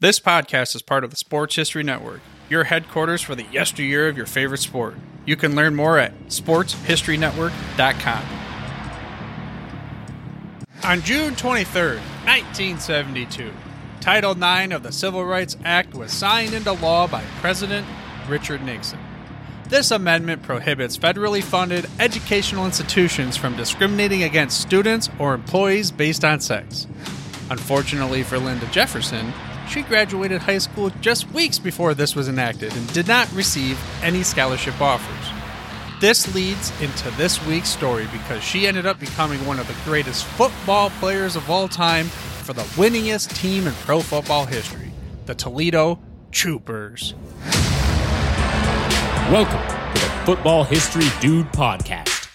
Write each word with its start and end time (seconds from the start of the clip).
This 0.00 0.18
podcast 0.18 0.74
is 0.74 0.80
part 0.80 1.04
of 1.04 1.10
the 1.10 1.16
Sports 1.16 1.56
History 1.56 1.82
Network, 1.82 2.22
your 2.48 2.64
headquarters 2.64 3.20
for 3.20 3.34
the 3.34 3.44
yesteryear 3.52 4.08
of 4.08 4.16
your 4.16 4.24
favorite 4.24 4.62
sport. 4.62 4.94
You 5.26 5.36
can 5.36 5.54
learn 5.54 5.74
more 5.74 5.98
at 5.98 6.18
sportshistorynetwork.com. 6.28 8.24
On 10.84 11.02
June 11.02 11.36
23, 11.36 11.82
1972, 12.24 13.52
Title 14.00 14.32
IX 14.32 14.72
of 14.72 14.82
the 14.82 14.90
Civil 14.90 15.26
Rights 15.26 15.58
Act 15.66 15.92
was 15.92 16.10
signed 16.10 16.54
into 16.54 16.72
law 16.72 17.06
by 17.06 17.22
President 17.42 17.86
Richard 18.26 18.62
Nixon. 18.62 19.00
This 19.68 19.90
amendment 19.90 20.42
prohibits 20.42 20.96
federally 20.96 21.42
funded 21.42 21.90
educational 21.98 22.64
institutions 22.64 23.36
from 23.36 23.54
discriminating 23.54 24.22
against 24.22 24.62
students 24.62 25.10
or 25.18 25.34
employees 25.34 25.90
based 25.90 26.24
on 26.24 26.40
sex. 26.40 26.86
Unfortunately 27.50 28.22
for 28.22 28.38
Linda 28.38 28.64
Jefferson, 28.68 29.34
she 29.70 29.82
graduated 29.82 30.42
high 30.42 30.58
school 30.58 30.90
just 31.00 31.30
weeks 31.30 31.56
before 31.56 31.94
this 31.94 32.16
was 32.16 32.28
enacted 32.28 32.74
and 32.76 32.92
did 32.92 33.06
not 33.06 33.32
receive 33.32 33.80
any 34.02 34.24
scholarship 34.24 34.78
offers. 34.80 35.32
This 36.00 36.34
leads 36.34 36.72
into 36.80 37.08
this 37.12 37.44
week's 37.46 37.68
story 37.68 38.08
because 38.10 38.42
she 38.42 38.66
ended 38.66 38.84
up 38.84 38.98
becoming 38.98 39.46
one 39.46 39.60
of 39.60 39.68
the 39.68 39.76
greatest 39.84 40.24
football 40.24 40.90
players 40.98 41.36
of 41.36 41.48
all 41.48 41.68
time 41.68 42.06
for 42.06 42.52
the 42.52 42.62
winningest 42.62 43.32
team 43.36 43.68
in 43.68 43.72
pro 43.74 44.00
football 44.00 44.44
history, 44.44 44.90
the 45.26 45.36
Toledo 45.36 46.00
Troopers. 46.32 47.14
Welcome 49.30 49.94
to 49.94 50.00
the 50.00 50.10
Football 50.24 50.64
History 50.64 51.06
Dude 51.20 51.46
podcast, 51.52 52.26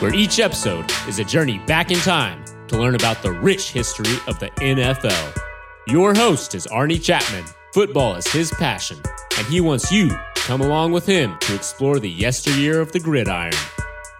where 0.00 0.12
each 0.12 0.40
episode 0.40 0.90
is 1.06 1.20
a 1.20 1.24
journey 1.24 1.58
back 1.66 1.92
in 1.92 1.98
time 1.98 2.44
to 2.66 2.78
learn 2.78 2.96
about 2.96 3.22
the 3.22 3.30
rich 3.30 3.70
history 3.70 4.16
of 4.26 4.40
the 4.40 4.48
NFL. 4.56 5.51
Your 5.88 6.14
host 6.14 6.54
is 6.54 6.68
Arnie 6.68 7.02
Chapman. 7.02 7.44
Football 7.74 8.14
is 8.14 8.28
his 8.28 8.52
passion, 8.52 9.00
and 9.36 9.46
he 9.48 9.60
wants 9.60 9.90
you 9.90 10.10
to 10.10 10.22
come 10.36 10.60
along 10.60 10.92
with 10.92 11.04
him 11.04 11.36
to 11.40 11.56
explore 11.56 11.98
the 11.98 12.08
yesteryear 12.08 12.80
of 12.80 12.92
the 12.92 13.00
gridiron. 13.00 13.52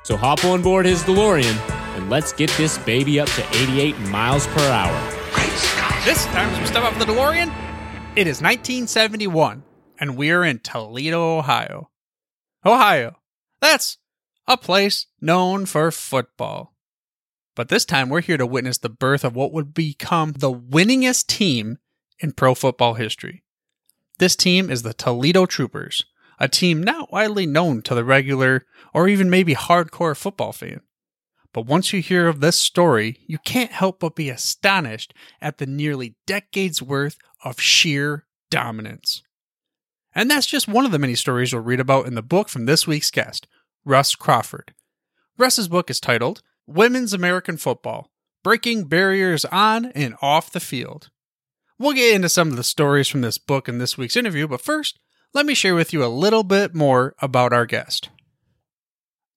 So 0.02 0.16
hop 0.16 0.44
on 0.44 0.60
board 0.60 0.86
his 0.86 1.04
DeLorean 1.04 1.56
and 1.94 2.10
let's 2.10 2.32
get 2.32 2.50
this 2.56 2.78
baby 2.78 3.20
up 3.20 3.28
to 3.28 3.46
88 3.50 3.96
miles 4.08 4.48
per 4.48 4.60
hour. 4.60 5.12
Great 5.34 5.52
Scott! 5.52 6.04
This 6.04 6.24
time, 6.26 6.48
as 6.48 6.58
we 6.58 6.66
step 6.66 6.82
off 6.82 6.98
the 6.98 7.04
DeLorean, 7.04 7.54
it 8.16 8.26
is 8.26 8.42
1971, 8.42 9.62
and 10.00 10.16
we're 10.16 10.42
in 10.42 10.58
Toledo, 10.58 11.38
Ohio. 11.38 11.90
Ohio. 12.66 13.18
That's 13.60 13.98
a 14.48 14.56
place 14.56 15.06
known 15.20 15.66
for 15.66 15.92
football. 15.92 16.71
But 17.54 17.68
this 17.68 17.84
time 17.84 18.08
we're 18.08 18.22
here 18.22 18.38
to 18.38 18.46
witness 18.46 18.78
the 18.78 18.88
birth 18.88 19.24
of 19.24 19.36
what 19.36 19.52
would 19.52 19.74
become 19.74 20.32
the 20.32 20.52
winningest 20.52 21.26
team 21.26 21.78
in 22.18 22.32
pro 22.32 22.54
football 22.54 22.94
history. 22.94 23.42
This 24.18 24.36
team 24.36 24.70
is 24.70 24.82
the 24.82 24.94
Toledo 24.94 25.46
Troopers, 25.46 26.04
a 26.38 26.48
team 26.48 26.82
not 26.82 27.12
widely 27.12 27.46
known 27.46 27.82
to 27.82 27.94
the 27.94 28.04
regular 28.04 28.64
or 28.94 29.08
even 29.08 29.28
maybe 29.28 29.54
hardcore 29.54 30.16
football 30.16 30.52
fan. 30.52 30.80
But 31.52 31.66
once 31.66 31.92
you 31.92 32.00
hear 32.00 32.28
of 32.28 32.40
this 32.40 32.56
story, 32.56 33.18
you 33.26 33.38
can't 33.38 33.72
help 33.72 34.00
but 34.00 34.16
be 34.16 34.30
astonished 34.30 35.12
at 35.40 35.58
the 35.58 35.66
nearly 35.66 36.14
decades 36.26 36.80
worth 36.80 37.18
of 37.44 37.60
sheer 37.60 38.24
dominance. 38.50 39.22
And 40.14 40.30
that's 40.30 40.46
just 40.46 40.68
one 40.68 40.86
of 40.86 40.92
the 40.92 40.98
many 40.98 41.14
stories 41.14 41.52
you'll 41.52 41.62
read 41.62 41.80
about 41.80 42.06
in 42.06 42.14
the 42.14 42.22
book 42.22 42.48
from 42.48 42.64
this 42.64 42.86
week's 42.86 43.10
guest, 43.10 43.46
Russ 43.84 44.14
Crawford. 44.14 44.72
Russ's 45.36 45.68
book 45.68 45.90
is 45.90 46.00
titled 46.00 46.42
Women's 46.66 47.12
American 47.12 47.56
Football 47.56 48.10
Breaking 48.44 48.84
Barriers 48.84 49.44
on 49.46 49.86
and 49.86 50.14
Off 50.22 50.52
the 50.52 50.60
Field. 50.60 51.10
We'll 51.78 51.92
get 51.92 52.14
into 52.14 52.28
some 52.28 52.48
of 52.48 52.56
the 52.56 52.64
stories 52.64 53.08
from 53.08 53.20
this 53.20 53.38
book 53.38 53.68
in 53.68 53.78
this 53.78 53.98
week's 53.98 54.16
interview, 54.16 54.46
but 54.46 54.60
first, 54.60 54.98
let 55.34 55.46
me 55.46 55.54
share 55.54 55.74
with 55.74 55.92
you 55.92 56.04
a 56.04 56.06
little 56.06 56.44
bit 56.44 56.74
more 56.74 57.14
about 57.20 57.52
our 57.52 57.66
guest. 57.66 58.10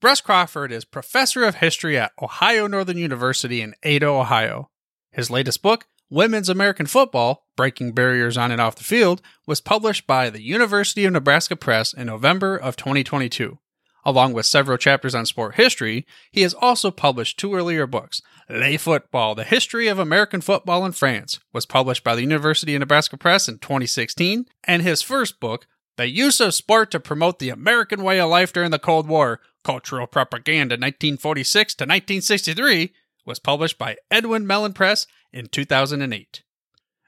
Russ 0.03 0.21
Crawford 0.21 0.71
is 0.71 0.85
professor 0.85 1.43
of 1.43 1.55
history 1.55 1.97
at 1.97 2.11
Ohio 2.21 2.67
Northern 2.67 2.97
University 2.97 3.61
in 3.61 3.73
Ada, 3.81 4.05
Ohio. 4.05 4.69
His 5.11 5.31
latest 5.31 5.63
book, 5.63 5.87
Women's 6.11 6.49
American 6.49 6.85
Football 6.85 7.47
Breaking 7.55 7.91
Barriers 7.91 8.37
on 8.37 8.51
and 8.51 8.61
Off 8.61 8.75
the 8.75 8.83
Field, 8.83 9.23
was 9.47 9.61
published 9.61 10.05
by 10.05 10.29
the 10.29 10.43
University 10.43 11.05
of 11.05 11.13
Nebraska 11.13 11.55
Press 11.55 11.91
in 11.91 12.05
November 12.05 12.55
of 12.55 12.75
2022. 12.75 13.57
Along 14.05 14.33
with 14.33 14.45
several 14.45 14.77
chapters 14.77 15.15
on 15.15 15.25
sport 15.25 15.55
history, 15.55 16.05
he 16.31 16.41
has 16.41 16.53
also 16.53 16.91
published 16.91 17.39
two 17.39 17.55
earlier 17.55 17.87
books. 17.87 18.21
Le 18.47 18.77
Football, 18.77 19.33
The 19.33 19.43
History 19.43 19.87
of 19.87 19.97
American 19.97 20.41
Football 20.41 20.85
in 20.85 20.91
France, 20.91 21.39
was 21.51 21.65
published 21.65 22.03
by 22.03 22.13
the 22.13 22.21
University 22.21 22.75
of 22.75 22.81
Nebraska 22.81 23.17
Press 23.17 23.49
in 23.49 23.57
2016, 23.57 24.45
and 24.63 24.83
his 24.83 25.01
first 25.01 25.39
book, 25.39 25.65
The 25.97 26.07
Use 26.07 26.39
of 26.39 26.53
Sport 26.53 26.91
to 26.91 26.99
Promote 26.99 27.39
the 27.39 27.49
American 27.49 28.03
Way 28.03 28.19
of 28.19 28.29
Life 28.29 28.53
During 28.53 28.69
the 28.69 28.77
Cold 28.77 29.07
War, 29.07 29.39
Cultural 29.63 30.05
Propaganda 30.05 30.75
1946 30.75 31.73
to 31.73 31.83
1963, 31.85 32.93
was 33.25 33.39
published 33.39 33.79
by 33.79 33.97
Edwin 34.11 34.45
Mellen 34.45 34.73
Press 34.73 35.07
in 35.33 35.47
2008. 35.47 36.43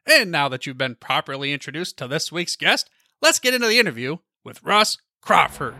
And 0.07 0.31
now 0.31 0.49
that 0.49 0.65
you've 0.65 0.79
been 0.79 0.95
properly 0.95 1.53
introduced 1.53 1.97
to 1.97 2.07
this 2.07 2.31
week's 2.31 2.55
guest, 2.55 2.89
let's 3.21 3.39
get 3.39 3.53
into 3.53 3.67
the 3.67 3.77
interview 3.77 4.17
with 4.43 4.63
Russ 4.63 4.97
Crawford. 5.21 5.75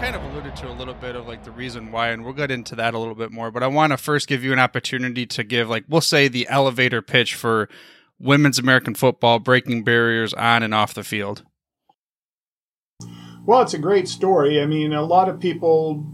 Kind 0.00 0.14
of 0.14 0.22
alluded 0.24 0.54
to 0.54 0.70
a 0.70 0.74
little 0.74 0.94
bit 0.94 1.16
of 1.16 1.26
like 1.26 1.42
the 1.44 1.50
reason 1.50 1.90
why, 1.90 2.08
and 2.10 2.22
we'll 2.22 2.34
get 2.34 2.50
into 2.50 2.74
that 2.76 2.92
a 2.92 2.98
little 2.98 3.14
bit 3.14 3.32
more. 3.32 3.50
But 3.50 3.62
I 3.62 3.66
want 3.66 3.92
to 3.92 3.96
first 3.96 4.28
give 4.28 4.44
you 4.44 4.52
an 4.52 4.58
opportunity 4.58 5.24
to 5.26 5.42
give, 5.42 5.70
like, 5.70 5.84
we'll 5.88 6.02
say 6.02 6.28
the 6.28 6.46
elevator 6.48 7.00
pitch 7.00 7.34
for 7.34 7.68
women's 8.18 8.58
American 8.58 8.94
football 8.94 9.38
breaking 9.38 9.84
barriers 9.84 10.34
on 10.34 10.62
and 10.62 10.74
off 10.74 10.92
the 10.92 11.04
field. 11.04 11.44
Well, 13.46 13.62
it's 13.62 13.74
a 13.74 13.78
great 13.78 14.08
story. 14.08 14.60
I 14.60 14.66
mean, 14.66 14.92
a 14.92 15.02
lot 15.02 15.28
of 15.28 15.40
people 15.40 16.04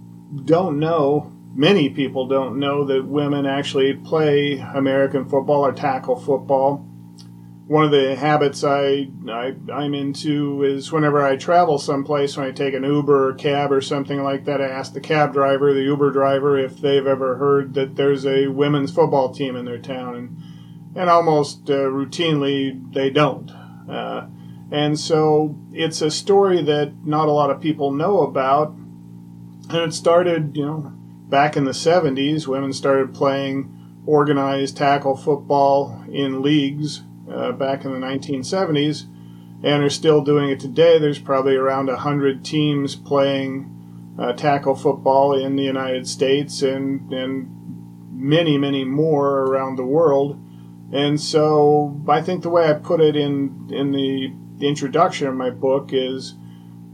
don't 0.44 0.78
know, 0.78 1.32
many 1.54 1.90
people 1.90 2.28
don't 2.28 2.58
know 2.58 2.84
that 2.86 3.06
women 3.06 3.46
actually 3.46 3.94
play 3.94 4.58
American 4.74 5.28
football 5.28 5.64
or 5.64 5.72
tackle 5.72 6.16
football 6.16 6.86
one 7.66 7.84
of 7.84 7.90
the 7.90 8.16
habits 8.16 8.64
I, 8.64 9.08
I 9.28 9.54
I'm 9.72 9.94
into 9.94 10.64
is 10.64 10.90
whenever 10.90 11.24
I 11.24 11.36
travel 11.36 11.78
someplace, 11.78 12.36
when 12.36 12.46
I 12.46 12.50
take 12.50 12.74
an 12.74 12.82
Uber 12.82 13.28
or 13.28 13.34
cab 13.34 13.70
or 13.70 13.80
something 13.80 14.22
like 14.22 14.44
that, 14.46 14.60
I 14.60 14.66
ask 14.66 14.92
the 14.92 15.00
cab 15.00 15.32
driver, 15.32 15.72
the 15.72 15.82
Uber 15.82 16.10
driver, 16.10 16.58
if 16.58 16.78
they've 16.78 17.06
ever 17.06 17.36
heard 17.36 17.74
that 17.74 17.96
there's 17.96 18.26
a 18.26 18.48
women's 18.48 18.92
football 18.92 19.32
team 19.32 19.54
in 19.56 19.64
their 19.64 19.78
town, 19.78 20.16
and 20.16 20.36
and 20.94 21.08
almost 21.08 21.70
uh, 21.70 21.74
routinely 21.74 22.92
they 22.92 23.10
don't. 23.10 23.50
Uh, 23.88 24.26
and 24.70 24.98
so 24.98 25.56
it's 25.72 26.02
a 26.02 26.10
story 26.10 26.62
that 26.62 26.92
not 27.04 27.28
a 27.28 27.32
lot 27.32 27.50
of 27.50 27.60
people 27.60 27.92
know 27.92 28.22
about, 28.22 28.70
and 28.70 29.76
it 29.76 29.94
started, 29.94 30.56
you 30.56 30.66
know, 30.66 30.92
back 31.28 31.56
in 31.56 31.64
the 31.64 31.72
70s. 31.72 32.46
Women 32.46 32.72
started 32.72 33.14
playing 33.14 34.02
organized 34.04 34.76
tackle 34.76 35.16
football 35.16 36.04
in 36.10 36.42
leagues 36.42 37.02
uh, 37.30 37.52
back 37.52 37.84
in 37.84 37.92
the 37.92 38.06
1970s 38.06 39.04
and 39.64 39.82
are 39.82 39.90
still 39.90 40.22
doing 40.22 40.50
it 40.50 40.60
today. 40.60 40.98
There's 40.98 41.18
probably 41.18 41.56
around 41.56 41.86
100 41.86 42.44
teams 42.44 42.96
playing 42.96 44.14
uh, 44.18 44.32
tackle 44.32 44.74
football 44.74 45.38
in 45.38 45.56
the 45.56 45.62
United 45.62 46.08
States 46.08 46.62
and, 46.62 47.12
and 47.12 47.48
many, 48.12 48.58
many 48.58 48.84
more 48.84 49.40
around 49.44 49.76
the 49.76 49.84
world. 49.84 50.38
And 50.92 51.20
so 51.20 52.02
I 52.08 52.20
think 52.20 52.42
the 52.42 52.50
way 52.50 52.68
I 52.68 52.74
put 52.74 53.00
it 53.00 53.16
in, 53.16 53.70
in 53.72 53.92
the, 53.92 54.34
introduction 54.62 55.26
of 55.26 55.34
my 55.34 55.50
book 55.50 55.90
is 55.92 56.34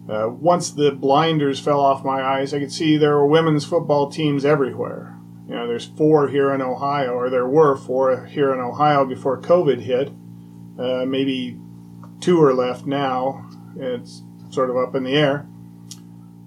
uh, 0.09 0.27
once 0.31 0.71
the 0.71 0.91
blinders 0.91 1.61
fell 1.61 1.81
off 1.81 2.03
my 2.03 2.23
eyes, 2.23 2.55
I 2.55 2.61
could 2.61 2.73
see 2.73 2.97
there 2.97 3.17
were 3.17 3.27
women's 3.27 3.67
football 3.67 4.11
teams 4.11 4.47
everywhere. 4.47 5.19
You 5.47 5.55
know, 5.55 5.67
there's 5.67 5.85
four 5.85 6.29
here 6.29 6.55
in 6.55 6.63
Ohio, 6.63 7.13
or 7.13 7.29
there 7.29 7.47
were 7.47 7.77
four 7.77 8.25
here 8.25 8.55
in 8.55 8.61
Ohio 8.61 9.05
before 9.05 9.39
COVID 9.41 9.81
hit. 9.81 10.11
Uh, 10.79 11.05
maybe 11.07 11.59
two 12.21 12.43
are 12.43 12.55
left 12.55 12.87
now. 12.87 13.49
It's 13.77 14.23
sort 14.51 14.71
of 14.71 14.77
up 14.77 14.95
in 14.95 15.05
the 15.05 15.15
air. 15.15 15.47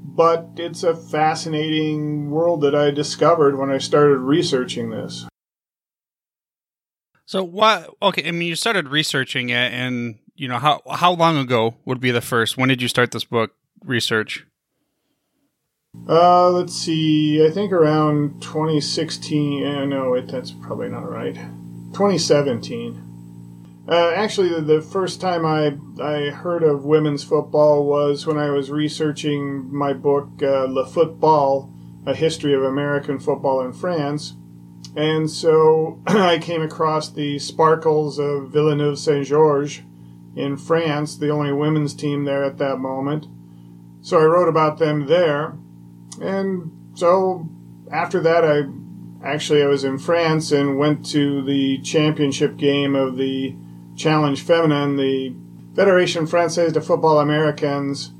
But 0.03 0.49
it's 0.57 0.83
a 0.83 0.95
fascinating 0.95 2.31
world 2.31 2.61
that 2.61 2.75
I 2.75 2.91
discovered 2.91 3.57
when 3.57 3.69
I 3.69 3.77
started 3.77 4.17
researching 4.17 4.89
this. 4.89 5.27
So 7.25 7.43
what? 7.43 7.93
Okay, 8.01 8.27
I 8.27 8.31
mean, 8.31 8.49
you 8.49 8.55
started 8.55 8.89
researching 8.89 9.49
it, 9.49 9.71
and 9.71 10.19
you 10.35 10.49
know 10.49 10.59
how 10.59 10.81
how 10.89 11.13
long 11.13 11.37
ago 11.37 11.75
would 11.85 12.01
be 12.01 12.11
the 12.11 12.19
first? 12.19 12.57
When 12.57 12.67
did 12.67 12.81
you 12.81 12.89
start 12.89 13.11
this 13.11 13.23
book 13.23 13.51
research? 13.85 14.45
Uh, 16.09 16.49
let's 16.49 16.73
see. 16.73 17.45
I 17.45 17.49
think 17.49 17.71
around 17.71 18.41
2016. 18.41 19.65
Uh, 19.65 19.85
no, 19.85 20.13
it, 20.13 20.27
that's 20.27 20.51
probably 20.51 20.89
not 20.89 21.09
right. 21.09 21.35
2017. 21.93 23.10
Uh, 23.87 24.11
actually, 24.15 24.61
the, 24.61 24.81
first 24.81 25.19
time 25.19 25.43
I, 25.43 25.75
I 26.01 26.29
heard 26.29 26.61
of 26.61 26.85
women's 26.85 27.23
football 27.23 27.83
was 27.85 28.27
when 28.27 28.37
I 28.37 28.51
was 28.51 28.69
researching 28.69 29.73
my 29.73 29.91
book, 29.91 30.29
uh, 30.41 30.65
Le 30.65 30.85
Football 30.85 31.73
A 32.05 32.13
History 32.13 32.53
of 32.53 32.63
American 32.63 33.19
Football 33.19 33.61
in 33.65 33.73
France. 33.73 34.35
And 34.95 35.29
so 35.29 35.99
I 36.07 36.37
came 36.37 36.61
across 36.61 37.09
the 37.09 37.39
Sparkles 37.39 38.19
of 38.19 38.49
Villeneuve 38.49 38.99
Saint 38.99 39.25
Georges 39.25 39.81
in 40.35 40.57
France, 40.57 41.17
the 41.17 41.29
only 41.29 41.51
women's 41.51 41.95
team 41.95 42.25
there 42.25 42.43
at 42.43 42.59
that 42.59 42.77
moment. 42.77 43.25
So 44.01 44.19
I 44.19 44.25
wrote 44.25 44.47
about 44.47 44.77
them 44.77 45.07
there. 45.07 45.57
And 46.21 46.71
so 46.93 47.49
after 47.91 48.19
that, 48.21 48.45
I 48.45 48.63
actually 49.27 49.63
I 49.63 49.67
was 49.67 49.83
in 49.83 49.97
France 49.97 50.51
and 50.51 50.77
went 50.77 51.05
to 51.07 51.41
the 51.43 51.79
championship 51.81 52.57
game 52.57 52.95
of 52.95 53.17
the 53.17 53.55
Challenge 54.01 54.41
Feminine, 54.41 54.97
the 54.97 55.31
Fédération 55.75 56.27
Française 56.27 56.73
de 56.73 56.81
Football 56.81 57.23
Américain 57.23 58.11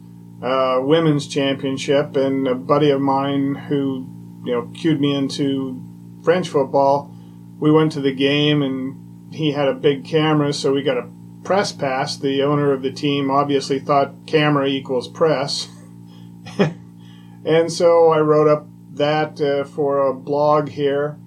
uh, 0.43 0.79
women's 0.79 1.27
championship. 1.27 2.15
And 2.15 2.47
a 2.47 2.53
buddy 2.53 2.91
of 2.91 3.01
mine 3.01 3.55
who 3.55 4.07
you 4.45 4.51
know 4.53 4.69
cued 4.75 5.01
me 5.01 5.15
into 5.15 5.81
French 6.23 6.49
football, 6.49 7.11
we 7.59 7.71
went 7.71 7.93
to 7.93 8.01
the 8.01 8.13
game 8.13 8.61
and 8.61 9.33
he 9.33 9.53
had 9.53 9.67
a 9.67 9.73
big 9.73 10.05
camera, 10.05 10.53
so 10.53 10.71
we 10.71 10.83
got 10.83 10.97
a 10.97 11.09
press 11.43 11.71
pass. 11.71 12.15
The 12.15 12.43
owner 12.43 12.73
of 12.73 12.83
the 12.83 12.91
team 12.91 13.31
obviously 13.31 13.79
thought 13.79 14.27
camera 14.27 14.67
equals 14.67 15.07
press. 15.07 15.67
and 17.43 17.71
so 17.71 18.09
I 18.09 18.19
wrote 18.19 18.47
up 18.47 18.67
that 18.93 19.41
uh, 19.41 19.63
for 19.63 20.05
a 20.05 20.13
blog 20.13 20.69
here. 20.69 21.17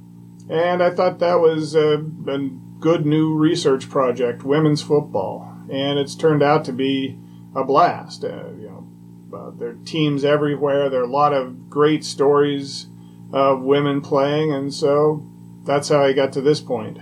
And 0.48 0.80
I 0.80 0.90
thought 0.90 1.18
that 1.18 1.40
was 1.40 1.74
a, 1.74 2.04
a 2.28 2.50
good 2.84 3.06
new 3.06 3.34
research 3.34 3.88
project, 3.88 4.44
women's 4.44 4.82
football. 4.82 5.50
And 5.72 5.98
it's 5.98 6.14
turned 6.14 6.42
out 6.42 6.66
to 6.66 6.72
be 6.72 7.18
a 7.56 7.64
blast. 7.64 8.22
Uh, 8.24 8.50
you 8.58 8.68
know, 8.68 8.86
uh, 9.34 9.50
there 9.58 9.70
are 9.70 9.78
teams 9.86 10.22
everywhere. 10.22 10.90
There 10.90 11.00
are 11.00 11.04
a 11.04 11.10
lot 11.10 11.32
of 11.32 11.70
great 11.70 12.04
stories 12.04 12.86
of 13.32 13.62
women 13.62 14.02
playing, 14.02 14.52
and 14.52 14.72
so 14.72 15.26
that's 15.64 15.88
how 15.88 16.04
I 16.04 16.12
got 16.12 16.34
to 16.34 16.42
this 16.42 16.60
point, 16.60 16.98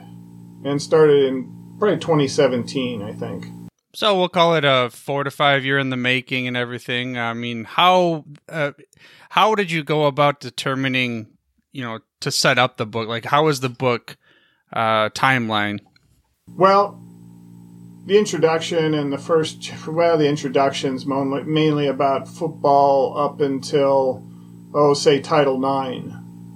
and 0.65 0.81
started 0.81 1.25
in 1.25 1.75
probably 1.81 1.99
2017, 1.99 3.03
I 3.03 3.13
think. 3.13 3.47
So 3.93 4.17
we'll 4.17 4.29
call 4.29 4.55
it 4.55 4.65
a 4.65 4.89
four 4.93 5.25
to 5.25 5.33
five 5.33 5.65
year 5.65 5.81
in 5.81 5.91
the 5.91 5.97
making 5.97 6.47
and 6.47 6.57
everything. 6.57 7.19
I 7.19 7.35
mean, 7.35 7.65
how 7.65 8.25
uh, 8.49 8.71
how 9.31 9.57
did 9.57 9.73
you 9.73 9.83
go 9.83 10.07
about 10.07 10.39
determining, 10.39 11.27
you 11.73 11.83
know, 11.83 11.99
to 12.21 12.31
set 12.31 12.57
up 12.57 12.77
the 12.77 12.87
book? 12.87 13.09
Like, 13.09 13.25
how 13.25 13.47
was 13.47 13.59
the 13.59 13.69
book 13.69 14.17
uh, 14.73 15.11
timeline? 15.11 15.81
Well, 16.49 17.03
the 18.07 18.19
introduction 18.19 18.95
and 18.95 19.13
the 19.13 19.19
first, 19.19 19.73
well, 19.87 20.19
the 20.19 20.29
introduction's 20.29 21.07
mainly 21.07 21.87
about 21.87 22.29
football 22.29 23.17
up 23.17 23.41
until, 23.41 24.27
oh, 24.75 24.95
say 24.95 25.21
Title 25.21 25.57
IX. 25.57 26.07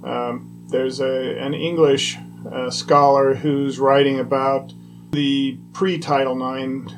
Um, 0.03 0.67
there's 0.69 0.99
a, 0.99 1.39
an 1.39 1.53
English 1.53 2.17
uh, 2.51 2.69
scholar 2.69 3.33
who's 3.33 3.79
writing 3.79 4.19
about 4.19 4.73
the 5.11 5.57
pre 5.73 5.97
Title 5.97 6.35
IX 6.35 6.93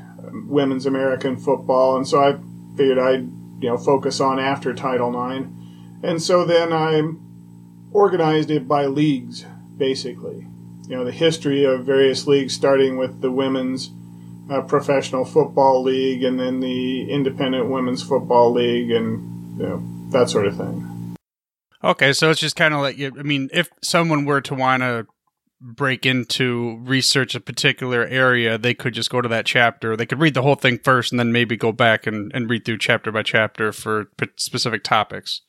women's 0.48 0.86
American 0.86 1.38
football, 1.38 1.95
and 1.95 2.07
so 2.07 2.19
I 2.19 2.38
figured 2.75 3.00
I'd 3.00 3.30
you 3.62 3.69
know 3.69 3.77
focus 3.77 4.19
on 4.19 4.39
after 4.39 4.74
Title 4.74 5.10
IX, 5.10 5.48
and 6.04 6.22
so 6.22 6.45
then 6.45 6.74
I 6.74 7.01
organized 7.92 8.51
it 8.51 8.68
by 8.68 8.86
leagues, 8.86 9.45
basically. 9.77 10.49
You 10.89 10.97
know 10.97 11.06
the 11.06 11.12
history 11.12 11.65
of 11.65 11.86
various 11.86 12.25
leagues, 12.25 12.56
starting 12.56 12.97
with 12.97 13.21
the 13.21 13.31
women's 13.31 13.91
uh, 14.50 14.62
professional 14.62 15.24
football 15.24 15.83
league, 15.83 16.24
and 16.24 16.39
then 16.39 16.59
the 16.59 17.12
independent 17.12 17.69
women's 17.69 18.01
football 18.01 18.51
league, 18.51 18.89
and 18.89 19.59
you 19.59 19.68
know 19.68 19.83
that 20.09 20.30
sort 20.30 20.47
of 20.47 20.57
thing. 20.57 21.15
Okay, 21.83 22.12
so 22.12 22.31
it's 22.31 22.41
just 22.41 22.56
kind 22.56 22.74
of 22.74 22.81
like 22.81 23.00
I 23.00 23.21
mean, 23.21 23.50
if 23.53 23.69
someone 23.83 24.25
were 24.25 24.41
to 24.41 24.56
want 24.56 24.81
to 24.81 25.06
break 25.62 26.07
into 26.07 26.80
research 26.81 27.36
a 27.36 27.39
particular 27.39 28.06
area, 28.06 28.57
they 28.57 28.74
could 28.74 28.95
just 28.95 29.12
go 29.12 29.21
to 29.21 29.30
that 29.30 29.45
chapter. 29.45 29.95
They 29.95 30.07
could 30.07 30.19
read 30.19 30.33
the 30.33 30.41
whole 30.41 30.56
thing 30.56 30.80
first 30.80 31.12
and 31.12 31.19
then 31.19 31.31
maybe 31.31 31.56
go 31.56 31.71
back 31.71 32.07
and, 32.07 32.31
and 32.33 32.50
read 32.50 32.65
through 32.65 32.77
chapter 32.80 33.12
by 33.12 33.24
chapter 33.24 33.71
for 33.71 34.09
specific 34.38 34.83
topics. 34.83 35.41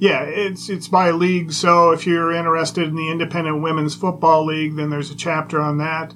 Yeah, 0.00 0.22
it's 0.22 0.70
it's 0.70 0.88
by 0.88 1.10
league. 1.10 1.52
So 1.52 1.90
if 1.90 2.06
you're 2.06 2.32
interested 2.32 2.88
in 2.88 2.96
the 2.96 3.10
Independent 3.10 3.62
Women's 3.62 3.94
Football 3.94 4.46
League, 4.46 4.76
then 4.76 4.88
there's 4.88 5.10
a 5.10 5.16
chapter 5.16 5.60
on 5.60 5.76
that. 5.76 6.14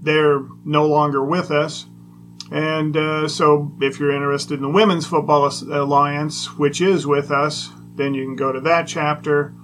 They're 0.00 0.40
no 0.64 0.86
longer 0.86 1.22
with 1.22 1.50
us. 1.50 1.84
And 2.50 2.96
uh, 2.96 3.28
so 3.28 3.70
if 3.82 4.00
you're 4.00 4.14
interested 4.14 4.54
in 4.54 4.62
the 4.62 4.70
Women's 4.70 5.06
Football 5.06 5.44
Alliance, 5.70 6.56
which 6.56 6.80
is 6.80 7.06
with 7.06 7.30
us, 7.30 7.68
then 7.96 8.14
you 8.14 8.24
can 8.24 8.34
go 8.34 8.50
to 8.50 8.60
that 8.60 8.88
chapter. 8.88 9.54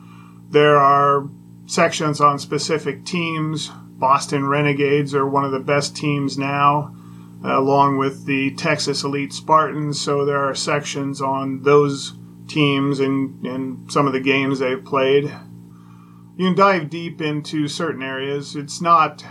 There 0.50 0.76
are 0.76 1.28
sections 1.64 2.20
on 2.20 2.38
specific 2.38 3.06
teams. 3.06 3.70
Boston 3.98 4.46
Renegades 4.46 5.14
are 5.14 5.26
one 5.26 5.46
of 5.46 5.52
the 5.52 5.58
best 5.58 5.96
teams 5.96 6.36
now, 6.36 6.94
along 7.42 7.96
with 7.96 8.26
the 8.26 8.54
Texas 8.56 9.04
Elite 9.04 9.32
Spartans. 9.32 9.98
So 9.98 10.26
there 10.26 10.44
are 10.44 10.54
sections 10.54 11.22
on 11.22 11.62
those 11.62 12.12
teams 12.48 13.00
and, 13.00 13.44
and 13.46 13.92
some 13.92 14.06
of 14.06 14.12
the 14.12 14.20
games 14.20 14.58
they've 14.58 14.84
played. 14.84 15.24
You 15.24 16.46
can 16.46 16.54
dive 16.54 16.90
deep 16.90 17.20
into 17.20 17.68
certain 17.68 18.02
areas. 18.02 18.56
It's 18.56 18.80
not 18.80 19.24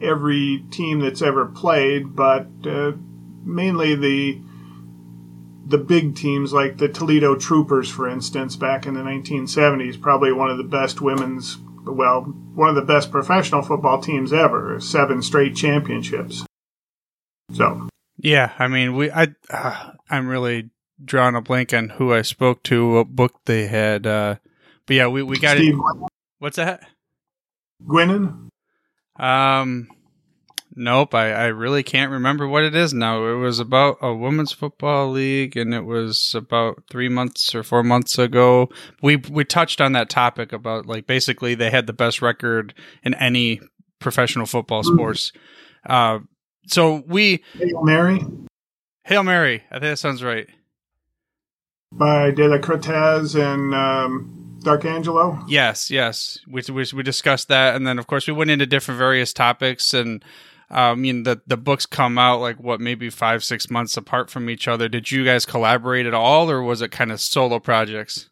every 0.00 0.64
team 0.70 1.00
that's 1.00 1.22
ever 1.22 1.46
played, 1.46 2.14
but 2.14 2.46
uh, 2.64 2.92
mainly 3.44 3.94
the 3.94 4.40
the 5.66 5.78
big 5.78 6.16
teams 6.16 6.52
like 6.52 6.78
the 6.78 6.88
Toledo 6.88 7.36
Troopers, 7.36 7.88
for 7.88 8.08
instance, 8.08 8.56
back 8.56 8.86
in 8.86 8.94
the 8.94 9.02
1970s, 9.02 10.00
probably 10.00 10.32
one 10.32 10.50
of 10.50 10.58
the 10.58 10.64
best 10.64 11.00
women's, 11.00 11.58
well, 11.84 12.22
one 12.22 12.68
of 12.68 12.74
the 12.74 12.82
best 12.82 13.12
professional 13.12 13.62
football 13.62 14.02
teams 14.02 14.32
ever, 14.32 14.80
seven 14.80 15.22
straight 15.22 15.54
championships. 15.54 16.44
So. 17.52 17.88
Yeah, 18.16 18.52
I 18.58 18.66
mean, 18.66 18.96
we, 18.96 19.12
I, 19.12 19.28
uh, 19.48 19.92
I'm 20.10 20.26
really 20.26 20.70
drawing 21.04 21.34
a 21.34 21.40
blank 21.40 21.72
on 21.72 21.90
who 21.90 22.12
I 22.12 22.22
spoke 22.22 22.62
to, 22.64 22.94
what 22.94 23.08
book 23.08 23.40
they 23.44 23.66
had. 23.66 24.06
Uh, 24.06 24.36
but 24.86 24.96
yeah, 24.96 25.06
we, 25.06 25.22
we 25.22 25.38
got 25.38 25.56
Steve 25.56 25.74
it. 25.74 26.10
What's 26.38 26.56
that? 26.56 26.86
Gwinnen? 27.86 28.48
Um, 29.18 29.88
Nope, 30.76 31.14
I, 31.14 31.32
I 31.32 31.46
really 31.46 31.82
can't 31.82 32.12
remember 32.12 32.46
what 32.46 32.62
it 32.62 32.76
is 32.76 32.94
now. 32.94 33.26
It 33.26 33.34
was 33.34 33.58
about 33.58 33.98
a 34.00 34.14
women's 34.14 34.52
football 34.52 35.10
league, 35.10 35.56
and 35.56 35.74
it 35.74 35.84
was 35.84 36.32
about 36.34 36.84
three 36.88 37.08
months 37.08 37.54
or 37.54 37.64
four 37.64 37.82
months 37.82 38.18
ago. 38.18 38.68
We 39.02 39.16
we 39.16 39.44
touched 39.44 39.80
on 39.80 39.92
that 39.92 40.08
topic 40.08 40.52
about 40.52 40.86
like 40.86 41.06
basically 41.06 41.56
they 41.56 41.70
had 41.70 41.88
the 41.88 41.92
best 41.92 42.22
record 42.22 42.72
in 43.02 43.14
any 43.14 43.60
professional 43.98 44.46
football 44.46 44.82
mm-hmm. 44.82 44.94
sports. 44.94 45.32
Uh, 45.84 46.20
so 46.68 47.02
we 47.06 47.42
Hail 47.54 47.82
Mary, 47.82 48.24
Hail 49.04 49.24
Mary. 49.24 49.64
I 49.70 49.74
think 49.74 49.82
that 49.82 49.98
sounds 49.98 50.22
right. 50.22 50.48
By 51.92 52.30
De 52.30 52.46
La 52.48 52.58
Cretaz 52.58 53.34
and 53.34 53.74
um, 53.74 54.58
D'Arcangelo. 54.60 55.44
Yes, 55.48 55.90
yes. 55.90 56.38
We, 56.46 56.62
we 56.72 56.84
we 56.94 57.02
discussed 57.02 57.48
that, 57.48 57.74
and 57.74 57.86
then 57.86 57.98
of 57.98 58.06
course 58.06 58.26
we 58.26 58.32
went 58.32 58.50
into 58.50 58.66
different 58.66 58.98
various 58.98 59.32
topics 59.32 59.92
and 59.92 60.24
I 60.70 60.94
mean, 60.94 61.24
the 61.24 61.40
the 61.46 61.56
books 61.56 61.84
come 61.84 62.16
out 62.16 62.40
like 62.40 62.60
what 62.60 62.80
maybe 62.80 63.10
five 63.10 63.42
six 63.42 63.70
months 63.70 63.96
apart 63.96 64.30
from 64.30 64.48
each 64.48 64.68
other. 64.68 64.88
Did 64.88 65.10
you 65.10 65.24
guys 65.24 65.44
collaborate 65.44 66.06
at 66.06 66.14
all, 66.14 66.48
or 66.48 66.62
was 66.62 66.80
it 66.80 66.92
kind 66.92 67.10
of 67.10 67.20
solo 67.20 67.58
projects? 67.58 68.30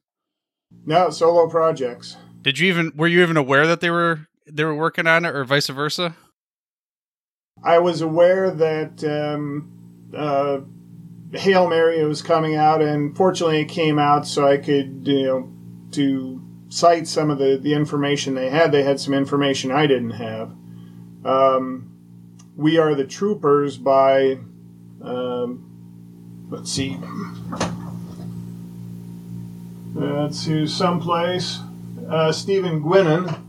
No, 0.86 1.10
solo 1.10 1.48
projects. 1.48 2.16
Did 2.40 2.58
you 2.60 2.68
even 2.68 2.92
were 2.94 3.08
you 3.08 3.22
even 3.22 3.36
aware 3.36 3.66
that 3.66 3.80
they 3.80 3.90
were 3.90 4.28
they 4.46 4.64
were 4.64 4.74
working 4.74 5.08
on 5.08 5.24
it, 5.24 5.34
or 5.34 5.44
vice 5.44 5.66
versa? 5.66 6.16
I 7.64 7.80
was 7.80 8.02
aware 8.02 8.52
that 8.52 9.02
um, 9.02 10.12
uh, 10.16 10.60
Hail 11.32 11.68
Mary 11.68 12.02
was 12.04 12.22
coming 12.22 12.54
out, 12.54 12.80
and 12.80 13.16
fortunately, 13.16 13.60
it 13.60 13.68
came 13.68 13.98
out 13.98 14.26
so 14.26 14.46
I 14.46 14.56
could 14.56 15.02
you 15.06 15.26
know 15.26 15.52
to 15.92 16.42
cite 16.68 17.06
some 17.06 17.30
of 17.30 17.38
the 17.38 17.58
the 17.60 17.74
information 17.74 18.34
they 18.34 18.50
had. 18.50 18.72
They 18.72 18.82
had 18.82 19.00
some 19.00 19.14
information 19.14 19.70
I 19.70 19.86
didn't 19.86 20.12
have. 20.12 20.54
Um, 21.24 21.88
we 22.56 22.76
Are 22.76 22.94
the 22.94 23.04
Troopers 23.04 23.78
by, 23.78 24.38
um, 25.00 26.46
let's 26.50 26.72
see, 26.72 26.98
that's 29.94 30.44
who 30.44 30.66
someplace, 30.66 31.60
uh, 32.08 32.32
Stephen 32.32 32.82
Gwinnen. 32.82 33.44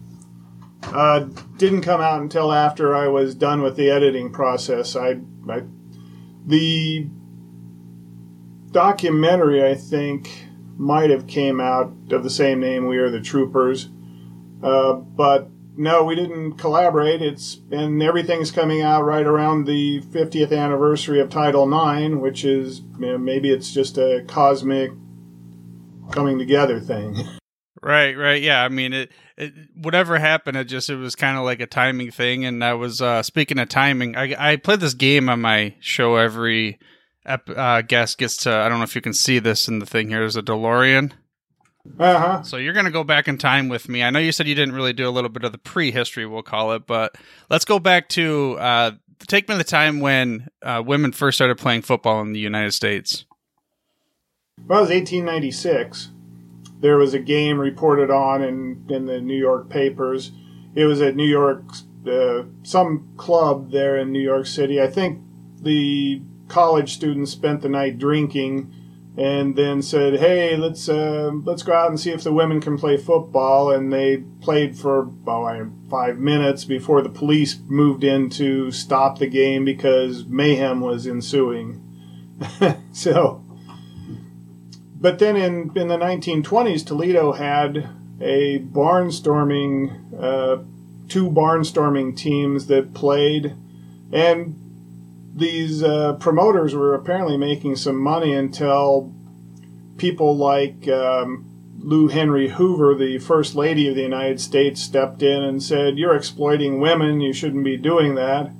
Uh, 0.83 1.27
didn't 1.57 1.81
come 1.81 2.01
out 2.01 2.21
until 2.21 2.51
after 2.53 2.95
I 2.95 3.07
was 3.07 3.35
done 3.35 3.61
with 3.61 3.75
the 3.75 3.89
editing 3.89 4.31
process. 4.31 4.95
I, 4.95 5.19
I 5.49 5.63
the 6.45 7.07
documentary 8.71 9.65
I 9.65 9.75
think 9.75 10.29
might 10.77 11.09
have 11.09 11.27
came 11.27 11.59
out 11.59 11.91
of 12.11 12.23
the 12.23 12.29
same 12.29 12.59
name, 12.59 12.87
We 12.87 12.97
Are 12.97 13.09
the 13.09 13.21
Troopers, 13.21 13.89
uh, 14.63 14.93
but 14.93 15.49
no, 15.75 16.03
we 16.03 16.15
didn't 16.15 16.53
collaborate. 16.53 17.21
It's 17.21 17.59
and 17.71 18.03
everything's 18.03 18.51
coming 18.51 18.81
out 18.81 19.03
right 19.03 19.25
around 19.25 19.65
the 19.65 20.01
50th 20.01 20.57
anniversary 20.57 21.21
of 21.21 21.29
Title 21.29 21.65
IX, 21.65 22.15
which 22.15 22.43
is 22.43 22.81
you 22.99 23.07
know, 23.07 23.17
maybe 23.17 23.49
it's 23.49 23.71
just 23.73 23.97
a 23.97 24.23
cosmic 24.27 24.91
coming 26.11 26.37
together 26.37 26.79
thing. 26.79 27.15
Right, 27.81 28.17
right. 28.17 28.41
Yeah, 28.41 28.61
I 28.61 28.67
mean, 28.67 28.91
it, 28.91 29.11
it 29.37 29.53
whatever 29.73 30.19
happened, 30.19 30.57
it 30.57 30.65
just 30.65 30.89
it 30.89 30.97
was 30.97 31.15
kind 31.15 31.37
of 31.37 31.45
like 31.45 31.61
a 31.61 31.65
timing 31.65 32.11
thing. 32.11 32.43
And 32.43 32.61
I 32.61 32.73
was 32.73 33.01
uh, 33.01 33.23
speaking 33.23 33.57
of 33.57 33.69
timing, 33.69 34.17
I 34.17 34.35
I 34.37 34.55
played 34.57 34.81
this 34.81 34.93
game 34.93 35.29
on 35.29 35.39
my 35.39 35.75
show. 35.79 36.17
Every 36.17 36.77
ep- 37.25 37.49
uh, 37.49 37.81
guest 37.81 38.17
gets 38.17 38.37
to. 38.37 38.51
I 38.51 38.69
don't 38.69 38.79
know 38.79 38.83
if 38.83 38.95
you 38.95 39.01
can 39.01 39.13
see 39.13 39.39
this 39.39 39.67
in 39.67 39.79
the 39.79 39.85
thing 39.85 40.09
here. 40.09 40.19
There's 40.19 40.35
a 40.35 40.41
DeLorean. 40.41 41.11
Uh 41.97 42.19
huh. 42.19 42.41
So 42.43 42.57
you're 42.57 42.73
gonna 42.73 42.91
go 42.91 43.03
back 43.03 43.27
in 43.27 43.37
time 43.37 43.69
with 43.69 43.89
me. 43.89 44.03
I 44.03 44.09
know 44.09 44.19
you 44.19 44.31
said 44.31 44.47
you 44.47 44.55
didn't 44.55 44.75
really 44.75 44.93
do 44.93 45.07
a 45.07 45.11
little 45.11 45.29
bit 45.29 45.43
of 45.43 45.51
the 45.51 45.57
prehistory, 45.57 46.25
we'll 46.25 46.43
call 46.43 46.73
it, 46.73 46.85
but 46.85 47.15
let's 47.49 47.65
go 47.65 47.79
back 47.79 48.09
to 48.09 48.57
uh, 48.59 48.91
take 49.27 49.47
me 49.47 49.53
to 49.53 49.57
the 49.57 49.63
time 49.63 49.99
when 49.99 50.47
uh, 50.61 50.83
women 50.85 51.11
first 51.11 51.37
started 51.37 51.57
playing 51.57 51.81
football 51.81 52.21
in 52.21 52.33
the 52.33 52.39
United 52.39 52.73
States. 52.73 53.25
Well, 54.67 54.79
it 54.79 54.81
was 54.81 54.89
1896. 54.89 56.09
There 56.81 56.97
was 56.97 57.13
a 57.13 57.19
game 57.19 57.57
reported 57.57 58.11
on 58.11 58.41
in, 58.41 58.85
in 58.89 59.05
the 59.05 59.19
New 59.19 59.37
York 59.37 59.69
papers. 59.69 60.31
It 60.75 60.85
was 60.85 61.01
at 61.01 61.15
New 61.15 61.25
York, 61.25 61.63
uh, 62.07 62.43
some 62.63 63.13
club 63.17 63.71
there 63.71 63.97
in 63.97 64.11
New 64.11 64.21
York 64.21 64.45
City. 64.45 64.81
I 64.81 64.87
think 64.87 65.21
the 65.61 66.21
college 66.49 66.93
students 66.93 67.31
spent 67.31 67.61
the 67.61 67.69
night 67.69 67.97
drinking 67.97 68.73
and 69.17 69.55
then 69.55 69.81
said, 69.81 70.19
"Hey, 70.19 70.57
let's 70.57 70.89
uh, 70.89 71.31
let's 71.43 71.63
go 71.63 71.73
out 71.73 71.89
and 71.89 71.99
see 71.99 72.11
if 72.11 72.23
the 72.23 72.33
women 72.33 72.59
can 72.59 72.77
play 72.77 72.97
football." 72.97 73.71
And 73.71 73.91
they 73.91 74.23
played 74.41 74.77
for 74.77 75.09
oh, 75.27 75.71
five 75.89 76.17
minutes 76.17 76.65
before 76.65 77.01
the 77.01 77.09
police 77.09 77.59
moved 77.67 78.03
in 78.03 78.29
to 78.31 78.71
stop 78.71 79.19
the 79.19 79.27
game 79.27 79.63
because 79.63 80.25
mayhem 80.25 80.81
was 80.81 81.07
ensuing. 81.07 81.85
so 82.91 83.43
but 84.99 85.19
then 85.19 85.37
in, 85.37 85.71
in 85.75 85.87
the 85.87 85.97
1920s, 85.97 86.85
Toledo 86.85 87.31
had 87.31 87.89
a 88.19 88.59
barnstorming, 88.59 90.13
uh, 90.21 90.63
two 91.07 91.29
barnstorming 91.31 92.17
teams 92.17 92.67
that 92.67 92.93
played, 92.93 93.55
and 94.11 94.68
these 95.39 95.83
uh, 95.83 96.13
promoters 96.13 96.75
were 96.75 96.93
apparently 96.93 97.37
making 97.37 97.75
some 97.77 97.97
money 97.97 98.33
until 98.33 99.13
people 99.97 100.37
like 100.37 100.87
um, 100.87 101.45
Lou 101.79 102.07
Henry 102.07 102.49
Hoover, 102.49 102.95
the 102.95 103.19
First 103.19 103.55
Lady 103.55 103.87
of 103.87 103.95
the 103.95 104.01
United 104.01 104.39
States, 104.39 104.81
stepped 104.81 105.23
in 105.23 105.43
and 105.43 105.63
said, 105.63 105.97
"You're 105.97 106.15
exploiting 106.15 106.79
women. 106.79 107.21
You 107.21 107.33
shouldn't 107.33 107.63
be 107.63 107.77
doing 107.77 108.15
that." 108.15 108.51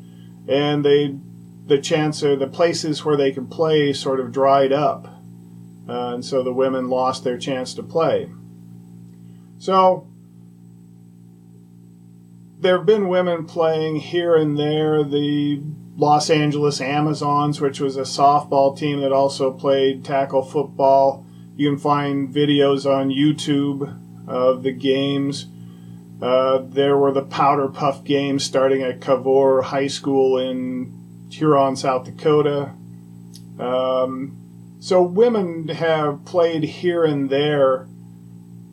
And 0.48 0.84
they, 0.84 1.16
the 1.68 1.78
chance 1.78 2.24
of 2.24 2.40
the 2.40 2.48
places 2.48 3.06
where 3.06 3.18
they 3.18 3.32
could 3.32 3.52
play 3.52 3.94
sort 3.94 4.20
of 4.20 4.32
dried 4.32 4.74
up 4.74 5.20
uh, 5.90 6.14
and 6.14 6.24
so 6.24 6.44
the 6.44 6.54
women 6.54 6.88
lost 6.88 7.24
their 7.24 7.38
chance 7.38 7.74
to 7.74 7.82
play. 7.82 8.30
So 9.58 10.08
there 12.60 12.78
have 12.78 12.86
been 12.86 13.08
women 13.08 13.46
playing 13.46 13.96
here 13.96 14.36
and 14.36 14.58
there. 14.58 15.04
The 15.04 15.64
Los 16.00 16.30
Angeles 16.30 16.80
Amazons, 16.80 17.60
which 17.60 17.82
was 17.82 17.98
a 17.98 18.04
softball 18.04 18.76
team 18.78 19.02
that 19.02 19.12
also 19.12 19.52
played 19.52 20.06
tackle 20.06 20.42
football. 20.42 21.26
You 21.58 21.70
can 21.70 21.78
find 21.78 22.34
videos 22.34 22.90
on 22.90 23.10
YouTube 23.10 24.00
of 24.26 24.64
the 24.64 24.72
games. 24.72 25.48
Uh, 26.22 26.60
there 26.60 26.98
were 26.98 27.12
the 27.12 27.24
Powder 27.24 27.68
Puff 27.68 28.06
games 28.06 28.46
starting 28.46 28.82
at 28.82 29.02
Cavour 29.02 29.62
High 29.62 29.88
School 29.88 30.38
in 30.38 31.28
Huron, 31.32 31.76
South 31.76 32.06
Dakota. 32.06 32.72
Um, 33.60 34.78
so 34.80 35.04
women 35.04 35.68
have 35.68 36.24
played 36.24 36.64
here 36.64 37.04
and 37.04 37.30
there 37.30 37.90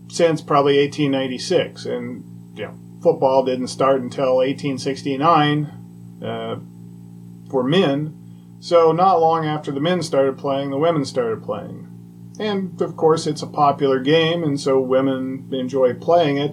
since 0.08 0.40
probably 0.40 0.78
1896, 0.78 1.86
and 1.86 2.22
you 2.54 2.66
know, 2.66 2.78
football 3.02 3.44
didn't 3.44 3.66
start 3.66 4.00
until 4.00 4.36
1869 4.36 5.72
uh, 6.24 6.56
for 7.56 7.62
men. 7.62 8.14
So 8.60 8.92
not 8.92 9.18
long 9.18 9.46
after 9.46 9.72
the 9.72 9.80
men 9.80 10.02
started 10.02 10.36
playing, 10.36 10.68
the 10.68 10.76
women 10.76 11.06
started 11.06 11.42
playing. 11.42 11.88
And 12.38 12.78
of 12.82 12.98
course, 12.98 13.26
it's 13.26 13.40
a 13.40 13.46
popular 13.46 13.98
game, 13.98 14.44
and 14.44 14.60
so 14.60 14.78
women 14.78 15.48
enjoy 15.52 15.94
playing 15.94 16.36
it. 16.36 16.52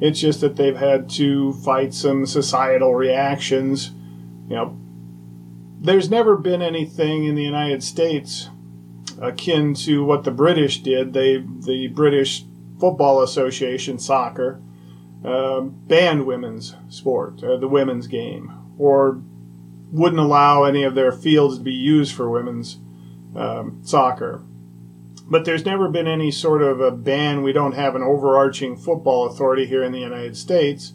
It's 0.00 0.20
just 0.20 0.42
that 0.42 0.56
they've 0.56 0.76
had 0.76 1.08
to 1.10 1.54
fight 1.64 1.94
some 1.94 2.26
societal 2.26 2.94
reactions. 2.94 3.92
You 4.50 4.56
know, 4.56 4.78
there's 5.80 6.10
never 6.10 6.36
been 6.36 6.60
anything 6.60 7.24
in 7.24 7.36
the 7.36 7.42
United 7.42 7.82
States 7.82 8.50
akin 9.22 9.72
to 9.86 10.04
what 10.04 10.24
the 10.24 10.30
British 10.30 10.82
did. 10.82 11.14
They, 11.14 11.38
the 11.38 11.88
British 11.88 12.44
Football 12.78 13.22
Association, 13.22 13.98
soccer, 13.98 14.60
uh, 15.24 15.62
banned 15.62 16.26
women's 16.26 16.74
sport, 16.90 17.42
uh, 17.42 17.56
the 17.56 17.68
women's 17.68 18.08
game, 18.08 18.52
or 18.76 19.22
wouldn't 19.94 20.20
allow 20.20 20.64
any 20.64 20.82
of 20.82 20.96
their 20.96 21.12
fields 21.12 21.58
to 21.58 21.64
be 21.64 21.72
used 21.72 22.14
for 22.14 22.28
women's 22.28 22.78
um, 23.36 23.80
soccer. 23.84 24.42
But 25.26 25.44
there's 25.44 25.64
never 25.64 25.88
been 25.88 26.08
any 26.08 26.32
sort 26.32 26.62
of 26.62 26.80
a 26.80 26.90
ban. 26.90 27.42
We 27.44 27.52
don't 27.52 27.72
have 27.72 27.94
an 27.94 28.02
overarching 28.02 28.76
football 28.76 29.26
authority 29.26 29.66
here 29.66 29.84
in 29.84 29.92
the 29.92 30.00
United 30.00 30.36
States. 30.36 30.92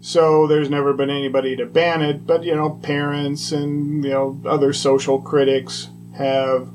So 0.00 0.46
there's 0.46 0.70
never 0.70 0.92
been 0.92 1.10
anybody 1.10 1.56
to 1.56 1.66
ban 1.66 2.02
it, 2.02 2.26
but 2.26 2.44
you 2.44 2.54
know, 2.54 2.70
parents 2.70 3.50
and 3.50 4.04
you 4.04 4.10
know 4.10 4.40
other 4.44 4.72
social 4.72 5.20
critics 5.20 5.88
have 6.16 6.68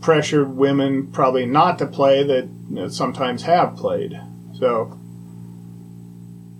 pressured 0.00 0.56
women 0.56 1.06
probably 1.12 1.46
not 1.46 1.78
to 1.78 1.86
play 1.86 2.24
that 2.24 2.44
you 2.68 2.74
know, 2.74 2.88
sometimes 2.88 3.44
have 3.44 3.76
played. 3.76 4.20
So, 4.58 4.98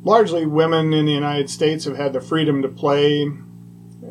largely 0.04 0.46
women 0.46 0.94
in 0.94 1.06
the 1.06 1.12
United 1.12 1.50
States 1.50 1.84
have 1.84 1.96
had 1.96 2.12
the 2.12 2.20
freedom 2.20 2.62
to 2.62 2.68
play 2.68 3.28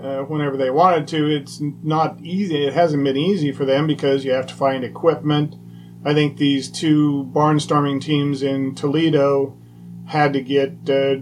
uh, 0.02 0.24
whenever 0.24 0.58
they 0.58 0.70
wanted 0.70 1.08
to. 1.10 1.28
It's 1.28 1.60
not 1.62 2.20
easy. 2.22 2.66
It 2.66 2.74
hasn't 2.74 3.04
been 3.04 3.18
easy 3.18 3.52
for 3.52 3.66
them 3.66 3.88
because 3.88 4.26
you 4.26 4.32
have 4.32 4.48
to 4.48 4.54
find 4.54 4.84
equipment. 4.84 5.56
I 6.04 6.14
think 6.14 6.38
these 6.38 6.70
two 6.70 7.30
barnstorming 7.34 8.02
teams 8.02 8.42
in 8.42 8.76
Toledo 8.76 9.58
had 10.08 10.34
to 10.34 10.42
get 10.42 10.90
uh, 10.90 11.18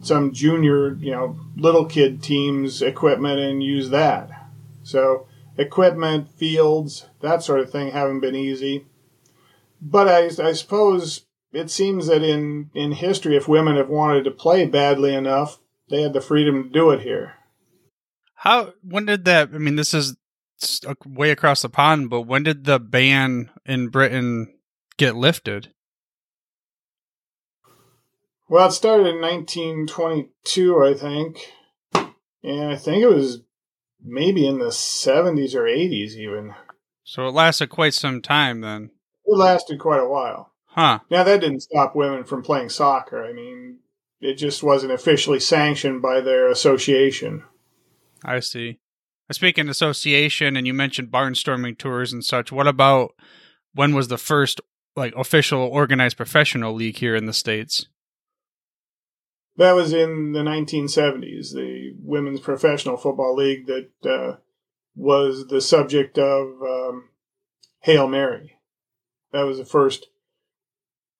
some 0.00 0.32
junior, 0.32 0.94
you 0.96 1.10
know, 1.10 1.38
little 1.56 1.86
kid 1.86 2.22
teams 2.22 2.82
equipment 2.82 3.40
and 3.40 3.62
use 3.62 3.90
that. 3.90 4.30
So 4.82 5.26
equipment, 5.56 6.28
fields, 6.28 7.06
that 7.20 7.42
sort 7.42 7.60
of 7.60 7.70
thing 7.70 7.90
haven't 7.90 8.20
been 8.20 8.34
easy. 8.34 8.86
But 9.80 10.08
I, 10.08 10.48
I 10.48 10.52
suppose 10.52 11.24
it 11.52 11.70
seems 11.70 12.06
that 12.06 12.22
in, 12.22 12.70
in 12.74 12.92
history, 12.92 13.36
if 13.36 13.48
women 13.48 13.76
have 13.76 13.88
wanted 13.88 14.24
to 14.24 14.30
play 14.30 14.66
badly 14.66 15.14
enough, 15.14 15.58
they 15.88 16.02
had 16.02 16.12
the 16.12 16.20
freedom 16.20 16.64
to 16.64 16.68
do 16.68 16.90
it 16.90 17.00
here. 17.00 17.34
How, 18.42 18.72
when 18.82 19.06
did 19.06 19.24
that, 19.26 19.50
I 19.54 19.58
mean, 19.58 19.76
this 19.76 19.94
is 19.94 20.16
way 21.06 21.30
across 21.30 21.62
the 21.62 21.68
pond, 21.68 22.10
but 22.10 22.22
when 22.22 22.42
did 22.42 22.64
the 22.64 22.80
ban 22.80 23.50
in 23.64 23.86
Britain 23.86 24.52
get 24.96 25.14
lifted? 25.14 25.72
Well, 28.48 28.66
it 28.66 28.72
started 28.72 29.06
in 29.06 29.20
1922, 29.20 30.84
I 30.84 30.94
think. 30.94 31.52
And 32.42 32.72
I 32.72 32.74
think 32.74 33.04
it 33.04 33.14
was 33.14 33.42
maybe 34.04 34.44
in 34.44 34.58
the 34.58 34.70
70s 34.70 35.54
or 35.54 35.62
80s 35.62 36.16
even. 36.16 36.56
So 37.04 37.28
it 37.28 37.34
lasted 37.34 37.68
quite 37.68 37.94
some 37.94 38.20
time 38.20 38.60
then. 38.60 38.90
It 39.24 39.36
lasted 39.36 39.78
quite 39.78 40.00
a 40.00 40.08
while. 40.08 40.52
Huh. 40.64 40.98
Now 41.12 41.22
that 41.22 41.42
didn't 41.42 41.60
stop 41.60 41.94
women 41.94 42.24
from 42.24 42.42
playing 42.42 42.70
soccer. 42.70 43.24
I 43.24 43.32
mean, 43.32 43.78
it 44.20 44.34
just 44.34 44.64
wasn't 44.64 44.94
officially 44.94 45.38
sanctioned 45.38 46.02
by 46.02 46.20
their 46.20 46.48
association. 46.48 47.44
I 48.24 48.40
see. 48.40 48.78
I 49.30 49.32
speak 49.32 49.58
in 49.58 49.68
association, 49.68 50.56
and 50.56 50.66
you 50.66 50.74
mentioned 50.74 51.10
barnstorming 51.10 51.78
tours 51.78 52.12
and 52.12 52.24
such. 52.24 52.52
What 52.52 52.66
about 52.66 53.14
when 53.74 53.94
was 53.94 54.08
the 54.08 54.18
first 54.18 54.60
like 54.94 55.14
official 55.16 55.62
organized 55.62 56.16
professional 56.16 56.74
league 56.74 56.98
here 56.98 57.16
in 57.16 57.26
the 57.26 57.32
states? 57.32 57.86
That 59.56 59.72
was 59.72 59.92
in 59.92 60.32
the 60.32 60.40
1970s, 60.40 61.52
the 61.52 61.94
Women's 61.98 62.40
Professional 62.40 62.96
Football 62.96 63.36
League 63.36 63.66
that 63.66 63.90
uh, 64.04 64.36
was 64.96 65.48
the 65.48 65.60
subject 65.60 66.18
of 66.18 66.62
um, 66.62 67.10
Hail 67.80 68.08
Mary. 68.08 68.58
That 69.32 69.42
was 69.42 69.58
the 69.58 69.64
first 69.64 70.08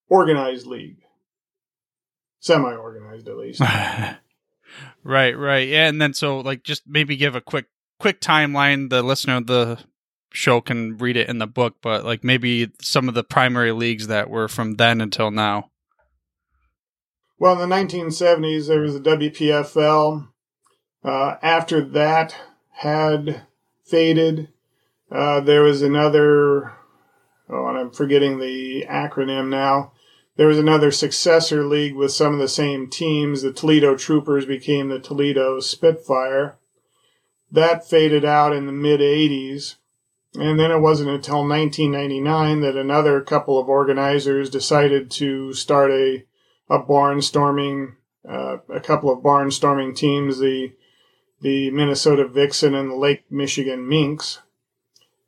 organized 0.08 0.66
league, 0.66 0.98
semi 2.40 2.72
organized 2.72 3.28
at 3.28 3.36
least. 3.36 3.60
right, 5.04 5.36
right. 5.36 5.68
Yeah, 5.68 5.88
and 5.88 6.00
then 6.00 6.14
so 6.14 6.40
like 6.40 6.62
just 6.62 6.82
maybe 6.86 7.16
give 7.16 7.34
a 7.34 7.40
quick 7.40 7.66
quick 7.98 8.20
timeline 8.20 8.90
the 8.90 9.02
listener 9.02 9.36
of 9.36 9.46
the 9.46 9.78
show 10.32 10.60
can 10.60 10.96
read 10.98 11.16
it 11.16 11.28
in 11.28 11.38
the 11.38 11.46
book, 11.46 11.76
but 11.82 12.04
like 12.04 12.24
maybe 12.24 12.70
some 12.80 13.08
of 13.08 13.14
the 13.14 13.24
primary 13.24 13.72
leagues 13.72 14.06
that 14.06 14.30
were 14.30 14.48
from 14.48 14.74
then 14.74 15.00
until 15.00 15.30
now. 15.30 15.70
Well, 17.38 17.60
in 17.60 17.68
the 17.68 17.74
1970s, 17.74 18.68
there 18.68 18.80
was 18.80 18.94
the 18.94 19.00
WPFL. 19.00 20.28
Uh, 21.04 21.36
after 21.42 21.84
that 21.84 22.36
had 22.70 23.46
faded, 23.84 24.48
uh, 25.10 25.40
there 25.40 25.62
was 25.62 25.82
another, 25.82 26.72
oh, 27.48 27.66
and 27.66 27.78
I'm 27.78 27.90
forgetting 27.90 28.38
the 28.38 28.86
acronym 28.88 29.48
now. 29.48 29.92
There 30.36 30.48
was 30.48 30.58
another 30.58 30.90
successor 30.90 31.64
league 31.64 31.94
with 31.94 32.12
some 32.12 32.32
of 32.32 32.38
the 32.38 32.48
same 32.48 32.88
teams. 32.88 33.42
The 33.42 33.52
Toledo 33.52 33.96
Troopers 33.96 34.46
became 34.46 34.88
the 34.88 34.98
Toledo 34.98 35.60
Spitfire. 35.60 36.56
That 37.50 37.86
faded 37.86 38.24
out 38.24 38.54
in 38.54 38.66
the 38.66 38.72
mid 38.72 39.00
80s. 39.00 39.76
And 40.34 40.58
then 40.58 40.70
it 40.70 40.80
wasn't 40.80 41.10
until 41.10 41.46
1999 41.46 42.62
that 42.62 42.76
another 42.76 43.20
couple 43.20 43.58
of 43.58 43.68
organizers 43.68 44.48
decided 44.48 45.10
to 45.12 45.52
start 45.52 45.90
a, 45.90 46.24
a 46.70 46.78
barnstorming, 46.78 47.96
uh, 48.26 48.58
a 48.70 48.80
couple 48.80 49.12
of 49.12 49.22
barnstorming 49.22 49.94
teams, 49.94 50.38
the, 50.38 50.72
the 51.42 51.70
Minnesota 51.70 52.26
Vixen 52.26 52.74
and 52.74 52.90
the 52.90 52.96
Lake 52.96 53.30
Michigan 53.30 53.86
Minx. 53.86 54.40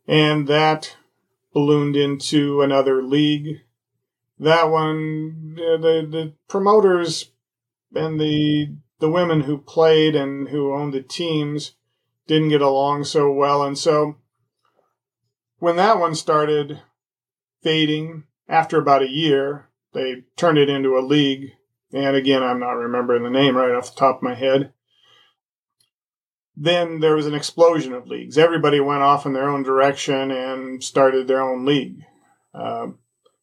And 0.09 0.49
that 0.49 0.97
ballooned 1.53 1.97
into 1.97 2.63
another 2.63 3.03
league. 3.03 3.61
That 4.39 4.71
one, 4.71 5.55
the, 5.57 5.79
the, 5.81 6.09
the 6.11 6.33
promoters 6.49 7.31
and 7.95 8.21
the, 8.21 8.77
the 8.99 9.11
women 9.11 9.43
who 9.43 9.59
played 9.59 10.17
and 10.17 10.49
who 10.49 10.75
owned 10.75 10.93
the 10.93 11.03
teams 11.03 11.77
didn't 12.27 12.49
get 12.49 12.63
along 12.63 13.05
so 13.05 13.31
well. 13.33 13.63
And 13.63 13.79
so, 13.79 14.17
when 15.59 15.77
that 15.77 15.99
one 15.99 16.15
started 16.15 16.83
fading 17.63 18.25
after 18.49 18.79
about 18.79 19.03
a 19.03 19.09
year, 19.09 19.69
they 19.93 20.25
turned 20.37 20.59
it 20.59 20.69
into 20.69 20.99
a 20.99 21.01
league. 21.01 21.53
And 21.93 22.17
again, 22.17 22.43
I'm 22.43 22.59
not 22.59 22.73
remembering 22.73 23.23
the 23.23 23.31
name 23.31 23.57
right 23.57 23.75
off 23.75 23.95
the 23.95 23.99
top 23.99 24.17
of 24.17 24.23
my 24.23 24.35
head. 24.35 24.73
Then 26.57 27.01
there 27.01 27.17
was 27.17 27.27
an 27.27 27.35
explosion 27.35 27.93
of 27.95 28.07
leagues. 28.07 28.39
Everybody 28.39 28.81
went 28.81 29.03
off 29.03 29.27
in 29.27 29.33
their 29.33 29.49
own 29.49 29.63
direction 29.63 30.31
and 30.31 30.83
started 30.83 31.27
their 31.27 31.41
own 31.41 31.65
league. 31.65 32.03
Uh, 32.53 32.89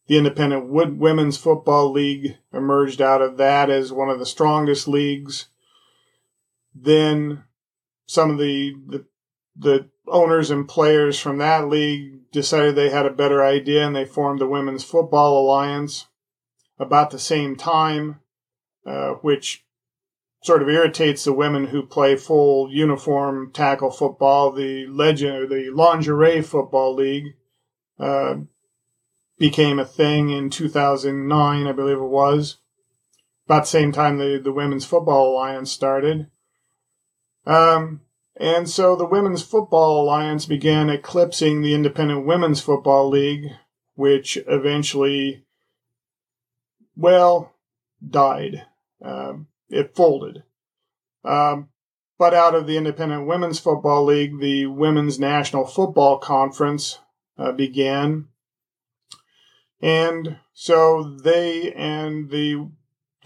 the 0.08 0.18
Independent 0.18 0.68
Women's 0.68 1.38
Football 1.38 1.92
League 1.92 2.38
emerged 2.54 3.02
out 3.02 3.22
of 3.22 3.38
that 3.38 3.70
as 3.70 3.94
one 3.94 4.10
of 4.10 4.20
the 4.20 4.26
strongest 4.26 4.88
leagues. 4.88 5.48
Then 6.74 7.44
some 8.06 8.32
of 8.32 8.38
the, 8.38 8.74
the, 8.88 9.06
the 9.56 9.90
owners 10.08 10.52
and 10.52 10.68
players 10.68 11.20
from 11.20 11.38
that 11.38 11.70
league 11.70 12.32
decided 12.32 12.76
they 12.76 12.90
had 12.90 13.06
a 13.06 13.12
better 13.12 13.44
idea 13.44 13.86
and 13.86 13.96
they 13.96 14.06
formed 14.06 14.40
the 14.40 14.48
Women's 14.48 14.84
Football 14.84 15.40
Alliance 15.40 16.08
about 16.80 17.12
the 17.12 17.20
same 17.20 17.56
time, 17.56 18.20
uh, 18.86 19.12
which 19.22 19.66
sort 20.44 20.62
of 20.62 20.70
irritates 20.70 21.24
the 21.24 21.34
women 21.34 21.68
who 21.68 21.84
play 21.84 22.16
full 22.16 22.72
uniform 22.72 23.52
tackle 23.54 23.92
football. 23.92 24.52
The 24.52 24.88
legend, 24.88 25.50
the 25.50 25.70
lingerie 25.70 26.42
football 26.42 26.96
league, 26.96 27.36
uh, 28.00 28.38
became 29.42 29.80
a 29.80 29.86
thing 29.86 30.30
in 30.30 30.52
2009, 30.52 31.66
I 31.66 31.72
believe 31.72 31.98
it 31.98 32.04
was. 32.04 32.58
About 33.48 33.64
the 33.64 33.70
same 33.70 33.92
time 33.92 34.20
the, 34.20 34.40
the 34.42 34.54
Women's 34.54 34.86
Football 34.86 35.32
Alliance 35.32 35.72
started. 35.72 36.28
Um, 37.48 38.02
and 38.36 38.70
so 38.70 38.96
the 38.96 39.08
Women's 39.08 39.42
Football 39.42 40.04
Alliance 40.04 40.46
began 40.46 40.92
eclipsing 40.92 41.62
the 41.62 41.74
Independent 41.74 42.24
Women's 42.24 42.62
Football 42.62 43.10
League, 43.10 43.48
which 43.96 44.38
eventually, 44.48 45.44
well, 46.96 47.52
died. 48.08 48.68
Um, 49.04 49.48
it 49.72 49.96
folded. 49.96 50.44
Um, 51.26 51.70
but 52.20 52.36
out 52.36 52.54
of 52.54 52.68
the 52.68 52.78
Independent 52.78 53.26
Women's 53.26 53.58
Football 53.58 54.06
League, 54.06 54.40
the 54.40 54.68
Women's 54.68 55.20
National 55.20 55.66
Football 55.66 56.20
Conference 56.20 57.00
uh, 57.40 57.52
began. 57.52 58.28
And 59.82 60.38
so 60.54 61.04
they 61.04 61.74
and 61.74 62.30
the 62.30 62.70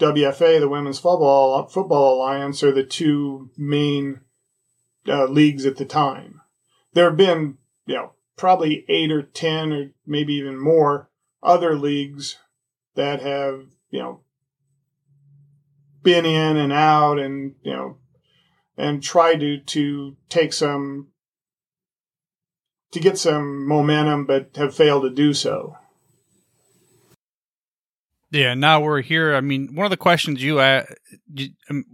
WFA, 0.00 0.60
the 0.60 0.68
Women's 0.68 0.98
Football 0.98 1.66
Football 1.66 2.14
Alliance, 2.14 2.62
are 2.62 2.72
the 2.72 2.84
two 2.84 3.50
main 3.56 4.20
uh, 5.08 5.26
leagues 5.26 5.66
at 5.66 5.76
the 5.76 5.84
time. 5.84 6.40
There 6.92 7.04
have 7.04 7.16
been, 7.16 7.58
you 7.86 7.94
know, 7.94 8.12
probably 8.36 8.84
eight 8.88 9.12
or 9.12 9.22
ten 9.22 9.72
or 9.72 9.90
maybe 10.06 10.34
even 10.34 10.58
more 10.58 11.10
other 11.42 11.76
leagues 11.76 12.38
that 12.94 13.20
have, 13.20 13.66
you 13.90 14.00
know, 14.00 14.20
been 16.02 16.24
in 16.24 16.56
and 16.56 16.72
out 16.72 17.18
and, 17.18 17.54
you 17.62 17.72
know, 17.72 17.98
and 18.76 19.02
tried 19.02 19.40
to, 19.40 19.58
to 19.58 20.16
take 20.28 20.52
some, 20.52 21.08
to 22.92 23.00
get 23.00 23.18
some 23.18 23.66
momentum, 23.66 24.24
but 24.24 24.50
have 24.56 24.74
failed 24.74 25.02
to 25.02 25.10
do 25.10 25.34
so. 25.34 25.76
Yeah, 28.30 28.54
now 28.54 28.80
we're 28.80 29.02
here. 29.02 29.34
I 29.34 29.40
mean, 29.40 29.74
one 29.74 29.86
of 29.86 29.90
the 29.90 29.96
questions 29.96 30.42
you, 30.42 30.60
you 31.32 31.50
um, 31.70 31.84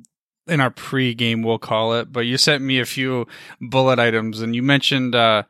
in 0.47 0.61
our 0.61 0.71
pre-game 0.71 1.43
we'll 1.43 1.59
call 1.59 1.95
it 1.95 2.13
but 2.13 2.21
you 2.21 2.37
sent 2.37 2.63
me 2.63 2.81
a 2.81 2.85
few 2.85 3.27
bullet 3.61 3.99
items 3.99 4.41
and 4.41 4.55
you 4.57 4.63
mentioned 4.63 5.15
uh 5.15 5.43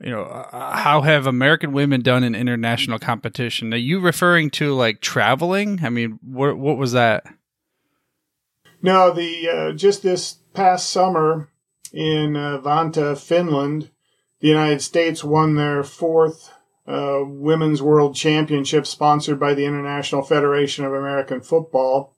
you 0.00 0.10
know 0.10 0.22
uh, 0.22 0.76
how 0.76 1.02
have 1.02 1.26
american 1.26 1.72
women 1.72 2.00
done 2.00 2.24
in 2.24 2.34
international 2.34 2.98
competition? 2.98 3.74
Are 3.74 3.76
you 3.76 4.00
referring 4.00 4.50
to 4.52 4.74
like 4.74 5.00
traveling? 5.00 5.80
I 5.84 5.90
mean 5.90 6.18
what 6.22 6.56
what 6.56 6.78
was 6.78 6.92
that? 6.92 7.24
No 8.82 9.12
the 9.12 9.48
uh, 9.48 9.72
just 9.72 10.02
this 10.02 10.38
past 10.54 10.88
summer 10.88 11.50
in 11.92 12.32
vantaa 12.32 13.18
finland 13.18 13.90
the 14.40 14.48
united 14.48 14.80
states 14.80 15.22
won 15.22 15.54
their 15.54 15.82
fourth 15.82 16.50
uh, 16.90 17.20
women's 17.24 17.80
world 17.80 18.16
championship 18.16 18.86
sponsored 18.86 19.38
by 19.38 19.54
the 19.54 19.64
international 19.64 20.22
federation 20.22 20.84
of 20.84 20.92
american 20.92 21.40
football 21.40 22.14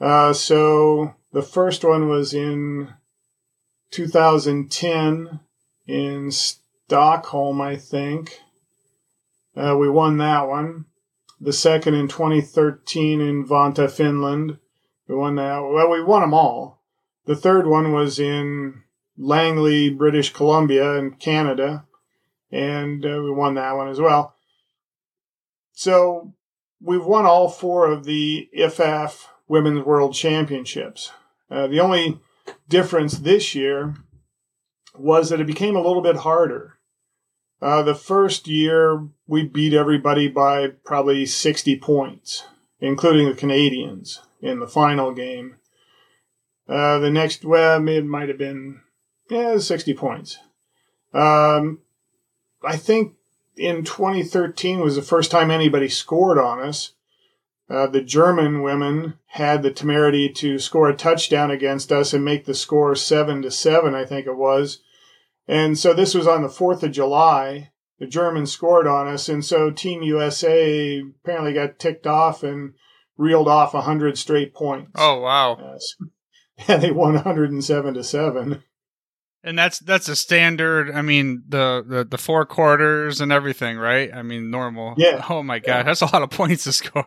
uh, 0.00 0.32
so 0.32 1.14
the 1.32 1.42
first 1.42 1.84
one 1.84 2.08
was 2.08 2.34
in 2.34 2.92
2010 3.90 5.40
in 5.86 6.30
Stockholm, 6.30 7.60
I 7.60 7.76
think. 7.76 8.40
Uh, 9.56 9.76
we 9.78 9.88
won 9.88 10.18
that 10.18 10.48
one. 10.48 10.86
The 11.40 11.52
second 11.52 11.94
in 11.94 12.08
2013 12.08 13.20
in 13.20 13.46
Vantaa, 13.46 13.90
Finland. 13.90 14.58
We 15.08 15.14
won 15.14 15.36
that. 15.36 15.60
Well, 15.60 15.90
we 15.90 16.02
won 16.02 16.22
them 16.22 16.34
all. 16.34 16.82
The 17.26 17.36
third 17.36 17.66
one 17.66 17.92
was 17.92 18.18
in 18.18 18.82
Langley, 19.16 19.90
British 19.90 20.32
Columbia, 20.32 20.94
in 20.94 21.12
Canada, 21.12 21.84
and 22.50 23.04
uh, 23.04 23.20
we 23.22 23.30
won 23.30 23.54
that 23.54 23.76
one 23.76 23.88
as 23.88 24.00
well. 24.00 24.34
So 25.72 26.34
we've 26.80 27.04
won 27.04 27.26
all 27.26 27.48
four 27.48 27.90
of 27.90 28.04
the 28.04 28.48
IFAF 28.56 29.24
Women's 29.48 29.84
World 29.84 30.14
Championships. 30.14 31.12
Uh, 31.50 31.66
the 31.66 31.80
only 31.80 32.20
difference 32.68 33.18
this 33.18 33.54
year 33.54 33.94
was 34.94 35.30
that 35.30 35.40
it 35.40 35.46
became 35.46 35.76
a 35.76 35.82
little 35.82 36.02
bit 36.02 36.16
harder. 36.16 36.78
Uh, 37.60 37.82
the 37.82 37.94
first 37.94 38.48
year, 38.48 39.08
we 39.26 39.44
beat 39.44 39.72
everybody 39.72 40.28
by 40.28 40.68
probably 40.84 41.24
60 41.24 41.78
points, 41.78 42.44
including 42.80 43.28
the 43.28 43.34
Canadians 43.34 44.20
in 44.42 44.60
the 44.60 44.66
final 44.66 45.12
game. 45.12 45.56
Uh, 46.68 46.98
the 46.98 47.10
next, 47.10 47.44
well, 47.44 47.86
it 47.88 48.04
might 48.04 48.28
have 48.28 48.38
been, 48.38 48.80
yeah, 49.30 49.58
60 49.58 49.94
points. 49.94 50.38
Um, 51.14 51.80
I 52.62 52.76
think 52.76 53.14
in 53.56 53.84
2013 53.84 54.80
was 54.80 54.96
the 54.96 55.02
first 55.02 55.30
time 55.30 55.50
anybody 55.50 55.88
scored 55.88 56.38
on 56.38 56.60
us. 56.60 56.92
Uh, 57.68 57.86
the 57.86 58.00
German 58.00 58.62
women 58.62 59.14
had 59.26 59.62
the 59.62 59.72
temerity 59.72 60.28
to 60.32 60.58
score 60.58 60.88
a 60.88 60.96
touchdown 60.96 61.50
against 61.50 61.90
us 61.90 62.12
and 62.12 62.24
make 62.24 62.44
the 62.44 62.54
score 62.54 62.94
seven 62.94 63.42
to 63.42 63.50
seven, 63.50 63.94
I 63.94 64.04
think 64.04 64.26
it 64.26 64.36
was. 64.36 64.82
And 65.48 65.78
so 65.78 65.92
this 65.92 66.14
was 66.14 66.26
on 66.26 66.42
the 66.42 66.48
4th 66.48 66.82
of 66.84 66.92
July. 66.92 67.72
The 67.98 68.06
Germans 68.06 68.52
scored 68.52 68.86
on 68.86 69.08
us. 69.08 69.28
And 69.28 69.44
so 69.44 69.70
Team 69.70 70.02
USA 70.02 71.00
apparently 71.00 71.54
got 71.54 71.78
ticked 71.78 72.06
off 72.06 72.42
and 72.42 72.74
reeled 73.16 73.48
off 73.48 73.74
100 73.74 74.18
straight 74.18 74.54
points. 74.54 74.92
Oh, 74.94 75.20
wow. 75.20 75.78
And 76.68 76.82
they 76.82 76.90
won 76.90 77.12
107 77.12 77.92
to 77.92 78.02
7. 78.02 78.62
And 79.46 79.56
that's 79.58 79.78
that's 79.78 80.08
a 80.08 80.16
standard. 80.16 80.90
I 80.90 81.02
mean, 81.02 81.44
the, 81.48 81.84
the 81.86 82.04
the 82.04 82.18
four 82.18 82.44
quarters 82.44 83.20
and 83.20 83.30
everything, 83.32 83.78
right? 83.78 84.12
I 84.12 84.22
mean, 84.22 84.50
normal. 84.50 84.94
Yeah. 84.98 85.24
Oh 85.30 85.42
my 85.42 85.60
god, 85.60 85.68
Yeah. 85.78 85.82
that's 85.84 86.02
a 86.02 86.06
lot 86.12 86.22
of 86.22 86.30
points 86.30 86.64
to 86.64 86.72
score. 86.82 87.06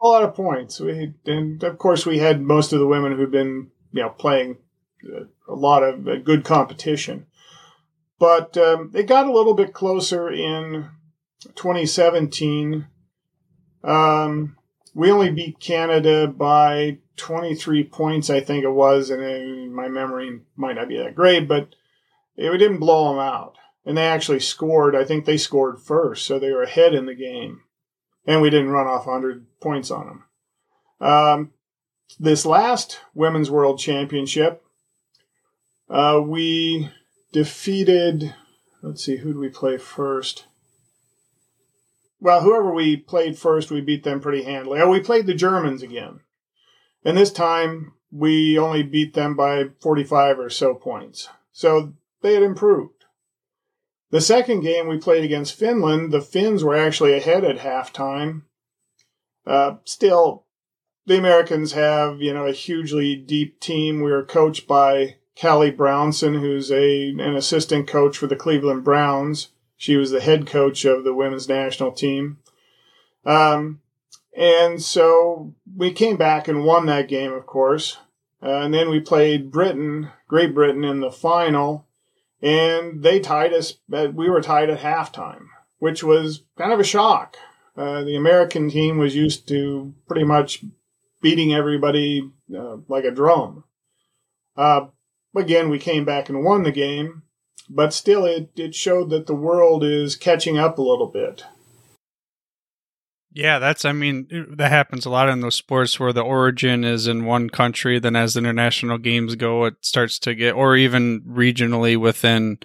a 0.00 0.06
lot 0.06 0.22
of 0.22 0.34
points. 0.34 0.78
We 0.80 1.12
and 1.26 1.62
of 1.64 1.76
course 1.78 2.06
we 2.06 2.18
had 2.18 2.40
most 2.40 2.72
of 2.72 2.78
the 2.78 2.86
women 2.86 3.16
who've 3.16 3.30
been 3.30 3.70
you 3.92 4.02
know 4.02 4.10
playing 4.10 4.58
uh, 5.04 5.24
a 5.48 5.54
lot 5.54 5.82
of 5.82 6.24
good 6.24 6.44
competition, 6.44 7.26
but 8.20 8.56
um, 8.56 8.92
it 8.94 9.08
got 9.08 9.26
a 9.26 9.32
little 9.32 9.54
bit 9.54 9.72
closer 9.74 10.30
in 10.30 10.88
2017. 11.56 12.86
Um, 13.82 14.56
we 14.94 15.10
only 15.10 15.30
beat 15.32 15.58
Canada 15.60 16.28
by 16.28 16.98
23 17.20 17.84
points, 17.84 18.30
I 18.30 18.40
think 18.40 18.64
it 18.64 18.70
was, 18.70 19.10
and 19.10 19.22
uh, 19.22 19.74
my 19.74 19.88
memory 19.88 20.40
might 20.56 20.76
not 20.76 20.88
be 20.88 20.98
that 20.98 21.14
great, 21.14 21.46
but 21.46 21.74
it, 22.36 22.50
we 22.50 22.58
didn't 22.58 22.80
blow 22.80 23.10
them 23.10 23.20
out. 23.20 23.56
And 23.84 23.96
they 23.96 24.06
actually 24.06 24.40
scored. 24.40 24.94
I 24.94 25.04
think 25.04 25.24
they 25.24 25.36
scored 25.36 25.80
first, 25.80 26.26
so 26.26 26.38
they 26.38 26.50
were 26.50 26.62
ahead 26.62 26.94
in 26.94 27.06
the 27.06 27.14
game. 27.14 27.62
and 28.26 28.42
we 28.42 28.50
didn't 28.50 28.70
run 28.70 28.86
off 28.86 29.06
100 29.06 29.46
points 29.60 29.90
on 29.90 30.06
them. 30.06 30.24
Um, 31.08 31.50
this 32.18 32.44
last 32.44 33.00
Women's 33.14 33.50
World 33.50 33.78
Championship, 33.78 34.62
uh, 35.88 36.20
we 36.22 36.90
defeated, 37.32 38.34
let's 38.82 39.04
see, 39.04 39.16
who 39.16 39.32
did 39.32 39.38
we 39.38 39.48
play 39.48 39.78
first? 39.78 40.46
Well, 42.20 42.42
whoever 42.42 42.72
we 42.74 42.96
played 42.96 43.38
first, 43.38 43.70
we 43.70 43.80
beat 43.80 44.04
them 44.04 44.20
pretty 44.20 44.42
handily. 44.42 44.80
Oh, 44.80 44.90
we 44.90 45.00
played 45.00 45.26
the 45.26 45.34
Germans 45.34 45.82
again. 45.82 46.20
And 47.04 47.16
this 47.16 47.32
time, 47.32 47.94
we 48.12 48.58
only 48.58 48.82
beat 48.82 49.14
them 49.14 49.34
by 49.36 49.64
45 49.80 50.38
or 50.38 50.50
so 50.50 50.74
points. 50.74 51.28
So 51.52 51.94
they 52.22 52.34
had 52.34 52.42
improved. 52.42 53.04
The 54.10 54.20
second 54.20 54.60
game 54.60 54.88
we 54.88 54.98
played 54.98 55.24
against 55.24 55.54
Finland, 55.54 56.12
the 56.12 56.20
Finns 56.20 56.64
were 56.64 56.76
actually 56.76 57.14
ahead 57.14 57.44
at 57.44 57.58
halftime. 57.58 58.42
Uh, 59.46 59.76
still, 59.84 60.46
the 61.06 61.16
Americans 61.16 61.72
have, 61.72 62.20
you 62.20 62.34
know, 62.34 62.46
a 62.46 62.52
hugely 62.52 63.16
deep 63.16 63.60
team. 63.60 64.00
We 64.00 64.10
were 64.10 64.24
coached 64.24 64.66
by 64.66 65.16
Callie 65.40 65.70
Brownson, 65.70 66.34
who's 66.34 66.70
a 66.70 67.10
an 67.10 67.36
assistant 67.36 67.88
coach 67.88 68.18
for 68.18 68.26
the 68.26 68.36
Cleveland 68.36 68.84
Browns. 68.84 69.48
She 69.76 69.96
was 69.96 70.10
the 70.10 70.20
head 70.20 70.46
coach 70.46 70.84
of 70.84 71.04
the 71.04 71.14
women's 71.14 71.48
national 71.48 71.92
team. 71.92 72.38
Um, 73.24 73.80
and 74.36 74.80
so 74.82 75.54
we 75.76 75.92
came 75.92 76.16
back 76.16 76.48
and 76.48 76.64
won 76.64 76.86
that 76.86 77.08
game, 77.08 77.32
of 77.32 77.46
course. 77.46 77.98
Uh, 78.42 78.60
and 78.60 78.72
then 78.72 78.88
we 78.88 79.00
played 79.00 79.50
Britain, 79.50 80.10
Great 80.28 80.54
Britain, 80.54 80.84
in 80.84 81.00
the 81.00 81.10
final, 81.10 81.86
and 82.40 83.02
they 83.02 83.20
tied 83.20 83.52
us. 83.52 83.74
We 83.88 84.30
were 84.30 84.40
tied 84.40 84.70
at 84.70 84.80
halftime, 84.80 85.46
which 85.78 86.02
was 86.02 86.42
kind 86.56 86.72
of 86.72 86.80
a 86.80 86.84
shock. 86.84 87.36
Uh, 87.76 88.02
the 88.04 88.16
American 88.16 88.70
team 88.70 88.98
was 88.98 89.14
used 89.14 89.46
to 89.48 89.94
pretty 90.06 90.24
much 90.24 90.64
beating 91.20 91.52
everybody 91.52 92.30
uh, 92.56 92.76
like 92.88 93.04
a 93.04 93.10
drum. 93.10 93.64
Uh, 94.56 94.86
again, 95.36 95.68
we 95.68 95.78
came 95.78 96.04
back 96.04 96.28
and 96.28 96.44
won 96.44 96.62
the 96.62 96.72
game, 96.72 97.22
but 97.68 97.92
still, 97.92 98.24
it, 98.24 98.50
it 98.56 98.74
showed 98.74 99.10
that 99.10 99.26
the 99.26 99.34
world 99.34 99.84
is 99.84 100.16
catching 100.16 100.58
up 100.58 100.78
a 100.78 100.82
little 100.82 101.06
bit. 101.06 101.44
Yeah, 103.32 103.60
that's, 103.60 103.84
I 103.84 103.92
mean, 103.92 104.26
that 104.56 104.70
happens 104.70 105.06
a 105.06 105.10
lot 105.10 105.28
in 105.28 105.40
those 105.40 105.54
sports 105.54 106.00
where 106.00 106.12
the 106.12 106.22
origin 106.22 106.82
is 106.82 107.06
in 107.06 107.24
one 107.24 107.48
country. 107.48 107.98
Then 108.00 108.16
as 108.16 108.36
international 108.36 108.98
games 108.98 109.36
go, 109.36 109.66
it 109.66 109.74
starts 109.82 110.18
to 110.20 110.34
get, 110.34 110.54
or 110.54 110.76
even 110.76 111.20
regionally 111.22 111.96
within 111.96 112.58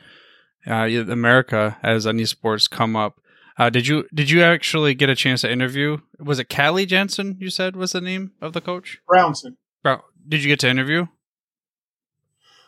uh, 0.65 0.87
America 0.87 1.77
as 1.83 2.07
any 2.07 2.25
sports 2.25 2.67
come 2.67 2.95
up. 2.95 3.19
Uh, 3.57 3.69
did 3.69 3.87
you 3.87 4.05
did 4.13 4.29
you 4.29 4.43
actually 4.43 4.93
get 4.93 5.09
a 5.09 5.15
chance 5.15 5.41
to 5.41 5.51
interview? 5.51 5.97
Was 6.19 6.39
it 6.39 6.49
Callie 6.49 6.85
Jensen? 6.85 7.37
You 7.39 7.49
said 7.49 7.75
was 7.75 7.93
the 7.93 8.01
name 8.01 8.31
of 8.41 8.51
the 8.51 8.59
coach? 8.59 8.99
Brownson. 9.07 9.57
Bro, 9.81 10.01
did 10.27 10.43
you 10.43 10.49
get 10.49 10.59
to 10.59 10.69
interview? 10.69 11.07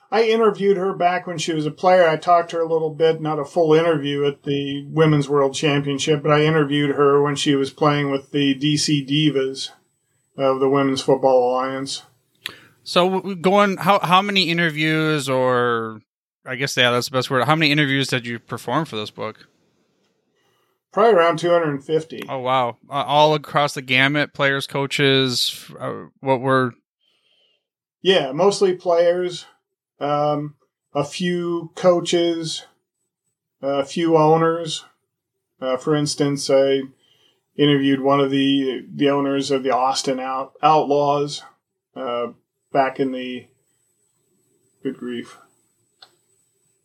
I 0.09 0.23
interviewed 0.23 0.77
her 0.77 0.93
back 0.93 1.27
when 1.27 1.37
she 1.37 1.53
was 1.53 1.65
a 1.65 1.71
player. 1.71 2.07
I 2.07 2.15
talked 2.15 2.51
to 2.51 2.57
her 2.57 2.61
a 2.61 2.71
little 2.71 2.93
bit, 2.93 3.21
not 3.21 3.39
a 3.39 3.45
full 3.45 3.73
interview 3.73 4.25
at 4.25 4.43
the 4.43 4.85
Women's 4.89 5.27
World 5.27 5.53
Championship, 5.53 6.23
but 6.23 6.31
I 6.31 6.45
interviewed 6.45 6.95
her 6.95 7.21
when 7.21 7.35
she 7.35 7.55
was 7.55 7.71
playing 7.71 8.09
with 8.09 8.31
the 8.31 8.55
DC 8.55 9.05
Divas 9.07 9.71
of 10.37 10.59
the 10.59 10.69
Women's 10.69 11.01
Football 11.01 11.51
Alliance. 11.51 12.03
So 12.83 13.35
going 13.35 13.75
how 13.77 13.99
how 13.99 14.21
many 14.21 14.43
interviews 14.43 15.27
or 15.27 16.01
I 16.45 16.55
guess 16.55 16.77
yeah 16.77 16.91
that's 16.91 17.09
the 17.09 17.17
best 17.17 17.29
word. 17.29 17.43
How 17.43 17.55
many 17.55 17.69
interviews 17.69 18.07
did 18.07 18.25
you 18.25 18.39
perform 18.39 18.85
for 18.85 18.95
this 18.95 19.11
book? 19.11 19.47
Probably 20.93 21.13
around 21.13 21.37
250. 21.37 22.23
Oh 22.29 22.39
wow! 22.39 22.77
Uh, 22.89 23.03
all 23.03 23.33
across 23.33 23.73
the 23.73 23.81
gamut, 23.81 24.33
players, 24.33 24.67
coaches. 24.67 25.69
Uh, 25.77 26.05
what 26.21 26.39
were? 26.39 26.73
Yeah, 28.01 28.31
mostly 28.31 28.73
players 28.73 29.45
um, 29.99 30.55
a 30.93 31.03
few 31.03 31.71
coaches, 31.75 32.65
a 33.61 33.85
few 33.85 34.17
owners. 34.17 34.85
Uh, 35.59 35.77
for 35.77 35.95
instance, 35.95 36.49
I 36.49 36.81
interviewed 37.57 38.01
one 38.01 38.19
of 38.19 38.31
the 38.31 38.85
the 38.93 39.09
owners 39.09 39.51
of 39.51 39.63
the 39.63 39.71
Austin 39.71 40.19
Out, 40.19 40.53
Outlaws 40.61 41.43
uh, 41.95 42.27
back 42.71 42.99
in 42.99 43.11
the 43.11 43.47
good 44.83 44.97
grief 44.97 45.37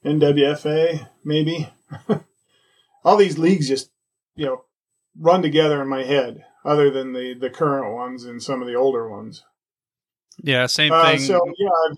NWFA 0.04 1.08
maybe. 1.24 1.68
All 3.04 3.16
these 3.16 3.38
leagues 3.38 3.68
just 3.68 3.90
you 4.34 4.46
know 4.46 4.64
run 5.18 5.42
together 5.42 5.82
in 5.82 5.88
my 5.88 6.04
head, 6.04 6.44
other 6.64 6.90
than 6.90 7.12
the 7.12 7.34
the 7.38 7.50
current 7.50 7.94
ones 7.94 8.24
and 8.24 8.42
some 8.42 8.62
of 8.62 8.68
the 8.68 8.74
older 8.74 9.08
ones. 9.08 9.44
Yeah, 10.42 10.66
same 10.66 10.92
uh, 10.92 11.04
thing. 11.04 11.16
Uh, 11.16 11.26
so 11.26 11.46
yeah, 11.58 11.68
I've 11.68 11.96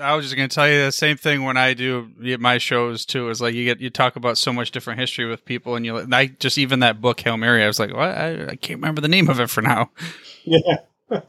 I 0.00 0.14
was 0.14 0.24
just 0.24 0.36
gonna 0.36 0.48
tell 0.48 0.68
you 0.68 0.86
the 0.86 0.92
same 0.92 1.16
thing 1.16 1.44
when 1.44 1.56
I 1.56 1.74
do 1.74 2.10
my 2.38 2.58
shows 2.58 3.04
too. 3.04 3.28
Is 3.28 3.40
like 3.40 3.54
you 3.54 3.64
get 3.64 3.80
you 3.80 3.90
talk 3.90 4.16
about 4.16 4.38
so 4.38 4.52
much 4.52 4.70
different 4.70 5.00
history 5.00 5.26
with 5.26 5.44
people, 5.44 5.76
and 5.76 5.84
you 5.84 5.96
and 5.96 6.14
I 6.14 6.26
just 6.26 6.58
even 6.58 6.80
that 6.80 7.00
book 7.00 7.20
Hail 7.20 7.36
Mary. 7.36 7.62
I 7.62 7.66
was 7.66 7.78
like, 7.78 7.92
what? 7.92 8.10
I, 8.10 8.46
I 8.46 8.56
can't 8.56 8.78
remember 8.80 9.00
the 9.00 9.08
name 9.08 9.28
of 9.28 9.40
it 9.40 9.50
for 9.50 9.62
now. 9.62 9.90
Yeah. 10.46 10.80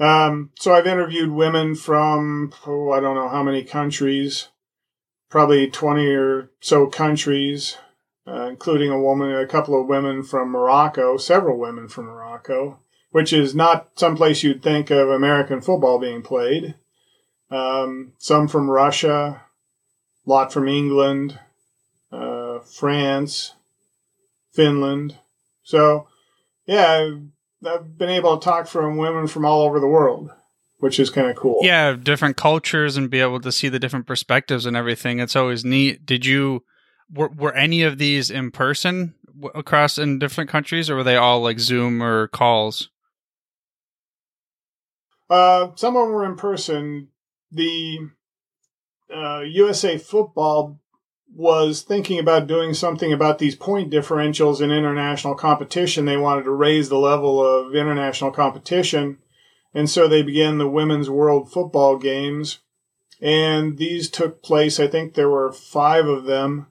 um, 0.00 0.50
so 0.58 0.74
I've 0.74 0.88
interviewed 0.88 1.30
women 1.30 1.76
from 1.76 2.52
oh 2.66 2.90
I 2.90 2.98
don't 2.98 3.14
know 3.14 3.28
how 3.28 3.44
many 3.44 3.62
countries, 3.62 4.48
probably 5.30 5.70
twenty 5.70 6.08
or 6.08 6.50
so 6.60 6.88
countries, 6.88 7.76
uh, 8.26 8.48
including 8.48 8.90
a 8.90 9.00
woman, 9.00 9.32
a 9.32 9.46
couple 9.46 9.80
of 9.80 9.86
women 9.86 10.24
from 10.24 10.50
Morocco, 10.50 11.16
several 11.18 11.56
women 11.56 11.86
from 11.86 12.06
Morocco, 12.06 12.80
which 13.12 13.32
is 13.32 13.54
not 13.54 13.90
someplace 13.94 14.42
you'd 14.42 14.60
think 14.60 14.90
of 14.90 15.08
American 15.08 15.60
football 15.60 16.00
being 16.00 16.20
played 16.20 16.74
um, 17.50 18.12
some 18.18 18.48
from 18.48 18.70
Russia, 18.70 19.42
a 20.26 20.30
lot 20.30 20.52
from 20.52 20.68
England, 20.68 21.38
uh, 22.12 22.58
France, 22.60 23.54
Finland. 24.52 25.16
So, 25.62 26.08
yeah, 26.66 27.10
I've 27.64 27.98
been 27.98 28.10
able 28.10 28.38
to 28.38 28.44
talk 28.44 28.66
from 28.66 28.96
women 28.96 29.26
from 29.26 29.44
all 29.44 29.62
over 29.62 29.80
the 29.80 29.86
world, 29.86 30.30
which 30.78 31.00
is 31.00 31.10
kind 31.10 31.28
of 31.28 31.36
cool. 31.36 31.60
Yeah, 31.62 31.94
different 31.94 32.36
cultures 32.36 32.96
and 32.96 33.10
be 33.10 33.20
able 33.20 33.40
to 33.40 33.52
see 33.52 33.68
the 33.68 33.78
different 33.78 34.06
perspectives 34.06 34.66
and 34.66 34.76
everything. 34.76 35.18
It's 35.18 35.36
always 35.36 35.64
neat. 35.64 36.04
Did 36.04 36.26
you 36.26 36.64
were, 37.12 37.28
were 37.28 37.54
any 37.54 37.82
of 37.82 37.98
these 37.98 38.30
in 38.30 38.50
person 38.50 39.14
across 39.54 39.98
in 39.98 40.18
different 40.18 40.50
countries, 40.50 40.90
or 40.90 40.96
were 40.96 41.04
they 41.04 41.16
all 41.16 41.40
like 41.40 41.60
Zoom 41.60 42.02
or 42.02 42.28
calls? 42.28 42.90
Uh, 45.30 45.68
some 45.76 45.96
of 45.96 46.06
them 46.06 46.12
were 46.12 46.24
in 46.24 46.36
person 46.36 47.08
the 47.50 48.10
uh, 49.14 49.40
USA 49.40 49.98
Football 49.98 50.78
was 51.34 51.82
thinking 51.82 52.18
about 52.18 52.46
doing 52.46 52.74
something 52.74 53.12
about 53.12 53.38
these 53.38 53.54
point 53.54 53.92
differentials 53.92 54.60
in 54.60 54.70
international 54.70 55.34
competition. 55.34 56.04
They 56.04 56.16
wanted 56.16 56.44
to 56.44 56.50
raise 56.50 56.88
the 56.88 56.98
level 56.98 57.44
of 57.44 57.74
international 57.74 58.30
competition. 58.30 59.18
And 59.74 59.88
so 59.90 60.08
they 60.08 60.22
began 60.22 60.58
the 60.58 60.68
Women's 60.68 61.10
World 61.10 61.52
Football 61.52 61.98
Games. 61.98 62.58
And 63.20 63.76
these 63.78 64.08
took 64.08 64.42
place, 64.42 64.80
I 64.80 64.86
think 64.86 65.14
there 65.14 65.28
were 65.28 65.52
five 65.52 66.06
of 66.06 66.24
them, 66.24 66.68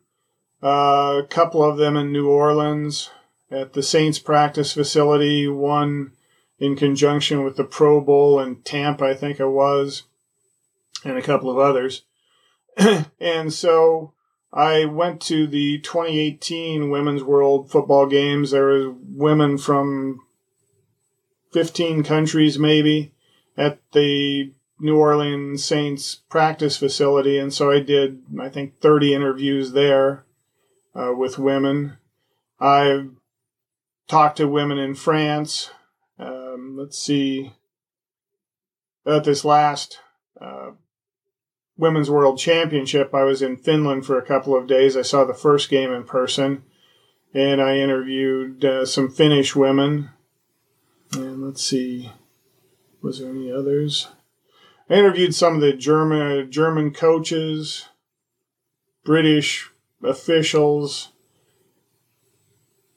uh, 0.63 1.21
a 1.23 1.27
couple 1.29 1.63
of 1.63 1.77
them 1.77 1.95
in 1.95 2.11
New 2.11 2.27
Orleans 2.29 3.11
at 3.51 3.73
the 3.73 3.83
Saints 3.83 4.19
practice 4.19 4.73
facility, 4.73 5.47
one 5.47 6.13
in 6.59 6.75
conjunction 6.75 7.43
with 7.43 7.55
the 7.55 7.63
Pro 7.63 8.01
Bowl 8.01 8.39
in 8.39 8.61
Tampa, 8.63 9.05
I 9.05 9.13
think 9.13 9.39
it 9.39 9.47
was 9.47 10.03
and 11.03 11.17
a 11.17 11.21
couple 11.21 11.49
of 11.49 11.57
others. 11.57 12.03
and 13.19 13.53
so 13.53 14.13
I 14.53 14.85
went 14.85 15.21
to 15.23 15.47
the 15.47 15.79
2018 15.79 16.89
Women's 16.89 17.23
World 17.23 17.69
Football 17.69 18.07
Games. 18.07 18.51
There 18.51 18.67
was 18.67 18.95
women 19.03 19.57
from 19.57 20.21
15 21.53 22.03
countries 22.03 22.57
maybe 22.57 23.13
at 23.57 23.79
the 23.91 24.51
New 24.79 24.97
Orleans 24.97 25.63
Saints 25.63 26.15
practice 26.15 26.77
facility. 26.77 27.37
And 27.37 27.53
so 27.53 27.71
I 27.71 27.79
did, 27.79 28.21
I 28.39 28.49
think, 28.49 28.79
30 28.79 29.13
interviews 29.13 29.71
there 29.71 30.25
uh, 30.95 31.13
with 31.15 31.39
women. 31.39 31.97
I've 32.59 33.11
talked 34.07 34.37
to 34.37 34.47
women 34.47 34.77
in 34.77 34.95
France. 34.95 35.71
Um, 36.19 36.75
let's 36.77 36.97
see. 36.97 37.53
At 39.05 39.23
this 39.23 39.45
last 39.45 39.99
uh, 40.39 40.71
Women's 41.77 42.09
World 42.09 42.39
Championship, 42.39 43.13
I 43.13 43.23
was 43.23 43.41
in 43.41 43.57
Finland 43.57 44.05
for 44.05 44.17
a 44.17 44.25
couple 44.25 44.55
of 44.55 44.67
days. 44.67 44.97
I 44.97 45.03
saw 45.03 45.23
the 45.23 45.33
first 45.33 45.69
game 45.69 45.91
in 45.91 46.03
person, 46.03 46.63
and 47.33 47.61
I 47.61 47.77
interviewed 47.77 48.65
uh, 48.65 48.85
some 48.85 49.09
Finnish 49.09 49.55
women. 49.55 50.09
And 51.13 51.45
let's 51.45 51.63
see, 51.63 52.11
was 53.01 53.19
there 53.19 53.29
any 53.29 53.51
others? 53.51 54.07
I 54.89 54.95
interviewed 54.95 55.35
some 55.35 55.55
of 55.55 55.61
the 55.61 55.73
German 55.73 56.51
German 56.51 56.91
coaches, 56.91 57.89
British 59.03 59.69
officials. 60.03 61.09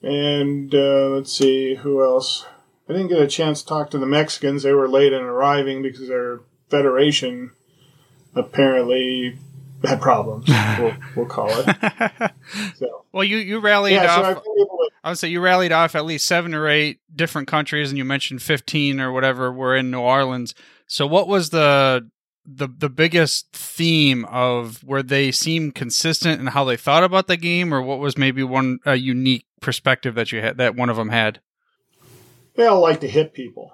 And 0.03 0.75
uh, 0.75 1.09
let's 1.11 1.33
see 1.33 1.75
who 1.75 2.03
else. 2.03 2.47
I 2.89 2.93
didn't 2.93 3.09
get 3.09 3.21
a 3.21 3.27
chance 3.27 3.61
to 3.61 3.69
talk 3.69 3.91
to 3.91 3.99
the 3.99 4.07
Mexicans. 4.07 4.63
They 4.63 4.73
were 4.73 4.89
late 4.89 5.13
in 5.13 5.23
arriving 5.23 5.83
because 5.83 6.09
their 6.09 6.41
federation 6.71 7.53
apparently 8.35 9.39
had 9.85 10.01
problems. 10.01 10.49
we'll, 10.79 10.95
we'll 11.17 11.27
call 11.27 11.49
it. 11.51 12.33
So. 12.77 13.05
Well, 13.13 13.25
you 13.25 13.39
you 13.39 13.61
rallied 13.61 13.95
yeah, 13.95 14.15
off. 14.15 14.25
So 14.25 14.41
to, 14.41 14.91
I 15.03 15.09
would 15.11 15.19
say 15.19 15.29
you 15.29 15.41
rallied 15.41 15.73
off 15.73 15.95
at 15.95 16.05
least 16.05 16.27
seven 16.27 16.55
or 16.55 16.69
eight 16.69 17.01
different 17.15 17.49
countries, 17.49 17.91
and 17.91 17.99
you 17.99 18.05
mentioned 18.05 18.43
fifteen 18.43 19.01
or 19.01 19.13
whatever 19.13 19.53
were 19.53 19.75
in 19.77 19.91
New 19.91 20.01
Orleans. 20.01 20.55
So, 20.87 21.07
what 21.07 21.29
was 21.29 21.51
the 21.51 22.09
the 22.47 22.69
the 22.69 22.89
biggest 22.89 23.53
theme 23.53 24.25
of 24.27 24.83
where 24.85 25.03
they 25.03 25.31
seemed 25.31 25.75
consistent 25.75 26.41
and 26.41 26.51
how 26.51 26.65
they 26.65 26.77
thought 26.77 27.05
about 27.05 27.27
the 27.27 27.37
game, 27.37 27.73
or 27.73 27.83
what 27.83 27.99
was 27.99 28.19
maybe 28.19 28.43
one 28.43 28.79
a 28.85 28.97
unique 28.97 29.47
perspective 29.61 30.15
that 30.15 30.33
you 30.33 30.41
had 30.41 30.57
that 30.59 30.77
one 30.77 30.91
of 30.91 30.97
them 30.97 31.11
had? 31.11 31.41
They 32.57 32.67
all 32.67 32.81
like 32.81 33.01
to 33.01 33.09
hit 33.09 33.33
people. 33.33 33.73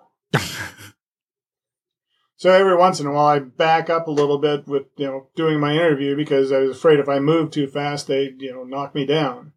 So 2.46 2.52
every 2.52 2.76
once 2.76 3.00
in 3.00 3.06
a 3.06 3.12
while, 3.12 3.26
I 3.26 3.38
back 3.40 3.90
up 3.90 4.06
a 4.06 4.12
little 4.12 4.38
bit 4.38 4.68
with 4.68 4.84
you 4.96 5.06
know 5.06 5.26
doing 5.34 5.58
my 5.58 5.72
interview 5.72 6.14
because 6.14 6.52
I 6.52 6.58
was 6.60 6.76
afraid 6.76 7.00
if 7.00 7.08
I 7.08 7.18
moved 7.18 7.52
too 7.52 7.66
fast, 7.66 8.06
they 8.06 8.34
you 8.38 8.52
know 8.52 8.62
knock 8.62 8.94
me 8.94 9.04
down. 9.04 9.52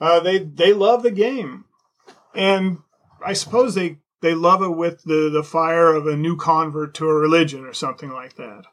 Uh, 0.00 0.18
they 0.18 0.38
they 0.38 0.72
love 0.72 1.04
the 1.04 1.12
game, 1.12 1.66
and 2.34 2.78
I 3.24 3.34
suppose 3.34 3.76
they 3.76 3.98
they 4.20 4.34
love 4.34 4.62
it 4.62 4.76
with 4.76 5.04
the, 5.04 5.30
the 5.32 5.44
fire 5.44 5.94
of 5.94 6.08
a 6.08 6.16
new 6.16 6.36
convert 6.36 6.92
to 6.94 7.08
a 7.08 7.14
religion 7.14 7.64
or 7.64 7.72
something 7.72 8.10
like 8.10 8.34
that. 8.34 8.64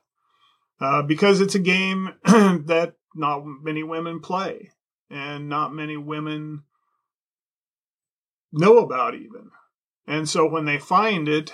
Uh, 0.82 1.04
because 1.04 1.40
it's 1.40 1.54
a 1.54 1.60
game 1.60 2.16
that 2.24 2.96
not 3.14 3.46
many 3.46 3.84
women 3.84 4.22
play 4.22 4.72
and 5.12 5.48
not 5.48 5.72
many 5.72 5.98
women 5.98 6.64
know 8.52 8.80
about 8.80 9.14
even. 9.14 9.52
And 10.08 10.28
so 10.28 10.48
when 10.48 10.66
they 10.66 10.80
find 10.80 11.30
it, 11.30 11.54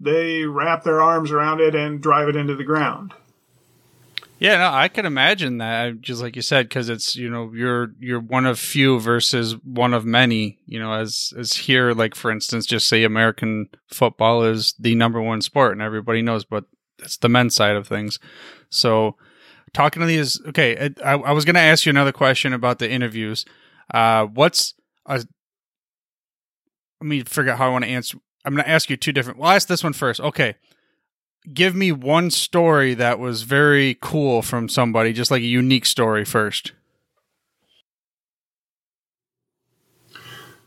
they 0.00 0.44
wrap 0.44 0.82
their 0.82 1.00
arms 1.00 1.30
around 1.30 1.60
it 1.60 1.74
and 1.74 2.00
drive 2.00 2.28
it 2.28 2.36
into 2.36 2.56
the 2.56 2.64
ground. 2.64 3.12
Yeah, 4.40 4.56
no, 4.56 4.70
I 4.72 4.88
can 4.88 5.04
imagine 5.04 5.58
that. 5.58 6.00
Just 6.00 6.22
like 6.22 6.34
you 6.34 6.40
said, 6.40 6.66
because 6.66 6.88
it's 6.88 7.14
you 7.14 7.28
know 7.28 7.52
you're 7.54 7.92
you're 8.00 8.20
one 8.20 8.46
of 8.46 8.58
few 8.58 8.98
versus 8.98 9.54
one 9.62 9.92
of 9.92 10.06
many. 10.06 10.58
You 10.64 10.80
know, 10.80 10.94
as 10.94 11.34
as 11.38 11.52
here, 11.52 11.92
like 11.92 12.14
for 12.14 12.30
instance, 12.30 12.64
just 12.64 12.88
say 12.88 13.04
American 13.04 13.68
football 13.88 14.42
is 14.42 14.74
the 14.78 14.94
number 14.94 15.20
one 15.20 15.42
sport, 15.42 15.72
and 15.72 15.82
everybody 15.82 16.22
knows, 16.22 16.46
but 16.46 16.64
it's 16.98 17.18
the 17.18 17.28
men's 17.28 17.54
side 17.54 17.76
of 17.76 17.86
things. 17.86 18.18
So, 18.70 19.16
talking 19.74 20.00
to 20.00 20.06
these, 20.06 20.40
okay, 20.46 20.90
I, 21.04 21.12
I 21.16 21.32
was 21.32 21.44
going 21.44 21.54
to 21.54 21.60
ask 21.60 21.84
you 21.84 21.90
another 21.90 22.12
question 22.12 22.54
about 22.54 22.78
the 22.78 22.90
interviews. 22.90 23.44
Uh, 23.92 24.24
what's 24.24 24.72
a? 25.04 25.22
Let 27.02 27.06
me 27.06 27.20
figure 27.24 27.52
out 27.52 27.58
how 27.58 27.66
I 27.66 27.72
want 27.72 27.84
to 27.84 27.90
answer. 27.90 28.16
I'm 28.44 28.54
going 28.54 28.64
to 28.64 28.70
ask 28.70 28.90
you 28.90 28.96
two 28.96 29.12
different. 29.12 29.38
Well, 29.38 29.50
I'll 29.50 29.56
ask 29.56 29.68
this 29.68 29.84
one 29.84 29.92
first. 29.92 30.20
Okay 30.20 30.54
give 31.52 31.74
me 31.74 31.92
one 31.92 32.30
story 32.30 32.94
that 32.94 33.18
was 33.18 33.42
very 33.42 33.96
cool 34.00 34.42
from 34.42 34.68
somebody, 34.68 35.12
just 35.12 35.30
like 35.30 35.42
a 35.42 35.46
unique 35.46 35.86
story 35.86 36.24
first. 36.24 36.72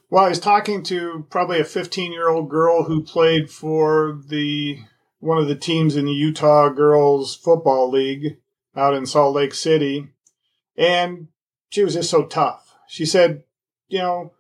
Well, 0.10 0.26
I 0.26 0.30
was 0.30 0.40
talking 0.40 0.84
to 0.84 1.26
probably 1.30 1.60
a 1.60 1.66
15 1.66 2.12
year 2.12 2.30
old 2.30 2.50
girl 2.50 2.84
who 2.84 3.04
played 3.04 3.50
for 3.50 4.20
the 4.28 4.80
one 5.20 5.38
of 5.38 5.48
the 5.48 5.56
teams 5.56 5.96
in 5.96 6.06
the 6.06 6.12
Utah 6.12 6.70
Girls 6.70 7.36
Football 7.36 7.90
League 7.90 8.38
out 8.76 8.94
in 8.94 9.06
Salt 9.06 9.36
Lake 9.36 9.54
City, 9.54 10.10
and 10.78 11.30
she 11.70 11.84
was 11.84 11.94
just 11.94 12.12
so 12.12 12.26
tough. 12.26 12.76
She 12.88 13.06
said, 13.06 13.44
"You 13.88 14.00
know, 14.00 14.34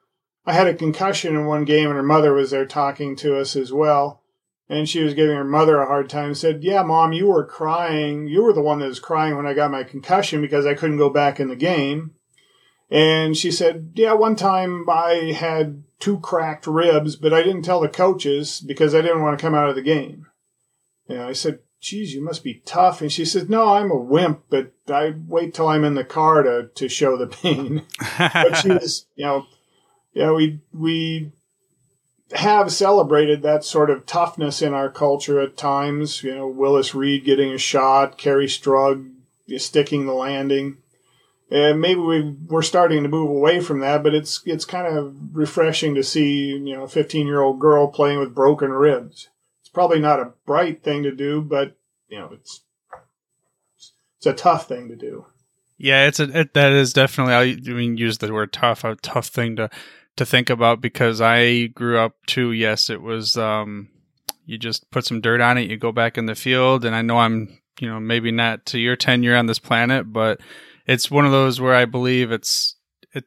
I 0.45 0.53
had 0.53 0.67
a 0.67 0.73
concussion 0.73 1.35
in 1.35 1.45
one 1.45 1.65
game, 1.65 1.87
and 1.87 1.95
her 1.95 2.03
mother 2.03 2.33
was 2.33 2.51
there 2.51 2.65
talking 2.65 3.15
to 3.17 3.37
us 3.37 3.55
as 3.55 3.71
well." 3.71 4.23
and 4.69 4.87
she 4.87 5.03
was 5.03 5.13
giving 5.13 5.35
her 5.35 5.43
mother 5.43 5.79
a 5.79 5.87
hard 5.87 6.09
time. 6.09 6.33
Said, 6.33 6.63
"Yeah, 6.63 6.83
mom, 6.83 7.13
you 7.13 7.27
were 7.27 7.45
crying. 7.45 8.27
You 8.27 8.43
were 8.43 8.53
the 8.53 8.61
one 8.61 8.79
that 8.79 8.87
was 8.87 8.99
crying 8.99 9.35
when 9.35 9.45
I 9.45 9.53
got 9.53 9.71
my 9.71 9.83
concussion 9.83 10.41
because 10.41 10.65
I 10.65 10.73
couldn't 10.73 10.97
go 10.97 11.09
back 11.09 11.39
in 11.39 11.49
the 11.49 11.55
game." 11.55 12.11
And 12.89 13.35
she 13.35 13.51
said, 13.51 13.91
"Yeah, 13.95 14.13
one 14.13 14.35
time 14.35 14.89
I 14.89 15.33
had 15.37 15.83
two 15.99 16.19
cracked 16.19 16.67
ribs, 16.67 17.15
but 17.15 17.33
I 17.33 17.43
didn't 17.43 17.63
tell 17.63 17.79
the 17.79 17.89
coaches 17.89 18.61
because 18.61 18.93
I 18.93 19.01
didn't 19.01 19.21
want 19.21 19.37
to 19.37 19.41
come 19.41 19.55
out 19.55 19.69
of 19.69 19.75
the 19.75 19.81
game." 19.81 20.27
And 21.07 21.21
I 21.21 21.33
said, 21.33 21.59
"Geez, 21.79 22.13
you 22.13 22.23
must 22.23 22.43
be 22.43 22.61
tough." 22.65 23.01
And 23.01 23.11
she 23.11 23.25
said, 23.25 23.49
"No, 23.49 23.73
I'm 23.73 23.91
a 23.91 23.97
wimp, 23.97 24.43
but 24.49 24.73
I 24.87 25.13
wait 25.27 25.53
till 25.53 25.67
I'm 25.67 25.83
in 25.83 25.95
the 25.95 26.03
car 26.03 26.43
to 26.43 26.69
to 26.73 26.87
show 26.87 27.17
the 27.17 27.27
pain." 27.27 27.83
but 28.17 28.55
she 28.55 28.69
was, 28.69 29.07
you 29.15 29.25
know, 29.25 29.45
yeah, 30.13 30.31
we 30.31 30.59
we 30.73 31.31
have 32.33 32.71
celebrated 32.71 33.41
that 33.41 33.63
sort 33.63 33.89
of 33.89 34.05
toughness 34.05 34.61
in 34.61 34.73
our 34.73 34.89
culture 34.89 35.39
at 35.39 35.57
times. 35.57 36.23
You 36.23 36.35
know, 36.35 36.47
Willis 36.47 36.95
Reed 36.95 37.25
getting 37.25 37.51
a 37.51 37.57
shot, 37.57 38.17
Kerri 38.17 38.47
Strug 38.47 39.11
sticking 39.57 40.05
the 40.05 40.13
landing. 40.13 40.77
And 41.51 41.79
maybe 41.79 41.99
we 41.99 42.21
we're 42.47 42.63
starting 42.63 43.03
to 43.03 43.09
move 43.09 43.29
away 43.29 43.59
from 43.59 43.79
that, 43.81 44.01
but 44.01 44.15
it's 44.15 44.41
it's 44.45 44.65
kind 44.65 44.87
of 44.87 45.15
refreshing 45.33 45.93
to 45.95 46.03
see 46.03 46.47
you 46.47 46.75
know 46.75 46.83
a 46.83 46.87
15 46.87 47.27
year 47.27 47.41
old 47.41 47.59
girl 47.59 47.87
playing 47.87 48.19
with 48.19 48.33
broken 48.33 48.71
ribs. 48.71 49.29
It's 49.61 49.69
probably 49.69 49.99
not 49.99 50.19
a 50.19 50.33
bright 50.45 50.83
thing 50.83 51.03
to 51.03 51.11
do, 51.11 51.41
but 51.41 51.77
you 52.07 52.17
know 52.17 52.29
it's 52.33 52.63
it's 54.17 54.25
a 54.25 54.33
tough 54.33 54.67
thing 54.67 54.87
to 54.87 54.95
do. 54.95 55.25
Yeah, 55.77 56.07
it's 56.07 56.19
a 56.19 56.39
it, 56.39 56.53
that 56.55 56.71
is 56.71 56.93
definitely 56.93 57.33
I 57.33 57.73
mean 57.73 57.97
use 57.97 58.17
the 58.17 58.33
word 58.33 58.51
tough 58.51 58.83
a 58.83 58.95
tough 58.95 59.27
thing 59.27 59.57
to 59.57 59.69
to 60.15 60.25
think 60.25 60.49
about 60.49 60.81
because 60.81 61.21
I 61.21 61.67
grew 61.67 61.97
up 61.97 62.15
too. 62.27 62.51
Yes, 62.51 62.89
it 62.89 63.01
was. 63.01 63.37
Um, 63.37 63.89
you 64.45 64.57
just 64.57 64.89
put 64.91 65.05
some 65.05 65.21
dirt 65.21 65.41
on 65.41 65.57
it, 65.57 65.69
you 65.69 65.77
go 65.77 65.91
back 65.91 66.17
in 66.17 66.25
the 66.25 66.35
field, 66.35 66.83
and 66.85 66.95
I 66.95 67.01
know 67.01 67.17
I'm, 67.17 67.59
you 67.79 67.89
know, 67.89 67.99
maybe 67.99 68.31
not 68.31 68.65
to 68.67 68.79
your 68.79 68.95
tenure 68.95 69.35
on 69.35 69.45
this 69.45 69.59
planet, 69.59 70.11
but 70.11 70.41
it's 70.85 71.09
one 71.09 71.25
of 71.25 71.31
those 71.31 71.61
where 71.61 71.73
I 71.73 71.85
believe 71.85 72.31
it's 72.31 72.75
it. 73.13 73.25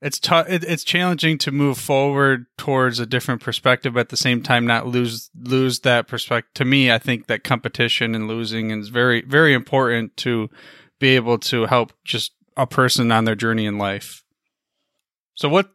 It's 0.00 0.20
tough. 0.20 0.48
It, 0.48 0.64
it's 0.64 0.84
challenging 0.84 1.38
to 1.38 1.50
move 1.50 1.76
forward 1.76 2.46
towards 2.56 3.00
a 3.00 3.06
different 3.06 3.42
perspective, 3.42 3.94
but 3.94 4.00
at 4.00 4.08
the 4.10 4.16
same 4.16 4.42
time, 4.42 4.64
not 4.64 4.86
lose 4.86 5.28
lose 5.36 5.80
that 5.80 6.06
perspective. 6.06 6.54
To 6.54 6.64
me, 6.64 6.90
I 6.90 6.98
think 6.98 7.26
that 7.26 7.44
competition 7.44 8.14
and 8.14 8.28
losing 8.28 8.70
is 8.70 8.88
very 8.88 9.22
very 9.22 9.54
important 9.54 10.16
to 10.18 10.48
be 11.00 11.16
able 11.16 11.38
to 11.38 11.66
help 11.66 11.92
just 12.04 12.32
a 12.56 12.66
person 12.66 13.10
on 13.12 13.24
their 13.24 13.34
journey 13.34 13.66
in 13.66 13.76
life. 13.78 14.24
So 15.38 15.48
what 15.48 15.70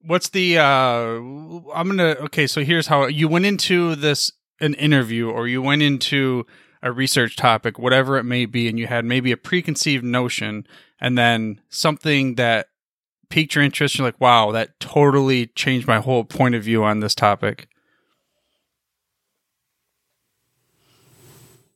what's 0.00 0.30
the 0.30 0.56
uh 0.56 0.62
I'm 0.62 1.84
going 1.84 1.98
to 1.98 2.18
okay, 2.22 2.46
so 2.46 2.64
here's 2.64 2.86
how 2.86 3.06
you 3.06 3.28
went 3.28 3.44
into 3.44 3.94
this 3.94 4.32
an 4.58 4.72
interview 4.74 5.28
or 5.28 5.46
you 5.46 5.60
went 5.60 5.82
into 5.82 6.46
a 6.82 6.90
research 6.90 7.36
topic, 7.36 7.78
whatever 7.78 8.16
it 8.16 8.24
may 8.24 8.46
be, 8.46 8.66
and 8.66 8.78
you 8.78 8.86
had 8.86 9.04
maybe 9.04 9.32
a 9.32 9.36
preconceived 9.36 10.02
notion 10.02 10.66
and 10.98 11.18
then 11.18 11.60
something 11.68 12.36
that 12.36 12.68
piqued 13.28 13.54
your 13.54 13.62
interest, 13.62 13.98
you're 13.98 14.06
like, 14.06 14.18
wow, 14.18 14.50
that 14.52 14.80
totally 14.80 15.48
changed 15.48 15.86
my 15.86 15.98
whole 15.98 16.24
point 16.24 16.54
of 16.54 16.62
view 16.62 16.82
on 16.82 17.00
this 17.00 17.14
topic. 17.14 17.68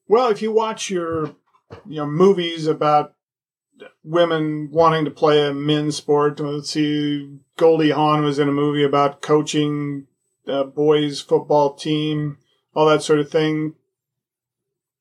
Well, 0.08 0.30
if 0.30 0.40
you 0.40 0.52
watch 0.52 0.88
your 0.88 1.36
you 1.84 1.96
know 1.96 2.06
movies 2.06 2.66
about 2.66 3.14
women 4.04 4.70
wanting 4.70 5.04
to 5.04 5.10
play 5.10 5.46
a 5.46 5.52
men's 5.52 5.96
sport. 5.96 6.40
Let's 6.40 6.70
see, 6.70 7.38
Goldie 7.56 7.90
Hawn 7.90 8.24
was 8.24 8.38
in 8.38 8.48
a 8.48 8.52
movie 8.52 8.84
about 8.84 9.22
coaching 9.22 10.06
a 10.46 10.64
boys 10.64 11.20
football 11.20 11.74
team, 11.74 12.38
all 12.74 12.86
that 12.86 13.02
sort 13.02 13.20
of 13.20 13.30
thing. 13.30 13.74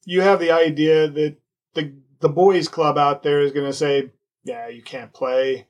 You 0.06 0.22
have 0.22 0.40
the 0.40 0.52
idea 0.52 1.08
that 1.08 1.38
the 1.74 1.94
the 2.20 2.30
boys 2.30 2.68
club 2.68 2.98
out 2.98 3.24
there 3.24 3.42
is 3.42 3.52
going 3.52 3.66
to 3.66 3.74
say, 3.74 4.12
"Yeah, 4.44 4.68
you 4.68 4.82
can't 4.82 5.14
play. 5.14 5.68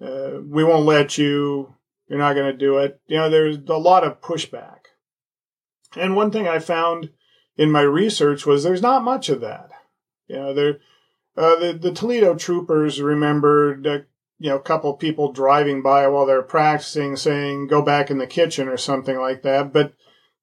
Uh, 0.00 0.40
we 0.44 0.64
won't 0.64 0.86
let 0.86 1.18
you. 1.18 1.74
You're 2.08 2.18
not 2.18 2.34
going 2.34 2.52
to 2.52 2.58
do 2.58 2.78
it." 2.78 3.00
You 3.06 3.18
know, 3.18 3.30
there's 3.30 3.58
a 3.68 3.76
lot 3.76 4.04
of 4.04 4.20
pushback. 4.20 4.78
And 5.96 6.16
one 6.16 6.30
thing 6.30 6.48
I 6.48 6.58
found 6.58 7.10
in 7.56 7.70
my 7.70 7.82
research 7.82 8.46
was 8.46 8.64
there's 8.64 8.82
not 8.82 9.04
much 9.04 9.28
of 9.28 9.40
that. 9.40 9.70
You 10.26 10.36
know, 10.36 10.54
there 10.54 10.78
uh, 11.36 11.56
the, 11.56 11.72
the 11.72 11.92
Toledo 11.92 12.34
troopers 12.34 13.00
remembered, 13.00 13.86
uh, 13.86 13.98
you 14.38 14.50
know, 14.50 14.56
a 14.56 14.62
couple 14.62 14.92
people 14.94 15.32
driving 15.32 15.82
by 15.82 16.06
while 16.08 16.26
they're 16.26 16.42
practicing 16.42 17.16
saying, 17.16 17.66
go 17.66 17.82
back 17.82 18.10
in 18.10 18.18
the 18.18 18.26
kitchen 18.26 18.68
or 18.68 18.76
something 18.76 19.18
like 19.18 19.42
that. 19.42 19.72
But 19.72 19.94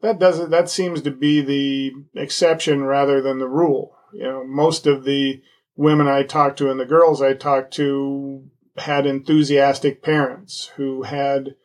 that 0.02 0.20
doesn't, 0.20 0.50
that 0.50 0.70
seems 0.70 1.02
to 1.02 1.12
be 1.12 1.42
the 1.42 1.92
exception 2.20 2.84
rather 2.84 3.22
than 3.22 3.40
the 3.40 3.48
rule. 3.48 3.96
You 4.14 4.24
know, 4.24 4.44
most 4.46 4.88
of 4.88 5.04
the 5.04 5.42
women 5.76 6.08
I 6.08 6.24
talked 6.24 6.58
to 6.60 6.70
and 6.70 6.80
the 6.80 6.86
girls 6.86 7.22
I 7.22 7.34
talked 7.34 7.74
to 7.76 8.44
had 8.78 9.06
enthusiastic 9.06 10.02
parents 10.02 10.72
who 10.76 11.04
had 11.04 11.56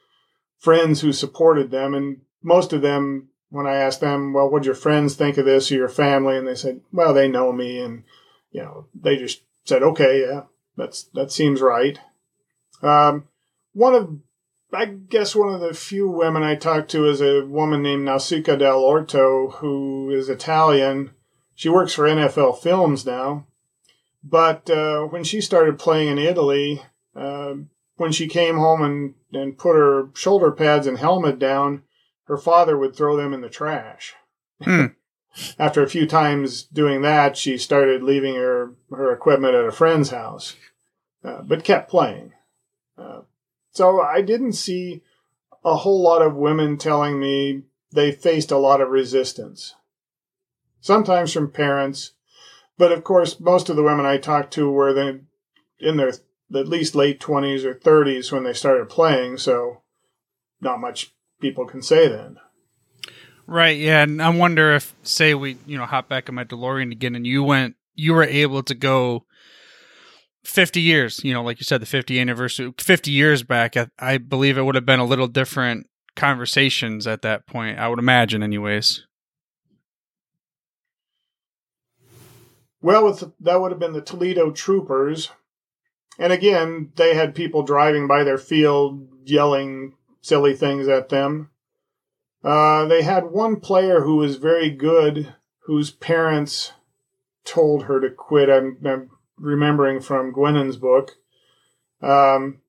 friends 0.59 1.01
who 1.01 1.13
supported 1.13 1.71
them. 1.71 1.95
And 1.95 2.21
most 2.43 2.73
of 2.73 2.83
them, 2.83 3.29
when 3.51 3.67
I 3.67 3.77
asked 3.77 4.01
them, 4.01 4.33
well, 4.33 4.51
what 4.51 4.65
your 4.65 4.75
friends 4.75 5.15
think 5.15 5.39
of 5.39 5.45
this 5.45 5.71
or 5.71 5.77
your 5.77 5.89
family? 5.89 6.37
And 6.37 6.47
they 6.47 6.55
said, 6.55 6.81
well, 6.93 7.15
they 7.15 7.29
know 7.29 7.53
me 7.53 7.79
and 7.81 8.05
you 8.51 8.63
know, 8.63 8.87
they 8.95 9.17
just 9.17 9.43
said, 9.65 9.83
okay, 9.83 10.21
yeah, 10.21 10.43
that's 10.77 11.05
that 11.15 11.33
seems 11.33 11.61
right. 11.61 11.99
Um, 12.83 13.29
one 13.73 13.95
of, 13.95 14.19
I 14.73 14.87
guess, 14.87 15.35
one 15.35 15.53
of 15.53 15.61
the 15.61 15.75
few 15.75 16.09
women 16.09 16.43
I 16.43 16.55
talked 16.55 16.91
to 16.93 17.07
is 17.09 17.21
a 17.21 17.45
woman 17.45 17.83
named 17.83 18.05
Nausicaa 18.05 18.57
Dell'Orto, 18.57 19.55
who 19.55 20.11
is 20.11 20.29
Italian. 20.29 21.13
She 21.55 21.69
works 21.69 21.95
for 21.95 22.05
NFL 22.05 22.59
Films 22.59 23.07
now. 23.07 23.47
But 24.23 24.69
uh, 24.69 25.03
when 25.05 25.25
she 25.25 25.41
started 25.41 25.79
playing 25.79 26.09
in 26.09 26.19
Italy, 26.19 26.83
uh, 27.15 27.55
when 27.97 28.13
she 28.13 28.27
came 28.27 28.57
home 28.57 28.83
and, 28.83 29.15
and 29.33 29.57
put 29.57 29.77
her 29.77 30.11
shoulder 30.15 30.51
pads 30.51 30.87
and 30.87 30.99
helmet 30.99 31.39
down, 31.39 31.83
her 32.25 32.37
father 32.37 32.77
would 32.77 32.97
throw 32.97 33.17
them 33.17 33.33
in 33.33 33.41
the 33.41 33.49
trash. 33.49 34.15
Hmm. 34.63 34.87
After 35.59 35.83
a 35.83 35.89
few 35.89 36.07
times 36.07 36.63
doing 36.63 37.03
that, 37.03 37.37
she 37.37 37.59
started 37.59 38.03
leaving 38.03 38.37
her, 38.37 38.73
her 38.91 39.13
equipment 39.13 39.55
at 39.55 39.67
a 39.67 39.73
friend's 39.73 40.11
house, 40.11 40.57
uh, 41.25 41.43
but 41.43 41.65
kept 41.65 41.91
playing. 41.91 42.33
Uh, 42.97 43.21
so 43.71 44.01
I 44.01 44.23
didn't 44.23 44.55
see 44.55 45.03
a 45.65 45.77
whole 45.77 46.03
lot 46.03 46.23
of 46.23 46.37
women 46.37 46.79
telling 46.79 47.21
me 47.21 47.65
they 47.93 48.13
faced 48.13 48.51
a 48.51 48.57
lot 48.59 48.81
of 48.81 48.89
resistance. 48.89 49.75
Sometimes 50.81 51.33
from 51.33 51.51
parents, 51.51 52.13
but 52.79 52.93
of 52.93 53.05
course, 53.05 53.41
most 53.41 53.69
of 53.69 53.77
the 53.77 53.83
women 53.83 54.07
I 54.07 54.19
talked 54.19 54.53
to 54.55 54.71
were 54.71 54.97
in 55.79 55.97
their 55.97 56.13
at 56.55 56.69
least 56.69 56.95
late 56.95 57.21
20s 57.21 57.65
or 57.65 57.75
30s 57.75 58.31
when 58.31 58.45
they 58.45 58.53
started 58.53 58.89
playing, 58.89 59.39
so 59.39 59.83
not 60.61 60.81
much 60.81 61.13
people 61.41 61.67
can 61.67 61.83
say 61.83 62.09
then. 62.09 62.39
Right, 63.49 63.79
yeah, 63.79 64.03
and 64.03 64.21
I 64.21 64.29
wonder 64.31 64.75
if, 64.75 64.95
say, 65.03 65.35
we 65.35 65.57
you 65.67 65.79
know 65.79 65.87
hop 65.87 66.09
back 66.09 66.29
in 66.29 66.35
my 66.35 66.45
DeLorean 66.45 66.91
again, 66.91 67.15
and 67.15 67.27
you 67.27 67.45
went, 67.45 67.77
you 67.95 68.13
were 68.13 68.25
able 68.25 68.63
to 68.65 68.75
go 68.75 69.25
fifty 70.45 70.81
years, 70.81 71.23
you 71.23 71.33
know, 71.33 71.43
like 71.43 71.61
you 71.61 71.65
said, 71.65 71.81
the 71.81 71.87
50 71.87 72.19
anniversary, 72.19 72.73
fifty 72.79 73.13
years 73.13 73.43
back. 73.45 73.77
I, 73.77 73.89
I 73.99 74.19
believe 74.19 74.59
it 74.59 74.63
would 74.63 74.75
have 74.75 74.87
been 74.87 75.01
a 75.01 75.05
little 75.05 75.29
different 75.29 75.87
conversations 76.17 77.07
at 77.07 77.23
that 77.23 77.47
point. 77.47 77.79
I 77.79 77.89
would 77.89 77.99
imagine, 78.01 78.43
anyways. 78.43 79.07
Well, 82.83 83.05
with 83.05 83.33
that 83.41 83.61
would 83.61 83.71
have 83.71 83.81
been 83.81 83.93
the 83.93 84.01
Toledo 84.01 84.51
Troopers, 84.51 85.31
and 86.19 86.33
again, 86.33 86.91
they 86.97 87.15
had 87.15 87.35
people 87.35 87.63
driving 87.63 88.09
by 88.09 88.25
their 88.25 88.39
field 88.39 89.09
yelling 89.25 89.95
silly 90.21 90.55
things 90.55 90.89
at 90.89 91.09
them. 91.11 91.51
Uh, 92.47 92.85
they 92.87 93.03
had 93.03 93.25
one 93.25 93.59
player 93.59 94.03
who 94.03 94.19
was 94.19 94.37
very 94.37 94.71
good, 94.71 95.35
whose 95.65 95.91
parents 95.91 96.73
told 97.45 97.85
her 97.85 98.01
to 98.01 98.09
quit. 98.09 98.49
I'm, 98.49 98.79
I'm 98.87 99.11
remembering 99.37 100.01
from 100.01 100.33
Gwennon's 100.33 100.77
book. 100.77 101.17
Um, 102.01 102.61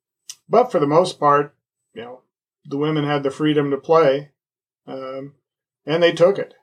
but 0.49 0.71
for 0.71 0.79
the 0.79 0.87
most 0.87 1.19
part, 1.19 1.55
you 1.93 2.01
know, 2.01 2.21
the 2.65 2.77
women 2.77 3.05
had 3.05 3.21
the 3.21 3.29
freedom 3.29 3.69
to 3.69 3.77
play, 3.77 4.31
um, 4.87 5.35
and 5.85 6.01
they 6.01 6.11
took 6.11 6.39
it. 6.39 6.55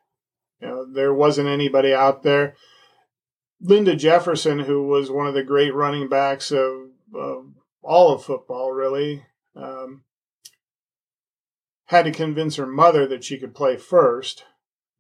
You 0.61 0.67
know, 0.67 0.93
there 0.93 1.15
wasn't 1.15 1.47
anybody 1.47 1.95
out 1.95 2.25
there. 2.25 2.57
Linda 3.61 3.95
Jefferson, 3.95 4.59
who 4.59 4.89
was 4.89 5.09
one 5.09 5.29
of 5.29 5.35
the 5.35 5.45
great 5.45 5.73
running 5.73 6.09
backs 6.09 6.51
of, 6.51 6.89
of 7.15 7.47
all 7.81 8.13
of 8.13 8.25
football, 8.25 8.73
really, 8.73 9.25
um, 9.55 10.03
had 11.87 12.05
to 12.05 12.13
convince 12.13 12.57
her 12.57 12.67
mother 12.67 13.07
that 13.07 13.25
she 13.25 13.39
could 13.39 13.55
play 13.55 13.77
first, 13.77 14.45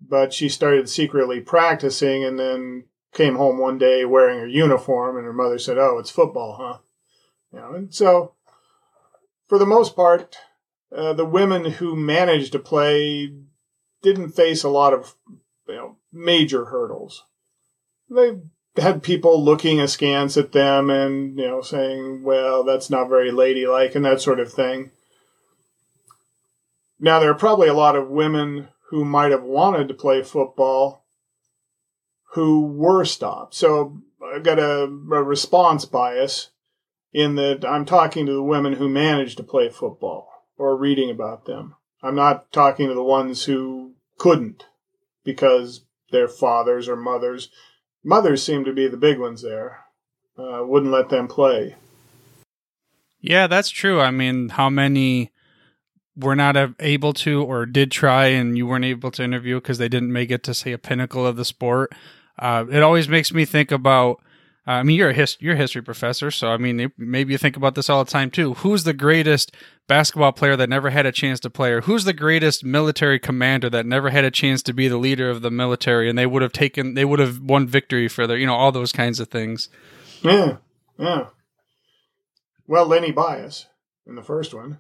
but 0.01 0.33
she 0.33 0.49
started 0.49 0.89
secretly 0.89 1.41
practicing 1.41 2.25
and 2.25 2.39
then 2.39 2.85
came 3.13 3.37
home 3.37 3.59
one 3.59 3.79
day 3.79 4.05
wearing 4.05 4.41
her 4.41 4.47
uniform, 4.47 5.17
and 5.17 5.25
her 5.25 5.33
mother 5.33 5.59
said, 5.59 5.79
"Oh, 5.79 5.99
it's 5.99 6.11
football, 6.11 6.57
huh?" 6.59 6.79
You 7.53 7.59
know, 7.61 7.75
and 7.75 7.95
so 7.95 8.35
for 9.49 9.59
the 9.59 9.67
most 9.67 9.95
part, 9.95 10.37
uh, 10.95 11.13
the 11.13 11.25
women 11.25 11.65
who 11.65 11.97
managed 11.97 12.53
to 12.53 12.59
play 12.59 13.33
didn't 14.03 14.31
face 14.31 14.63
a 14.63 14.69
lot 14.69 14.93
of 14.93 15.15
you 15.69 15.75
know 15.75 15.97
major 16.13 16.67
hurdles. 16.67 17.25
They 18.09 18.39
had 18.77 19.03
people 19.03 19.43
looking 19.43 19.81
askance 19.81 20.37
at 20.37 20.53
them 20.53 20.91
and 20.91 21.39
you 21.39 21.47
know 21.47 21.63
saying, 21.63 22.23
"Well, 22.23 22.65
that's 22.65 22.91
not 22.91 23.09
very 23.09 23.31
ladylike," 23.31 23.95
and 23.95 24.05
that 24.05 24.21
sort 24.21 24.41
of 24.41 24.53
thing. 24.53 24.91
Now, 27.05 27.21
there 27.21 27.31
are 27.31 27.35
probably 27.35 27.69
a 27.69 27.75
lot 27.75 27.97
of 27.97 28.09
women 28.09 28.69
who 28.89 29.05
might 29.05 29.31
have 29.31 29.43
wanted 29.43 29.89
to 29.89 29.95
play 29.95 30.23
football 30.23 31.05
who 32.33 32.65
were 32.65 33.05
stopped. 33.05 33.53
So 33.53 34.01
I've 34.35 34.43
got 34.43 34.59
a, 34.59 34.85
a 34.85 35.23
response 35.23 35.85
bias 35.85 36.49
in 37.13 37.35
that 37.35 37.63
I'm 37.63 37.85
talking 37.85 38.25
to 38.25 38.33
the 38.33 38.43
women 38.43 38.73
who 38.73 38.89
managed 38.89 39.37
to 39.37 39.43
play 39.43 39.69
football 39.69 40.31
or 40.57 40.79
reading 40.79 41.11
about 41.11 41.45
them. 41.45 41.75
I'm 42.03 42.15
not 42.15 42.51
talking 42.53 42.89
to 42.89 42.95
the 42.95 43.03
ones 43.03 43.45
who 43.45 43.97
couldn't 44.17 44.65
because 45.25 45.85
their 46.11 46.27
fathers 46.27 46.89
or 46.89 46.97
mothers. 46.97 47.51
Mothers 48.03 48.43
seem 48.43 48.65
to 48.65 48.73
be 48.73 48.89
the 48.89 48.97
big 48.97 49.19
ones 49.19 49.43
there. 49.43 49.81
Uh, 50.39 50.65
wouldn't 50.65 50.91
let 50.91 51.11
them 51.11 51.29
play. 51.29 51.77
Yeah, 53.21 53.47
that's 53.47 53.69
true. 53.69 54.01
I 54.01 54.11
mean, 54.11 54.49
how 54.49 54.71
many 54.71 55.34
were 56.17 56.37
not 56.37 56.57
able 56.81 57.13
to 57.13 57.43
or 57.43 57.67
did 57.67 57.91
try 57.91 58.27
and 58.27 58.57
you 58.57 58.67
weren't 58.67 58.85
able 58.85 59.11
to 59.11 59.23
interview 59.23 59.57
because 59.57 59.79
they 59.79 59.89
didn't 59.89 60.13
make 60.13 60.31
it 60.31 60.43
to 60.45 60.55
say 60.55 60.73
a 60.73 60.79
pinnacle 60.79 61.27
of 61.27 61.37
the 61.37 61.45
sport? 61.45 61.93
Uh, 62.39 62.65
it 62.71 62.83
always 62.83 63.09
makes 63.09 63.33
me 63.33 63.45
think 63.45 63.71
about. 63.71 64.21
Uh, 64.67 64.73
I 64.73 64.83
mean, 64.83 64.97
you're 64.97 65.11
a 65.11 65.15
hist- 65.15 65.43
you're 65.43 65.55
a 65.55 65.59
history 65.59 65.83
professor, 65.83 66.31
so 66.31 66.49
I 66.49 66.57
mean, 66.57 66.91
maybe 66.97 67.33
you 67.33 67.39
think 67.39 67.57
about 67.57 67.75
this 67.75 67.91
all 67.91 68.03
the 68.03 68.11
time 68.11 68.31
too. 68.31 68.55
Who's 68.55 68.85
the 68.85 68.95
greatest 68.95 69.55
basketball 69.87 70.33
player 70.33 70.57
that 70.57 70.71
never 70.71 70.89
had 70.89 71.05
a 71.05 71.13
chance 71.13 71.39
to 71.41 71.51
play, 71.51 71.71
or 71.71 71.83
who's 71.83 72.05
the 72.05 72.15
greatest 72.15 72.65
military 72.65 73.19
commander 73.19 73.69
that 73.69 73.85
never 73.85 74.09
had 74.09 74.25
a 74.25 74.31
chance 74.31 74.63
to 74.63 74.73
be 74.73 74.89
the 74.89 74.97
leader 74.97 75.29
of 75.29 75.43
the 75.43 75.51
military, 75.51 76.09
and 76.09 76.19
they 76.19 76.25
would 76.25 76.41
have 76.41 76.53
taken, 76.53 76.95
they 76.95 77.05
would 77.05 77.19
have 77.19 77.41
won 77.41 77.67
victory 77.67 78.09
for 78.09 78.27
their, 78.27 78.39
you 78.39 78.47
know, 78.47 78.55
all 78.55 78.73
those 78.73 78.93
kinds 78.93 79.21
of 79.21 79.29
things. 79.29 79.69
Yeah, 80.23 80.57
yeah. 80.99 81.27
Well, 82.67 82.87
Lenny 82.87 83.13
Bias 83.13 83.67
in 84.07 84.15
the 84.15 84.23
first 84.23 84.55
one. 84.55 84.79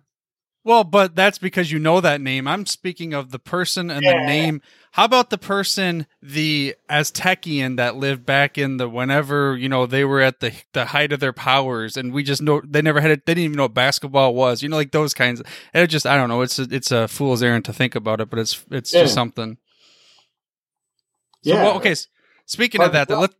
Well, 0.64 0.82
but 0.82 1.14
that's 1.14 1.38
because 1.38 1.70
you 1.70 1.78
know 1.78 2.00
that 2.00 2.22
name. 2.22 2.48
I'm 2.48 2.64
speaking 2.64 3.12
of 3.12 3.30
the 3.30 3.38
person 3.38 3.90
and 3.90 4.02
yeah. 4.02 4.12
the 4.12 4.26
name. 4.26 4.62
How 4.92 5.04
about 5.04 5.28
the 5.28 5.36
person, 5.36 6.06
the 6.22 6.74
Aztecian 6.88 7.76
that 7.76 7.96
lived 7.96 8.24
back 8.24 8.56
in 8.56 8.78
the 8.78 8.88
whenever 8.88 9.58
you 9.58 9.68
know 9.68 9.84
they 9.84 10.04
were 10.06 10.22
at 10.22 10.40
the 10.40 10.54
the 10.72 10.86
height 10.86 11.12
of 11.12 11.20
their 11.20 11.34
powers, 11.34 11.98
and 11.98 12.14
we 12.14 12.22
just 12.22 12.40
know 12.40 12.62
they 12.64 12.80
never 12.80 13.02
had 13.02 13.10
it. 13.10 13.26
They 13.26 13.34
didn't 13.34 13.44
even 13.44 13.56
know 13.58 13.64
what 13.64 13.74
basketball 13.74 14.34
was. 14.34 14.62
You 14.62 14.70
know, 14.70 14.76
like 14.76 14.92
those 14.92 15.12
kinds. 15.12 15.40
Of, 15.40 15.46
it 15.74 15.86
just 15.88 16.06
I 16.06 16.16
don't 16.16 16.30
know. 16.30 16.40
It's 16.40 16.58
a, 16.58 16.66
it's 16.70 16.90
a 16.90 17.08
fool's 17.08 17.42
errand 17.42 17.66
to 17.66 17.74
think 17.74 17.94
about 17.94 18.22
it, 18.22 18.30
but 18.30 18.38
it's 18.38 18.64
it's 18.70 18.94
yeah. 18.94 19.02
just 19.02 19.14
something. 19.14 19.58
So, 21.42 21.52
yeah. 21.52 21.62
Well, 21.62 21.76
okay. 21.76 21.94
Speaking 22.46 22.80
of 22.80 22.92
that, 22.92 23.10
let, 23.10 23.30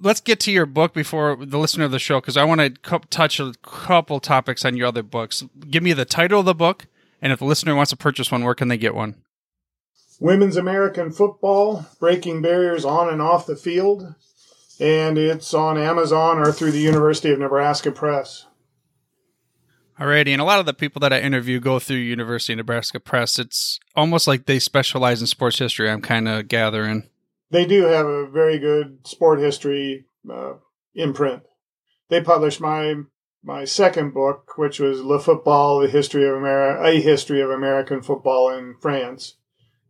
let's 0.00 0.20
get 0.20 0.40
to 0.40 0.52
your 0.52 0.66
book 0.66 0.94
before 0.94 1.36
the 1.36 1.58
listener 1.58 1.84
of 1.84 1.90
the 1.90 1.98
show 1.98 2.20
because 2.20 2.36
I 2.36 2.44
want 2.44 2.60
to 2.60 2.70
co- 2.70 3.02
touch 3.10 3.40
a 3.40 3.52
couple 3.62 4.20
topics 4.20 4.64
on 4.64 4.76
your 4.76 4.88
other 4.88 5.02
books. 5.02 5.44
Give 5.68 5.82
me 5.82 5.92
the 5.92 6.04
title 6.04 6.40
of 6.40 6.46
the 6.46 6.54
book, 6.54 6.86
and 7.20 7.32
if 7.32 7.38
the 7.38 7.44
listener 7.44 7.74
wants 7.74 7.90
to 7.90 7.96
purchase 7.96 8.30
one, 8.30 8.44
where 8.44 8.54
can 8.54 8.68
they 8.68 8.78
get 8.78 8.94
one? 8.94 9.16
Women's 10.18 10.56
American 10.56 11.10
Football: 11.10 11.86
Breaking 11.98 12.42
Barriers 12.42 12.84
on 12.84 13.08
and 13.08 13.22
Off 13.22 13.46
the 13.46 13.56
Field, 13.56 14.14
and 14.78 15.18
it's 15.18 15.54
on 15.54 15.78
Amazon 15.78 16.38
or 16.38 16.52
through 16.52 16.72
the 16.72 16.78
University 16.78 17.30
of 17.30 17.38
Nebraska 17.38 17.90
Press. 17.90 18.46
Alrighty, 19.98 20.28
and 20.28 20.40
a 20.40 20.46
lot 20.46 20.60
of 20.60 20.64
the 20.64 20.72
people 20.72 21.00
that 21.00 21.12
I 21.12 21.20
interview 21.20 21.60
go 21.60 21.78
through 21.78 21.98
University 21.98 22.54
of 22.54 22.56
Nebraska 22.56 22.98
Press. 22.98 23.38
It's 23.38 23.78
almost 23.94 24.26
like 24.26 24.46
they 24.46 24.58
specialize 24.58 25.20
in 25.20 25.26
sports 25.26 25.58
history. 25.58 25.90
I'm 25.90 26.00
kind 26.00 26.26
of 26.26 26.48
gathering 26.48 27.09
they 27.50 27.66
do 27.66 27.84
have 27.84 28.06
a 28.06 28.26
very 28.26 28.58
good 28.58 29.06
sport 29.06 29.40
history 29.40 30.06
uh, 30.30 30.54
imprint. 30.94 31.42
They 32.08 32.20
published 32.20 32.60
my 32.60 32.94
my 33.42 33.64
second 33.64 34.12
book, 34.12 34.52
which 34.56 34.78
was 34.78 35.00
Le 35.00 35.18
Football: 35.18 35.80
The 35.80 35.88
History 35.88 36.28
of 36.28 36.36
America, 36.36 36.82
a 36.84 37.00
history 37.00 37.40
of 37.40 37.50
American 37.50 38.02
football 38.02 38.50
in 38.50 38.76
France, 38.80 39.36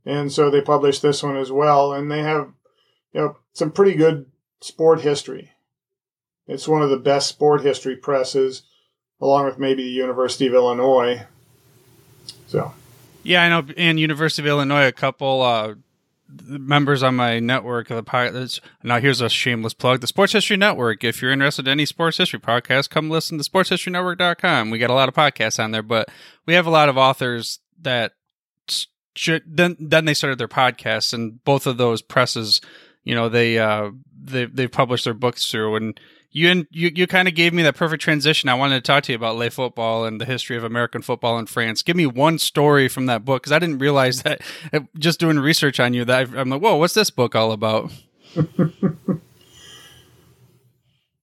and 0.05 0.33
so 0.33 0.51
they 0.51 0.61
published 0.61 1.03
this 1.03 1.23
one 1.23 1.37
as 1.37 1.53
well. 1.53 1.93
And 1.93 2.11
they 2.11 2.23
have 2.23 2.53
you 3.13 3.21
know 3.21 3.37
some 3.53 3.71
pretty 3.71 3.95
good 3.95 4.27
sport 4.61 5.01
history. 5.01 5.53
It's 6.47 6.69
one 6.69 6.83
of 6.83 6.91
the 6.91 6.97
best 6.97 7.29
sport 7.29 7.63
history 7.63 7.97
presses, 7.97 8.63
along 9.21 9.45
with 9.45 9.59
maybe 9.59 9.85
the 9.85 9.91
University 9.91 10.47
of 10.47 10.55
Illinois. 10.55 11.27
So. 12.49 12.75
Yeah, 13.23 13.43
I 13.43 13.49
know. 13.49 13.67
And 13.77 14.01
University 14.01 14.43
of 14.43 14.47
Illinois, 14.47 14.87
a 14.87 14.93
couple 14.93 15.43
uh, 15.43 15.75
members 16.47 17.03
on 17.03 17.17
my 17.17 17.41
network 17.41 17.91
of 17.91 17.97
the 17.97 18.03
pilots 18.03 18.61
now 18.83 19.01
here's 19.01 19.21
a 19.21 19.29
shameless 19.29 19.75
plug 19.75 20.01
the 20.01 20.07
sports 20.07 20.33
history 20.33 20.57
network. 20.57 21.03
If 21.05 21.21
you're 21.21 21.33
interested 21.33 21.67
in 21.67 21.73
any 21.73 21.87
sports 21.87 22.17
history 22.19 22.41
podcast 22.41 22.91
come 22.91 23.11
listen 23.11 23.39
to 23.39 23.45
sportshistorynetwork.com 23.45 24.71
we 24.71 24.79
got 24.79 24.91
a 24.91 24.95
lot 24.95 25.09
of 25.09 25.15
podcasts 25.15 25.63
on 25.63 25.71
there 25.71 25.83
but 25.83 26.09
we 26.47 26.55
have 26.55 26.67
a 26.67 26.71
lot 26.71 26.89
of 26.89 26.97
authors 26.97 27.61
that 27.81 28.13
then 29.47 29.77
then 29.81 30.05
they 30.05 30.15
started 30.15 30.39
their 30.39 30.49
podcasts 30.49 31.13
and 31.13 31.43
both 31.45 31.67
of 31.67 31.77
those 31.77 32.03
presses 32.03 32.61
you 33.05 33.15
know 33.15 33.29
they 33.29 33.59
uh 33.59 33.91
they 34.23 34.45
they 34.47 34.69
published 34.69 35.05
their 35.05 35.15
books 35.15 35.51
through 35.51 35.77
and 35.77 36.01
you 36.33 36.67
you 36.71 36.91
you 36.95 37.07
kind 37.07 37.27
of 37.27 37.35
gave 37.35 37.53
me 37.53 37.63
that 37.65 37.75
perfect 37.75 38.03
transition. 38.03 38.49
I 38.49 38.55
wanted 38.55 38.77
to 38.77 38.81
talk 38.83 39.03
to 39.05 39.13
you 39.13 39.17
about 39.17 39.37
Le 39.37 39.51
Football 39.51 40.05
and 40.05 40.21
the 40.21 40.25
history 40.25 40.57
of 40.57 40.63
American 40.63 41.03
football 41.03 41.39
in 41.39 41.47
France. 41.47 41.83
Give 41.83 41.97
me 41.97 42.07
one 42.07 42.39
story 42.39 42.89
from 42.89 43.07
that 43.07 43.25
book 43.25 43.43
because 43.43 43.53
I 43.53 43.59
didn't 43.59 43.79
realize 43.79 44.23
that 44.23 44.41
uh, 44.73 44.81
just 44.97 45.19
doing 45.19 45.39
research 45.39 45.81
on 45.81 45.93
you 45.93 46.05
that 46.05 46.29
I'm 46.37 46.49
like, 46.49 46.63
whoa, 46.63 46.77
what's 46.77 46.95
this 46.95 47.11
book 47.11 47.35
all 47.35 47.51
about? 47.51 47.93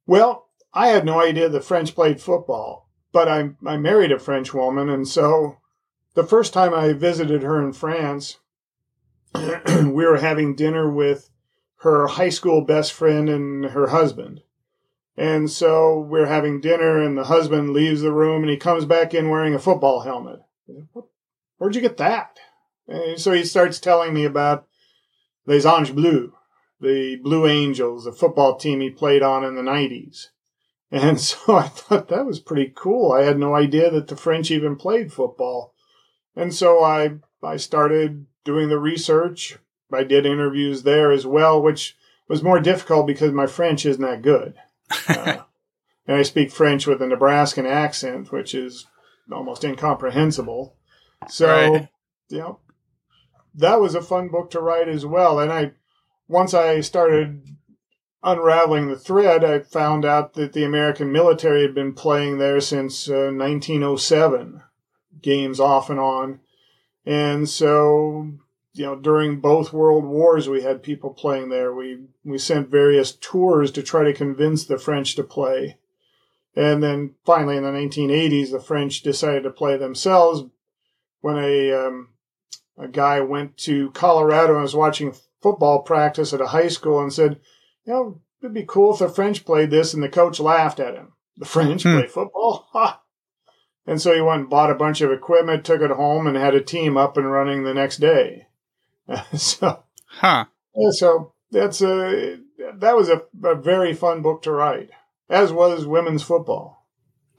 well, 0.05 0.49
I 0.73 0.87
had 0.87 1.05
no 1.05 1.21
idea 1.21 1.47
the 1.47 1.61
French 1.61 1.95
played 1.95 2.19
football, 2.19 2.89
but 3.13 3.29
I 3.29 3.51
I 3.65 3.77
married 3.77 4.11
a 4.11 4.19
French 4.19 4.53
woman, 4.53 4.89
and 4.89 5.07
so 5.07 5.57
the 6.15 6.25
first 6.25 6.53
time 6.53 6.73
I 6.73 6.91
visited 6.91 7.43
her 7.43 7.63
in 7.63 7.71
France, 7.71 8.39
we 9.33 10.05
were 10.05 10.17
having 10.17 10.55
dinner 10.55 10.91
with 10.91 11.29
her 11.81 12.07
high 12.07 12.29
school 12.29 12.65
best 12.65 12.91
friend 12.91 13.29
and 13.29 13.65
her 13.65 13.87
husband 13.87 14.41
and 15.17 15.49
so 15.49 15.99
we're 15.99 16.27
having 16.27 16.61
dinner, 16.61 17.01
and 17.01 17.17
the 17.17 17.23
husband 17.23 17.71
leaves 17.71 18.01
the 18.01 18.13
room, 18.13 18.43
and 18.43 18.51
he 18.51 18.57
comes 18.57 18.85
back 18.85 19.15
in 19.15 19.29
wearing 19.29 19.55
a 19.55 19.59
football 19.59 20.01
helmet. 20.01 20.41
Where'd 21.57 21.73
you 21.73 21.81
get 21.81 21.97
that? 21.97 22.37
And 22.87 23.19
so 23.19 23.31
he 23.31 23.43
starts 23.43 23.79
telling 23.79 24.13
me 24.13 24.25
about 24.25 24.67
Les 25.47 25.65
Anges 25.65 25.91
Bleus, 25.91 26.31
the 26.79 27.15
Blue 27.17 27.47
Angels, 27.47 28.05
a 28.05 28.11
football 28.11 28.57
team 28.57 28.79
he 28.79 28.91
played 28.91 29.23
on 29.23 29.43
in 29.43 29.55
the 29.55 29.63
90s. 29.63 30.27
And 30.91 31.19
so 31.19 31.55
I 31.55 31.67
thought 31.67 32.09
that 32.09 32.25
was 32.25 32.39
pretty 32.39 32.71
cool. 32.75 33.11
I 33.11 33.23
had 33.23 33.39
no 33.39 33.55
idea 33.55 33.89
that 33.89 34.07
the 34.07 34.15
French 34.15 34.51
even 34.51 34.75
played 34.75 35.11
football. 35.11 35.73
And 36.35 36.53
so 36.53 36.83
I, 36.83 37.15
I 37.41 37.57
started 37.57 38.27
doing 38.45 38.69
the 38.69 38.77
research. 38.77 39.57
I 39.91 40.03
did 40.03 40.25
interviews 40.25 40.83
there 40.83 41.11
as 41.11 41.25
well, 41.25 41.61
which 41.61 41.97
was 42.27 42.43
more 42.43 42.59
difficult 42.59 43.07
because 43.07 43.31
my 43.31 43.47
French 43.47 43.85
isn't 43.85 44.01
that 44.01 44.21
good. 44.21 44.55
Uh, 45.07 45.37
and 46.07 46.17
I 46.17 46.23
speak 46.23 46.51
French 46.51 46.87
with 46.87 47.01
a 47.01 47.07
Nebraskan 47.07 47.65
accent, 47.65 48.31
which 48.31 48.55
is 48.55 48.87
almost 49.31 49.63
incomprehensible. 49.63 50.75
So, 51.27 51.47
right. 51.47 51.89
you 52.29 52.37
know, 52.37 52.59
that 53.55 53.81
was 53.81 53.95
a 53.95 54.01
fun 54.01 54.29
book 54.29 54.49
to 54.51 54.61
write 54.61 54.87
as 54.87 55.05
well. 55.05 55.39
And 55.39 55.51
I, 55.51 55.73
once 56.27 56.53
I 56.53 56.81
started 56.81 57.43
unraveling 58.23 58.87
the 58.87 58.97
thread, 58.97 59.43
I 59.43 59.59
found 59.59 60.05
out 60.05 60.33
that 60.33 60.53
the 60.53 60.63
American 60.63 61.11
military 61.11 61.61
had 61.61 61.75
been 61.75 61.93
playing 61.93 62.37
there 62.37 62.61
since 62.61 63.09
uh, 63.09 63.31
1907, 63.33 64.61
games 65.21 65.59
off 65.59 65.89
and 65.89 65.99
on. 65.99 66.39
And 67.05 67.47
so 67.47 68.31
you 68.77 68.85
know, 68.85 68.95
during 68.95 69.39
both 69.39 69.73
world 69.73 70.05
wars, 70.05 70.47
we 70.47 70.61
had 70.61 70.83
people 70.83 71.13
playing 71.13 71.49
there. 71.49 71.73
We 71.73 72.05
we 72.23 72.37
sent 72.37 72.69
various 72.69 73.11
tours 73.11 73.71
to 73.71 73.83
try 73.83 74.03
to 74.03 74.13
convince 74.13 74.65
the 74.65 74.77
French 74.77 75.15
to 75.15 75.23
play, 75.23 75.77
and 76.55 76.83
then 76.83 77.15
finally 77.25 77.57
in 77.57 77.63
the 77.63 77.69
1980s, 77.69 78.51
the 78.51 78.59
French 78.59 79.01
decided 79.01 79.43
to 79.43 79.49
play 79.49 79.77
themselves. 79.77 80.43
When 81.21 81.37
a 81.37 81.71
um, 81.73 82.09
a 82.77 82.87
guy 82.87 83.21
went 83.21 83.57
to 83.57 83.91
Colorado 83.91 84.53
and 84.53 84.61
was 84.61 84.75
watching 84.75 85.15
football 85.41 85.81
practice 85.81 86.33
at 86.33 86.41
a 86.41 86.47
high 86.47 86.67
school 86.67 86.99
and 86.99 87.11
said, 87.11 87.39
"You 87.85 87.93
know, 87.93 88.21
it'd 88.41 88.53
be 88.53 88.65
cool 88.65 88.93
if 88.93 88.99
the 88.99 89.09
French 89.09 89.45
played 89.45 89.71
this," 89.71 89.93
and 89.93 90.03
the 90.03 90.09
coach 90.09 90.39
laughed 90.39 90.79
at 90.79 90.95
him. 90.95 91.13
The 91.37 91.45
French 91.45 91.83
hmm. 91.83 91.97
play 91.97 92.07
football? 92.07 92.67
Ha! 92.73 93.01
And 93.85 94.01
so 94.01 94.13
he 94.13 94.19
went 94.19 94.41
and 94.41 94.49
bought 94.49 94.69
a 94.69 94.75
bunch 94.75 94.99
of 94.99 95.13
equipment, 95.13 95.63
took 95.63 95.81
it 95.81 95.91
home, 95.91 96.27
and 96.27 96.35
had 96.35 96.53
a 96.53 96.61
team 96.61 96.97
up 96.97 97.15
and 97.15 97.31
running 97.31 97.63
the 97.63 97.73
next 97.73 97.97
day. 97.97 98.46
so, 99.35 99.83
huh? 100.05 100.45
Yeah, 100.75 100.91
so 100.91 101.33
that's 101.51 101.81
a 101.81 102.39
that 102.75 102.95
was 102.95 103.09
a, 103.09 103.21
a 103.43 103.55
very 103.55 103.93
fun 103.93 104.21
book 104.21 104.41
to 104.43 104.51
write, 104.51 104.89
as 105.29 105.51
was 105.51 105.85
women's 105.85 106.23
football. 106.23 106.85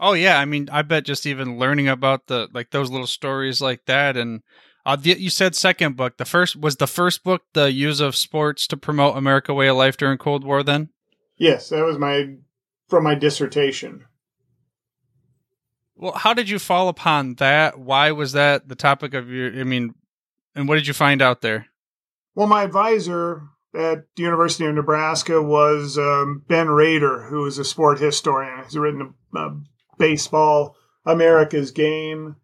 Oh 0.00 0.12
yeah, 0.12 0.38
I 0.38 0.44
mean, 0.44 0.68
I 0.70 0.82
bet 0.82 1.04
just 1.04 1.26
even 1.26 1.58
learning 1.58 1.88
about 1.88 2.26
the 2.26 2.48
like 2.52 2.70
those 2.70 2.90
little 2.90 3.06
stories 3.06 3.60
like 3.60 3.84
that, 3.86 4.16
and 4.16 4.42
uh, 4.86 4.96
the, 4.96 5.18
you 5.18 5.30
said 5.30 5.54
second 5.54 5.96
book. 5.96 6.16
The 6.16 6.24
first 6.24 6.56
was 6.56 6.76
the 6.76 6.86
first 6.86 7.24
book, 7.24 7.42
the 7.52 7.72
use 7.72 8.00
of 8.00 8.16
sports 8.16 8.66
to 8.68 8.76
promote 8.76 9.16
America 9.16 9.52
way 9.52 9.68
of 9.68 9.76
life 9.76 9.96
during 9.96 10.18
Cold 10.18 10.44
War. 10.44 10.62
Then, 10.62 10.90
yes, 11.36 11.68
that 11.70 11.84
was 11.84 11.98
my 11.98 12.36
from 12.88 13.04
my 13.04 13.14
dissertation. 13.14 14.04
Well, 15.96 16.12
how 16.12 16.32
did 16.32 16.48
you 16.48 16.60
fall 16.60 16.88
upon 16.88 17.34
that? 17.34 17.78
Why 17.78 18.12
was 18.12 18.32
that 18.32 18.68
the 18.68 18.76
topic 18.76 19.14
of 19.14 19.28
your? 19.28 19.48
I 19.48 19.64
mean, 19.64 19.94
and 20.58 20.68
what 20.68 20.74
did 20.74 20.88
you 20.88 20.92
find 20.92 21.22
out 21.22 21.40
there? 21.40 21.68
Well, 22.34 22.48
my 22.48 22.64
advisor 22.64 23.42
at 23.72 24.06
the 24.16 24.22
University 24.24 24.64
of 24.66 24.74
Nebraska 24.74 25.40
was 25.40 25.96
um, 25.96 26.42
Ben 26.48 26.68
Rader, 26.68 27.28
who 27.30 27.46
is 27.46 27.58
a 27.58 27.64
sport 27.64 28.00
historian. 28.00 28.64
He's 28.64 28.76
written 28.76 29.14
a, 29.34 29.38
a 29.38 29.60
baseball, 29.98 30.74
America's 31.06 31.70
Game. 31.70 32.36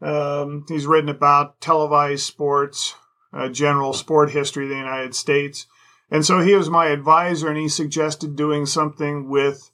Um, 0.00 0.64
he's 0.66 0.86
written 0.86 1.10
about 1.10 1.60
televised 1.60 2.24
sports, 2.24 2.94
uh, 3.34 3.50
general 3.50 3.92
sport 3.92 4.30
history 4.30 4.64
of 4.64 4.70
the 4.70 4.76
United 4.76 5.14
States. 5.14 5.66
And 6.10 6.24
so 6.24 6.40
he 6.40 6.54
was 6.54 6.70
my 6.70 6.86
advisor, 6.86 7.48
and 7.48 7.58
he 7.58 7.68
suggested 7.68 8.34
doing 8.34 8.64
something 8.64 9.28
with 9.28 9.70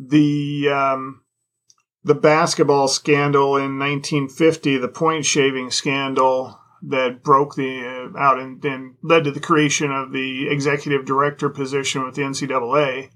the 0.00 0.68
um, 0.68 1.22
the 2.02 2.16
basketball 2.16 2.88
scandal 2.88 3.56
in 3.56 3.78
1950, 3.78 4.78
the 4.78 4.88
point 4.88 5.24
shaving 5.24 5.70
scandal 5.70 6.57
that 6.82 7.22
broke 7.22 7.56
the 7.56 8.10
uh, 8.14 8.18
out 8.18 8.38
and, 8.38 8.64
and 8.64 8.94
led 9.02 9.24
to 9.24 9.32
the 9.32 9.40
creation 9.40 9.90
of 9.90 10.12
the 10.12 10.48
executive 10.48 11.04
director 11.04 11.48
position 11.48 12.04
with 12.04 12.14
the 12.14 12.22
NCAA. 12.22 13.10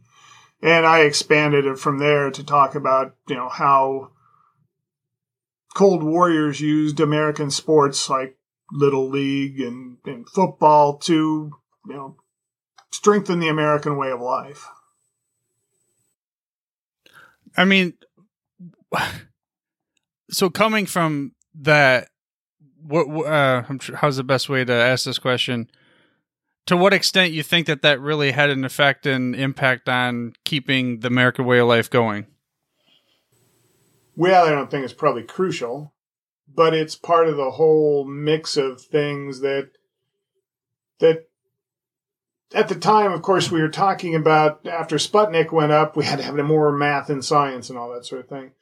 And 0.62 0.86
I 0.86 1.00
expanded 1.00 1.66
it 1.66 1.78
from 1.78 1.98
there 1.98 2.30
to 2.30 2.44
talk 2.44 2.74
about, 2.74 3.14
you 3.28 3.34
know, 3.34 3.48
how 3.48 4.10
Cold 5.74 6.02
Warriors 6.02 6.60
used 6.60 7.00
American 7.00 7.50
sports 7.50 8.08
like 8.08 8.36
Little 8.70 9.08
League 9.08 9.60
and, 9.60 9.98
and 10.04 10.28
football 10.28 10.98
to, 10.98 11.52
you 11.86 11.94
know, 11.94 12.16
strengthen 12.90 13.40
the 13.40 13.48
American 13.48 13.96
way 13.96 14.10
of 14.10 14.20
life. 14.20 14.66
I 17.56 17.64
mean, 17.64 17.94
so 20.30 20.50
coming 20.50 20.86
from 20.86 21.32
that 21.54 22.08
what 22.86 23.26
uh, 23.26 23.62
how's 23.96 24.16
the 24.16 24.24
best 24.24 24.48
way 24.48 24.64
to 24.64 24.72
ask 24.72 25.04
this 25.04 25.18
question? 25.18 25.68
To 26.66 26.76
what 26.76 26.92
extent 26.92 27.32
you 27.32 27.42
think 27.42 27.66
that 27.66 27.82
that 27.82 28.00
really 28.00 28.30
had 28.30 28.50
an 28.50 28.64
effect 28.64 29.06
and 29.06 29.34
impact 29.34 29.88
on 29.88 30.34
keeping 30.44 31.00
the 31.00 31.08
American 31.08 31.44
way 31.44 31.58
of 31.58 31.68
life 31.68 31.90
going? 31.90 32.26
Well, 34.14 34.46
I 34.46 34.50
don't 34.50 34.70
think 34.70 34.84
it's 34.84 34.92
probably 34.92 35.24
crucial, 35.24 35.92
but 36.54 36.74
it's 36.74 36.94
part 36.94 37.28
of 37.28 37.36
the 37.36 37.52
whole 37.52 38.04
mix 38.04 38.56
of 38.56 38.80
things 38.80 39.40
that 39.40 39.70
that 41.00 41.26
at 42.54 42.68
the 42.68 42.74
time, 42.74 43.12
of 43.12 43.22
course, 43.22 43.50
we 43.50 43.62
were 43.62 43.68
talking 43.68 44.14
about 44.14 44.66
after 44.66 44.96
Sputnik 44.96 45.52
went 45.52 45.72
up, 45.72 45.96
we 45.96 46.04
had 46.04 46.18
to 46.18 46.24
have 46.24 46.34
more 46.36 46.70
math 46.70 47.10
and 47.10 47.24
science 47.24 47.70
and 47.70 47.78
all 47.78 47.92
that 47.92 48.04
sort 48.04 48.20
of 48.20 48.28
thing. 48.28 48.52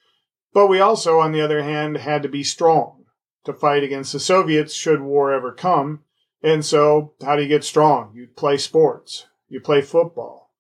But 0.52 0.68
we 0.68 0.80
also, 0.80 1.18
on 1.18 1.32
the 1.32 1.40
other 1.40 1.62
hand, 1.62 1.96
had 1.96 2.22
to 2.22 2.28
be 2.28 2.42
strong 2.42 2.99
to 3.44 3.52
fight 3.52 3.82
against 3.82 4.12
the 4.12 4.20
Soviets 4.20 4.74
should 4.74 5.00
war 5.00 5.32
ever 5.32 5.52
come. 5.52 6.00
And 6.42 6.64
so, 6.64 7.14
how 7.22 7.36
do 7.36 7.42
you 7.42 7.48
get 7.48 7.64
strong? 7.64 8.12
You 8.14 8.28
play 8.34 8.56
sports, 8.56 9.26
you 9.48 9.60
play 9.60 9.82
football. 9.82 10.50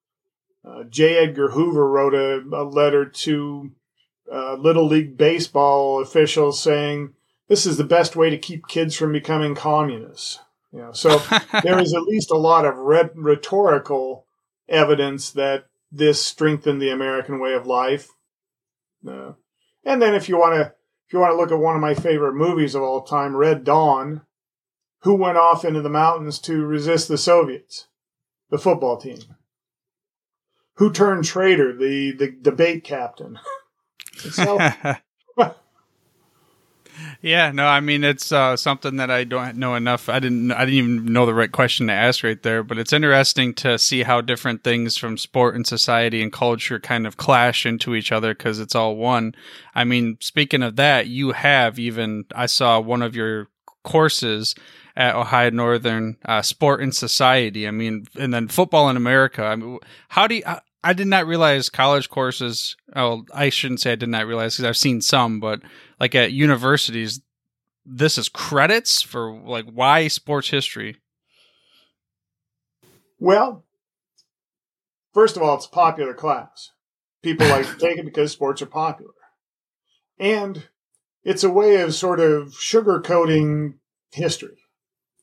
Uh, 0.64 0.84
J. 0.84 1.16
Edgar 1.16 1.50
Hoover 1.50 1.88
wrote 1.88 2.14
a, 2.14 2.40
a 2.54 2.64
letter 2.64 3.06
to 3.06 3.70
uh, 4.30 4.54
Little 4.54 4.86
League 4.86 5.16
Baseball 5.16 6.02
officials 6.02 6.62
saying, 6.62 7.14
This 7.48 7.64
is 7.64 7.78
the 7.78 7.84
best 7.84 8.14
way 8.14 8.28
to 8.30 8.38
keep 8.38 8.66
kids 8.68 8.94
from 8.94 9.12
becoming 9.12 9.54
communists. 9.54 10.38
You 10.72 10.80
know, 10.80 10.92
so 10.92 11.18
there 11.62 11.78
is 11.80 11.94
at 11.94 12.02
least 12.02 12.30
a 12.30 12.36
lot 12.36 12.66
of 12.66 12.76
rhetorical 12.76 14.26
evidence 14.68 15.30
that 15.32 15.64
this 15.90 16.24
strengthened 16.24 16.80
the 16.80 16.90
American 16.90 17.40
way 17.40 17.54
of 17.54 17.66
life. 17.66 18.08
Uh, 19.06 19.32
and 19.84 20.00
then 20.00 20.14
if 20.14 20.28
you 20.28 20.36
want 20.36 20.54
to 20.54 20.74
if 21.10 21.14
you 21.14 21.18
want 21.18 21.32
to 21.32 21.36
look 21.36 21.50
at 21.50 21.58
one 21.58 21.74
of 21.74 21.80
my 21.80 21.92
favorite 21.92 22.34
movies 22.34 22.76
of 22.76 22.82
all 22.82 23.02
time, 23.02 23.34
Red 23.34 23.64
Dawn, 23.64 24.20
who 25.02 25.12
went 25.16 25.38
off 25.38 25.64
into 25.64 25.82
the 25.82 25.88
mountains 25.88 26.38
to 26.42 26.64
resist 26.64 27.08
the 27.08 27.18
Soviets? 27.18 27.88
The 28.50 28.58
football 28.58 28.96
team. 28.96 29.18
Who 30.76 30.92
turned 30.92 31.24
traitor? 31.24 31.76
The 31.76 32.12
the 32.12 32.30
debate 32.30 32.84
captain. 32.84 33.40
yeah, 37.20 37.52
no, 37.52 37.66
I 37.66 37.80
mean 37.80 38.04
it's 38.04 38.32
uh, 38.32 38.56
something 38.56 38.96
that 38.96 39.10
I 39.10 39.24
don't 39.24 39.56
know 39.56 39.74
enough. 39.74 40.08
I 40.08 40.18
didn't, 40.18 40.52
I 40.52 40.64
didn't 40.64 40.74
even 40.74 41.04
know 41.12 41.26
the 41.26 41.34
right 41.34 41.52
question 41.52 41.86
to 41.88 41.92
ask 41.92 42.22
right 42.24 42.42
there. 42.42 42.62
But 42.62 42.78
it's 42.78 42.92
interesting 42.92 43.54
to 43.54 43.78
see 43.78 44.02
how 44.02 44.20
different 44.20 44.64
things 44.64 44.96
from 44.96 45.18
sport 45.18 45.54
and 45.54 45.66
society 45.66 46.22
and 46.22 46.32
culture 46.32 46.78
kind 46.78 47.06
of 47.06 47.16
clash 47.16 47.66
into 47.66 47.94
each 47.94 48.12
other 48.12 48.34
because 48.34 48.58
it's 48.58 48.74
all 48.74 48.96
one. 48.96 49.34
I 49.74 49.84
mean, 49.84 50.18
speaking 50.20 50.62
of 50.62 50.76
that, 50.76 51.06
you 51.06 51.32
have 51.32 51.78
even 51.78 52.24
I 52.34 52.46
saw 52.46 52.80
one 52.80 53.02
of 53.02 53.14
your 53.14 53.48
courses 53.82 54.54
at 54.96 55.14
Ohio 55.14 55.50
Northern 55.50 56.16
uh, 56.24 56.42
Sport 56.42 56.82
and 56.82 56.94
Society. 56.94 57.66
I 57.66 57.70
mean, 57.70 58.06
and 58.18 58.34
then 58.34 58.48
football 58.48 58.90
in 58.90 58.96
America. 58.96 59.44
I 59.44 59.56
mean, 59.56 59.78
how 60.08 60.26
do 60.26 60.36
you, 60.36 60.42
I 60.82 60.92
did 60.92 61.06
not 61.06 61.26
realize 61.26 61.68
college 61.68 62.08
courses. 62.08 62.76
Oh, 62.96 63.24
I 63.34 63.50
shouldn't 63.50 63.80
say 63.80 63.92
I 63.92 63.96
did 63.96 64.08
not 64.08 64.26
realize 64.26 64.54
because 64.56 64.68
I've 64.68 64.76
seen 64.76 65.00
some, 65.00 65.38
but 65.38 65.60
like 66.00 66.14
at 66.14 66.32
universities, 66.32 67.20
this 67.84 68.18
is 68.18 68.28
credits 68.28 69.02
for 69.02 69.30
like 69.32 69.66
why 69.66 70.08
sports 70.08 70.48
history. 70.48 70.96
Well, 73.18 73.64
first 75.12 75.36
of 75.36 75.42
all, 75.42 75.56
it's 75.56 75.66
a 75.66 75.70
popular 75.70 76.14
class. 76.14 76.72
People 77.22 77.46
like 77.48 77.66
to 77.66 77.76
take 77.76 77.98
it 77.98 78.06
because 78.06 78.32
sports 78.32 78.62
are 78.62 78.66
popular, 78.66 79.12
and 80.18 80.68
it's 81.22 81.44
a 81.44 81.50
way 81.50 81.82
of 81.82 81.94
sort 81.94 82.18
of 82.18 82.52
sugarcoating 82.52 83.74
history. 84.10 84.56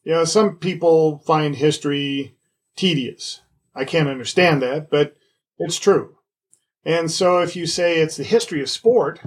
You 0.04 0.14
know, 0.14 0.26
some 0.26 0.58
people 0.58 1.18
find 1.26 1.56
history 1.56 2.36
tedious. 2.76 3.42
I 3.74 3.84
can't 3.84 4.08
understand 4.08 4.62
that, 4.62 4.92
but 4.92 5.18
it's 5.58 5.80
true. 5.80 6.18
And 6.86 7.12
so 7.12 7.40
if 7.40 7.56
you 7.56 7.66
say 7.66 8.00
it's 8.00 8.18
the 8.18 8.24
history 8.24 8.62
of 8.62 8.70
sport, 8.70 9.20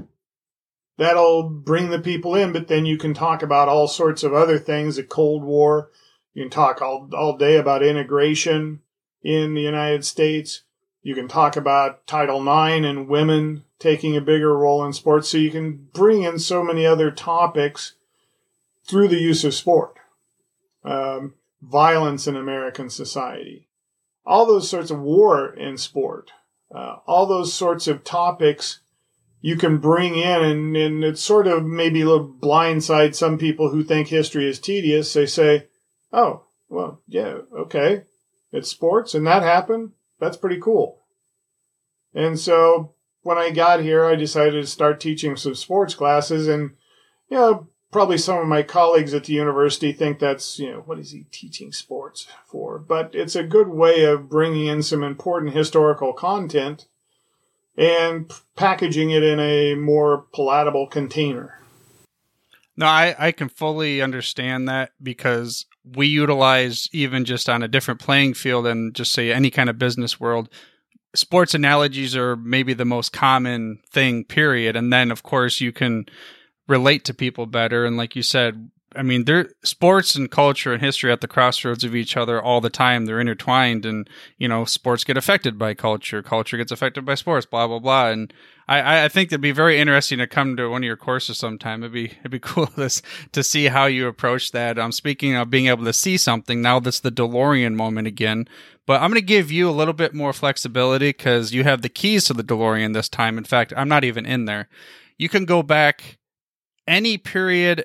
that'll 1.01 1.49
bring 1.49 1.89
the 1.89 1.99
people 1.99 2.35
in, 2.35 2.53
but 2.53 2.69
then 2.69 2.85
you 2.85 2.99
can 2.99 3.15
talk 3.15 3.43
about 3.43 3.69
all 3.71 3.89
sorts 3.89 4.23
of 4.23 4.35
other 4.35 4.59
things, 4.59 4.97
the 4.97 5.03
Cold 5.03 5.43
War. 5.43 5.91
You 6.35 6.43
can 6.43 6.51
talk 6.51 6.83
all, 6.83 7.09
all 7.15 7.39
day 7.39 7.57
about 7.57 7.83
integration 7.83 8.83
in 9.23 9.55
the 9.55 9.63
United 9.63 10.05
States. 10.05 10.65
You 11.03 11.15
can 11.15 11.27
talk 11.27 11.57
about 11.57 12.07
Title 12.07 12.43
IX 12.43 12.85
and 12.85 13.09
women 13.09 13.65
taking 13.79 14.15
a 14.15 14.21
bigger 14.21 14.55
role 14.55 14.85
in 14.85 14.93
sports. 14.93 15.31
So 15.31 15.39
you 15.39 15.51
can 15.51 15.89
bring 15.95 16.23
in 16.23 16.39
so 16.39 16.63
many 16.63 16.85
other 16.85 17.11
topics 17.11 17.95
through 18.87 19.09
the 19.09 19.21
use 19.21 19.43
of 19.43 19.55
sport. 19.55 19.97
Um, 20.85 21.33
violence 21.63 22.27
in 22.27 22.37
American 22.37 22.91
society, 22.91 23.69
all 24.27 24.45
those 24.45 24.69
sorts 24.69 24.91
of 24.91 25.01
war 25.01 25.51
in 25.55 25.79
sport, 25.79 26.33
uh, 26.75 26.97
all 27.07 27.25
those 27.25 27.55
sorts 27.55 27.89
of 27.89 28.05
topics 28.05 28.81
you 29.41 29.57
can 29.57 29.79
bring 29.79 30.17
in 30.17 30.43
and, 30.43 30.77
and 30.77 31.05
it's 31.05 31.23
sort 31.23 31.47
of 31.47 31.65
maybe 31.65 32.03
a 32.03 32.07
little 32.07 32.29
blindside 32.29 33.15
some 33.15 33.39
people 33.39 33.71
who 33.71 33.83
think 33.83 34.09
history 34.09 34.49
is 34.49 34.59
tedious. 34.59 35.13
They 35.13 35.27
say, 35.27 35.69
oh, 36.13 36.45
well, 36.69 37.01
yeah, 37.07 37.39
okay. 37.57 38.03
It's 38.53 38.69
sports 38.69 39.15
and 39.15 39.27
that 39.27 39.43
happened. 39.43 39.93
That's 40.19 40.37
pretty 40.37 40.61
cool. 40.61 41.03
And 42.15 42.39
so 42.39 42.95
when 43.23 43.39
I 43.39 43.51
got 43.51 43.81
here, 43.81 44.05
I 44.05 44.15
decided 44.15 44.61
to 44.61 44.67
start 44.67 45.01
teaching 45.01 45.37
some 45.37 45.55
sports 45.55 45.95
classes 45.95 46.49
and, 46.49 46.73
you 47.29 47.37
know, 47.39 47.69
probably 47.91 48.19
some 48.19 48.39
of 48.39 48.47
my 48.47 48.63
colleagues 48.63 49.15
at 49.15 49.25
the 49.25 49.33
university 49.33 49.93
think 49.93 50.19
that's, 50.19 50.59
you 50.59 50.71
know, 50.71 50.81
what 50.81 50.99
is 50.99 51.13
he 51.13 51.25
teaching 51.31 51.73
sports 51.73 52.27
for? 52.47 52.79
But 52.79 53.15
it's 53.15 53.37
a 53.37 53.43
good 53.43 53.69
way 53.69 54.05
of 54.05 54.29
bringing 54.29 54.67
in 54.67 54.83
some 54.83 55.03
important 55.03 55.55
historical 55.55 56.13
content 56.13 56.87
and 57.81 58.31
packaging 58.57 59.11
it 59.11 59.23
in 59.23 59.41
a 59.41 59.75
more 59.75 60.27
palatable 60.35 60.87
container. 60.87 61.59
No, 62.77 62.87
I, 62.87 63.17
I 63.19 63.33
can 63.33 63.49
fully 63.49 64.03
understand 64.03 64.69
that 64.69 64.93
because 65.03 65.65
we 65.85 66.07
utilize 66.07 66.89
even 66.93 67.25
just 67.25 67.49
on 67.49 67.63
a 67.63 67.69
different 67.69 68.01
playing 68.01 68.35
field 68.35 68.67
and 68.67 68.95
just 68.95 69.13
say 69.13 69.33
any 69.33 69.51
kind 69.51 69.71
of 69.71 69.79
business 69.79 70.21
world, 70.21 70.51
sports 71.15 71.55
analogies 71.55 72.15
are 72.15 72.37
maybe 72.37 72.75
the 72.75 72.85
most 72.85 73.13
common 73.13 73.81
thing, 73.91 74.25
period. 74.25 74.77
And 74.77 74.93
then 74.93 75.11
of 75.11 75.23
course 75.23 75.61
you 75.61 75.73
can 75.73 76.05
relate 76.69 77.05
to 77.07 77.15
people 77.15 77.47
better. 77.47 77.87
And 77.87 77.97
like 77.97 78.15
you 78.15 78.23
said, 78.23 78.71
I 78.97 79.03
mean, 79.03 79.25
they're 79.25 79.51
sports 79.63 80.17
and 80.17 80.29
culture 80.29 80.73
and 80.73 80.83
history 80.83 81.13
at 81.13 81.21
the 81.21 81.29
crossroads 81.29 81.85
of 81.85 81.95
each 81.95 82.17
other 82.17 82.43
all 82.43 82.61
the 82.61 82.71
time. 82.71 83.07
They're 83.07 83.21
intertwined, 83.21 83.87
and 83.87 84.11
you 84.37 84.49
know, 84.49 84.65
sports 84.65 85.05
get 85.05 85.17
affected 85.17 85.59
by 85.59 85.75
culture. 85.75 86.23
Culture 86.23 86.57
gets 86.57 86.73
affected 86.73 87.05
by 87.05 87.15
sports. 87.15 87.47
Blah 87.47 87.69
blah 87.69 87.79
blah. 87.79 88.09
And 88.09 88.35
I, 88.67 89.05
I 89.05 89.09
think 89.09 89.29
it'd 89.29 89.41
be 89.41 89.53
very 89.53 89.79
interesting 89.79 90.19
to 90.19 90.27
come 90.27 90.57
to 90.57 90.69
one 90.69 90.83
of 90.83 90.87
your 90.87 90.97
courses 90.97 91.39
sometime. 91.39 91.83
It'd 91.83 91.93
be 91.93 92.07
it'd 92.07 92.33
be 92.33 92.39
cool 92.41 92.67
to 92.67 93.03
to 93.33 93.43
see 93.45 93.67
how 93.67 93.87
you 93.87 94.09
approach 94.09 94.51
that. 94.53 94.77
I'm 94.77 94.87
um, 94.87 94.93
speaking 94.93 95.37
of 95.37 95.51
being 95.51 95.67
able 95.67 95.85
to 95.85 95.93
see 95.93 96.17
something 96.17 96.61
now. 96.61 96.81
That's 96.81 97.01
the 97.01 97.13
DeLorean 97.13 97.75
moment 97.75 98.09
again. 98.09 98.49
But 98.87 99.03
I'm 99.03 99.11
going 99.11 99.21
to 99.21 99.27
give 99.27 99.53
you 99.53 99.69
a 99.69 99.73
little 99.73 99.95
bit 99.95 100.15
more 100.15 100.33
flexibility 100.33 101.11
because 101.11 101.53
you 101.53 101.63
have 101.63 101.83
the 101.83 101.89
keys 101.89 102.25
to 102.25 102.35
the 102.35 102.43
DeLorean 102.43 102.93
this 102.93 103.09
time. 103.09 103.39
In 103.39 103.45
fact, 103.45 103.73
I'm 103.77 103.89
not 103.89 104.03
even 104.03 104.27
in 104.27 104.47
there. 104.47 104.69
You 105.17 105.29
can 105.29 105.45
go 105.45 105.63
back 105.63 106.19
any 106.89 107.17
period 107.17 107.85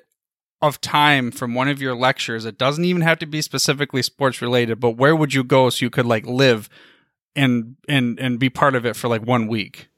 of 0.66 0.80
time 0.80 1.30
from 1.30 1.54
one 1.54 1.68
of 1.68 1.80
your 1.80 1.94
lectures. 1.94 2.44
It 2.44 2.58
doesn't 2.58 2.84
even 2.84 3.02
have 3.02 3.18
to 3.20 3.26
be 3.26 3.42
specifically 3.42 4.02
sports 4.02 4.42
related 4.42 4.80
but 4.80 4.92
where 4.92 5.16
would 5.16 5.34
you 5.34 5.44
go 5.44 5.70
so 5.70 5.84
you 5.84 5.90
could 5.90 6.06
like 6.06 6.26
live 6.26 6.68
and 7.34 7.76
and 7.88 8.18
and 8.18 8.38
be 8.38 8.50
part 8.50 8.74
of 8.74 8.84
it 8.84 8.96
for 8.96 9.08
like 9.08 9.22
one 9.22 9.46
week? 9.46 9.88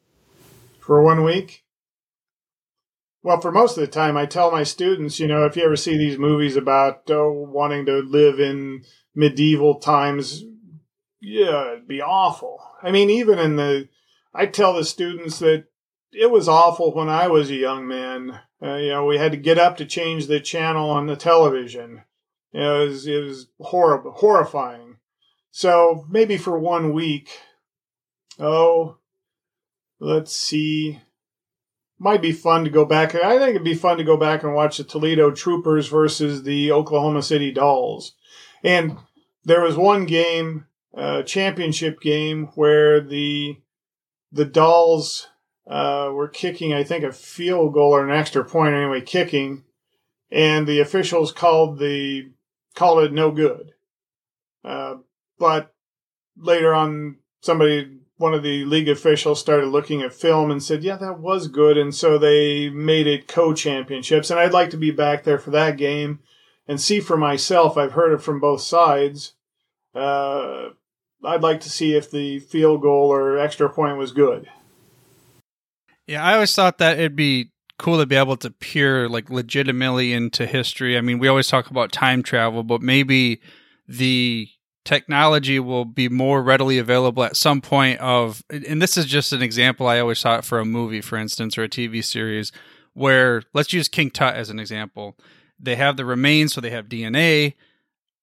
For 0.80 1.02
one 1.02 1.24
week? 1.24 1.64
Well 3.22 3.40
for 3.40 3.52
most 3.52 3.76
of 3.76 3.80
the 3.82 3.88
time 3.88 4.16
i 4.16 4.26
tell 4.26 4.50
my 4.50 4.62
students 4.62 5.18
you 5.20 5.26
know 5.26 5.44
if 5.44 5.56
you 5.56 5.64
ever 5.64 5.76
see 5.76 5.98
these 5.98 6.18
movies 6.18 6.56
about 6.56 7.10
oh, 7.10 7.32
wanting 7.32 7.86
to 7.86 7.98
live 7.98 8.40
in 8.40 8.84
medieval 9.14 9.80
times 9.80 10.44
yeah 11.20 11.72
it'd 11.72 11.88
be 11.88 12.00
awful. 12.00 12.62
I 12.82 12.90
mean 12.90 13.10
even 13.10 13.38
in 13.38 13.56
the 13.56 13.88
i 14.34 14.46
tell 14.46 14.74
the 14.74 14.84
students 14.84 15.40
that 15.40 15.64
it 16.12 16.30
was 16.30 16.48
awful 16.48 16.94
when 16.94 17.08
i 17.08 17.28
was 17.28 17.50
a 17.50 17.56
young 17.56 17.86
man 17.86 18.40
uh, 18.62 18.74
you 18.76 18.88
know, 18.88 19.06
we 19.06 19.18
had 19.18 19.32
to 19.32 19.38
get 19.38 19.58
up 19.58 19.76
to 19.76 19.84
change 19.84 20.26
the 20.26 20.40
channel 20.40 20.90
on 20.90 21.06
the 21.06 21.16
television. 21.16 22.02
You 22.52 22.60
know, 22.60 22.82
it 22.82 22.88
was, 22.88 23.06
it 23.06 23.22
was 23.22 23.48
horrible, 23.60 24.12
horrifying. 24.12 24.96
So 25.50 26.06
maybe 26.08 26.36
for 26.36 26.58
one 26.58 26.92
week, 26.92 27.30
oh, 28.38 28.98
let's 30.00 30.34
see. 30.34 31.00
Might 31.98 32.22
be 32.22 32.32
fun 32.32 32.64
to 32.64 32.70
go 32.70 32.84
back. 32.84 33.14
I 33.14 33.38
think 33.38 33.50
it'd 33.50 33.64
be 33.64 33.74
fun 33.74 33.98
to 33.98 34.04
go 34.04 34.16
back 34.16 34.44
and 34.44 34.54
watch 34.54 34.78
the 34.78 34.84
Toledo 34.84 35.32
Troopers 35.32 35.88
versus 35.88 36.44
the 36.44 36.70
Oklahoma 36.70 37.22
City 37.22 37.50
Dolls. 37.50 38.14
And 38.62 38.98
there 39.44 39.62
was 39.62 39.76
one 39.76 40.04
game, 40.06 40.66
uh, 40.96 41.22
championship 41.22 42.00
game, 42.00 42.50
where 42.54 43.00
the 43.00 43.58
the 44.30 44.44
Dolls 44.44 45.28
uh, 45.68 46.10
were 46.12 46.28
kicking, 46.28 46.72
I 46.72 46.82
think, 46.82 47.04
a 47.04 47.12
field 47.12 47.74
goal 47.74 47.94
or 47.94 48.08
an 48.08 48.16
extra 48.16 48.44
point 48.44 48.74
anyway, 48.74 49.02
kicking, 49.02 49.64
and 50.30 50.66
the 50.66 50.80
officials 50.80 51.30
called 51.30 51.78
the 51.78 52.30
called 52.74 53.04
it 53.04 53.12
no 53.12 53.30
good. 53.30 53.72
Uh, 54.64 54.96
but 55.38 55.74
later 56.36 56.74
on, 56.74 57.16
somebody, 57.40 57.98
one 58.16 58.34
of 58.34 58.42
the 58.42 58.64
league 58.64 58.88
officials, 58.88 59.40
started 59.40 59.66
looking 59.66 60.00
at 60.00 60.14
film 60.14 60.50
and 60.50 60.62
said, 60.62 60.82
"Yeah, 60.82 60.96
that 60.96 61.18
was 61.18 61.48
good," 61.48 61.76
and 61.76 61.94
so 61.94 62.16
they 62.16 62.70
made 62.70 63.06
it 63.06 63.28
co-championships. 63.28 64.30
And 64.30 64.40
I'd 64.40 64.52
like 64.52 64.70
to 64.70 64.76
be 64.78 64.90
back 64.90 65.24
there 65.24 65.38
for 65.38 65.50
that 65.50 65.76
game 65.76 66.20
and 66.66 66.80
see 66.80 67.00
for 67.00 67.16
myself. 67.16 67.76
I've 67.76 67.92
heard 67.92 68.12
it 68.14 68.22
from 68.22 68.40
both 68.40 68.62
sides. 68.62 69.34
Uh, 69.94 70.70
I'd 71.24 71.42
like 71.42 71.60
to 71.60 71.70
see 71.70 71.94
if 71.94 72.10
the 72.10 72.38
field 72.38 72.82
goal 72.82 73.12
or 73.12 73.38
extra 73.38 73.68
point 73.68 73.98
was 73.98 74.12
good. 74.12 74.48
Yeah, 76.08 76.24
I 76.24 76.34
always 76.34 76.54
thought 76.54 76.78
that 76.78 76.98
it'd 76.98 77.16
be 77.16 77.52
cool 77.78 77.98
to 77.98 78.06
be 78.06 78.16
able 78.16 78.38
to 78.38 78.50
peer 78.50 79.08
like 79.10 79.28
legitimately 79.28 80.14
into 80.14 80.46
history. 80.46 80.96
I 80.96 81.02
mean, 81.02 81.18
we 81.18 81.28
always 81.28 81.48
talk 81.48 81.70
about 81.70 81.92
time 81.92 82.22
travel, 82.22 82.62
but 82.62 82.80
maybe 82.80 83.42
the 83.86 84.48
technology 84.86 85.60
will 85.60 85.84
be 85.84 86.08
more 86.08 86.42
readily 86.42 86.78
available 86.78 87.22
at 87.22 87.36
some 87.36 87.60
point 87.60 88.00
of 88.00 88.42
and 88.48 88.80
this 88.80 88.96
is 88.96 89.04
just 89.04 89.34
an 89.34 89.42
example 89.42 89.86
I 89.86 89.98
always 90.00 90.22
thought 90.22 90.46
for 90.46 90.58
a 90.58 90.64
movie, 90.64 91.02
for 91.02 91.18
instance, 91.18 91.58
or 91.58 91.64
a 91.64 91.68
TV 91.68 92.02
series 92.02 92.52
where 92.94 93.42
let's 93.52 93.74
use 93.74 93.86
King 93.86 94.10
Tut 94.10 94.34
as 94.34 94.48
an 94.48 94.58
example. 94.58 95.14
They 95.60 95.76
have 95.76 95.98
the 95.98 96.06
remains, 96.06 96.54
so 96.54 96.62
they 96.62 96.70
have 96.70 96.86
DNA. 96.86 97.54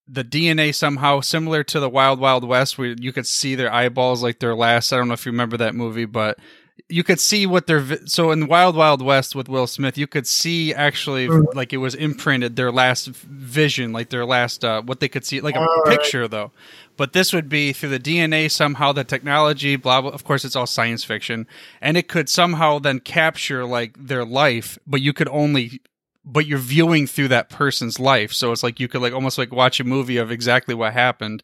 The 0.08 0.24
DNA 0.24 0.74
somehow 0.74 1.20
similar 1.20 1.64
to 1.66 1.80
the 1.80 1.90
Wild 1.90 2.20
Wild 2.20 2.44
West, 2.48 2.80
where 2.80 2.96
you 3.00 3.14
could 3.14 3.28
see 3.28 3.54
their 3.54 3.72
eyeballs 3.72 4.24
like 4.24 4.40
their 4.40 4.56
last. 4.56 4.92
I 4.92 4.98
don't 4.98 5.08
know 5.08 5.14
if 5.14 5.26
you 5.26 5.32
remember 5.32 5.58
that 5.58 5.76
movie, 5.76 6.06
but 6.06 6.40
you 6.88 7.04
could 7.04 7.20
see 7.20 7.46
what 7.48 7.68
their 7.68 7.80
vi- 7.80 8.06
so 8.06 8.32
in 8.32 8.48
Wild 8.48 8.76
Wild 8.76 9.02
West 9.02 9.36
with 9.36 9.50
Will 9.50 9.68
Smith, 9.68 9.98
you 9.98 10.08
could 10.08 10.28
see 10.28 10.74
actually 10.74 11.28
mm-hmm. 11.28 11.58
like 11.58 11.74
it 11.74 11.78
was 11.78 11.96
imprinted 11.96 12.56
their 12.56 12.72
last 12.72 13.08
vision, 13.08 13.92
like 13.92 14.10
their 14.10 14.26
last 14.26 14.64
uh, 14.64 14.82
what 14.82 15.00
they 15.00 15.08
could 15.08 15.26
see, 15.26 15.42
like 15.42 15.56
a 15.56 15.60
all 15.60 15.84
picture 15.86 16.22
right. 16.22 16.32
though. 16.32 16.52
But 16.98 17.14
this 17.14 17.34
would 17.34 17.50
be 17.50 17.74
through 17.74 17.90
the 17.90 18.00
DNA 18.00 18.50
somehow, 18.52 18.92
the 18.92 19.04
technology, 19.04 19.76
blah 19.76 20.02
blah. 20.02 20.12
Of 20.12 20.24
course, 20.24 20.46
it's 20.46 20.56
all 20.56 20.68
science 20.68 21.04
fiction, 21.04 21.48
and 21.82 21.98
it 21.98 22.08
could 22.08 22.30
somehow 22.30 22.80
then 22.80 23.00
capture 23.00 23.66
like 23.66 23.96
their 23.98 24.26
life, 24.26 24.78
but 24.86 25.02
you 25.02 25.14
could 25.14 25.30
only 25.30 25.82
but 26.28 26.48
you're 26.48 26.58
viewing 26.58 27.06
through 27.06 27.28
that 27.28 27.50
person's 27.50 28.00
life 28.00 28.34
so 28.34 28.52
it's 28.52 28.64
like 28.64 28.80
you 28.80 28.88
could 28.88 29.00
like 29.00 29.14
almost 29.14 29.38
like 29.38 29.52
watch 29.52 29.80
a 29.80 29.84
movie 29.84 30.18
of 30.18 30.32
exactly 30.32 30.74
what 30.74 30.92
happened 30.92 31.44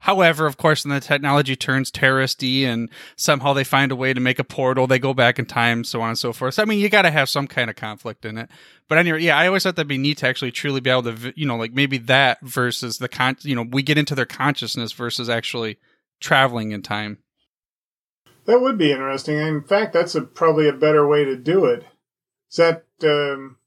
However, 0.00 0.46
of 0.46 0.56
course, 0.56 0.84
when 0.84 0.94
the 0.94 1.00
technology 1.00 1.56
turns 1.56 1.90
terroristy 1.90 2.62
and 2.62 2.88
somehow 3.16 3.52
they 3.52 3.64
find 3.64 3.92
a 3.92 3.96
way 3.96 4.14
to 4.14 4.20
make 4.20 4.38
a 4.38 4.44
portal, 4.44 4.86
they 4.86 4.98
go 4.98 5.12
back 5.12 5.38
in 5.38 5.44
time, 5.44 5.84
so 5.84 6.00
on 6.00 6.08
and 6.08 6.18
so 6.18 6.32
forth. 6.32 6.54
So, 6.54 6.62
I 6.62 6.64
mean, 6.64 6.80
you 6.80 6.88
got 6.88 7.02
to 7.02 7.10
have 7.10 7.28
some 7.28 7.46
kind 7.46 7.68
of 7.68 7.76
conflict 7.76 8.24
in 8.24 8.38
it. 8.38 8.48
But 8.88 8.96
anyway, 8.96 9.22
yeah, 9.22 9.38
I 9.38 9.46
always 9.46 9.62
thought 9.62 9.76
that'd 9.76 9.86
be 9.86 9.98
neat 9.98 10.18
to 10.18 10.26
actually 10.26 10.52
truly 10.52 10.80
be 10.80 10.88
able 10.88 11.02
to, 11.02 11.34
you 11.36 11.44
know, 11.46 11.56
like 11.56 11.74
maybe 11.74 11.98
that 11.98 12.40
versus 12.40 12.96
the 12.96 13.08
con, 13.08 13.36
you 13.42 13.54
know, 13.54 13.66
we 13.70 13.82
get 13.82 13.98
into 13.98 14.14
their 14.14 14.26
consciousness 14.26 14.92
versus 14.92 15.28
actually 15.28 15.78
traveling 16.18 16.72
in 16.72 16.80
time. 16.80 17.18
That 18.46 18.60
would 18.60 18.78
be 18.78 18.92
interesting. 18.92 19.36
In 19.36 19.62
fact, 19.62 19.92
that's 19.92 20.14
a, 20.14 20.22
probably 20.22 20.66
a 20.66 20.72
better 20.72 21.06
way 21.06 21.24
to 21.24 21.36
do 21.36 21.66
it. 21.66 21.84
That 22.56 22.84
um, 23.04 23.58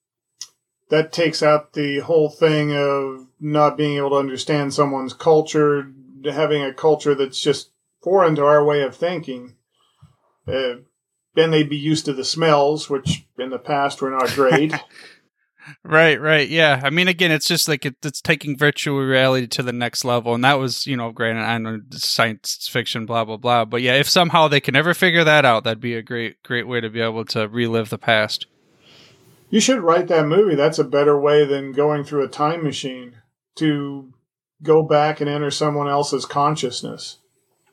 that 0.90 1.14
takes 1.14 1.42
out 1.42 1.74
the 1.74 2.00
whole 2.00 2.30
thing 2.30 2.76
of 2.76 3.28
not 3.40 3.78
being 3.78 3.98
able 3.98 4.10
to 4.12 4.16
understand 4.18 4.74
someone's 4.74 5.14
culture, 5.14 5.92
having 6.32 6.64
a 6.64 6.74
culture 6.74 7.16
that's 7.16 7.40
just 7.40 7.72
foreign 8.02 8.36
to 8.36 8.46
our 8.46 8.64
way 8.64 8.82
of 8.82 8.96
thinking. 8.96 9.56
Uh, 10.48 10.76
then 11.36 11.52
they'd 11.52 11.70
be 11.70 11.78
used 11.78 12.06
to 12.06 12.14
the 12.14 12.26
smells, 12.26 12.90
which 12.90 13.26
in 13.38 13.50
the 13.50 13.60
past 13.60 14.02
were 14.02 14.12
not 14.12 14.30
great. 14.30 14.74
Right, 15.84 16.20
right, 16.20 16.48
yeah. 16.50 16.82
I 16.84 16.90
mean, 16.90 17.08
again, 17.08 17.32
it's 17.32 17.48
just 17.48 17.68
like 17.68 17.86
it, 17.86 17.96
it's 18.04 18.22
taking 18.22 18.58
virtual 18.58 19.00
reality 19.00 19.48
to 19.48 19.64
the 19.64 19.72
next 19.72 20.04
level, 20.04 20.36
and 20.36 20.44
that 20.44 20.60
was, 20.60 20.86
you 20.86 20.98
know, 20.98 21.12
granted, 21.12 21.44
I 21.44 21.58
know 21.58 21.80
science 21.92 22.68
fiction, 22.70 23.06
blah 23.06 23.24
blah 23.24 23.38
blah. 23.38 23.66
But 23.66 23.82
yeah, 23.82 23.94
if 23.94 24.10
somehow 24.10 24.48
they 24.48 24.60
can 24.60 24.76
ever 24.76 24.94
figure 24.94 25.24
that 25.24 25.46
out, 25.46 25.64
that'd 25.64 25.80
be 25.80 25.96
a 25.96 26.02
great, 26.02 26.42
great 26.44 26.68
way 26.68 26.82
to 26.82 26.90
be 26.90 27.00
able 27.00 27.24
to 27.26 27.48
relive 27.48 27.90
the 27.90 27.98
past. 27.98 28.46
You 29.50 29.60
should 29.60 29.80
write 29.80 30.08
that 30.08 30.26
movie. 30.26 30.56
That's 30.56 30.80
a 30.80 30.84
better 30.84 31.18
way 31.18 31.46
than 31.46 31.72
going 31.72 32.04
through 32.04 32.24
a 32.24 32.30
time 32.30 32.64
machine 32.64 33.18
to 33.56 34.14
go 34.64 34.84
back 34.84 35.22
and 35.22 35.30
enter 35.30 35.52
someone 35.52 35.88
else's 35.88 36.26
consciousness. 36.26 37.18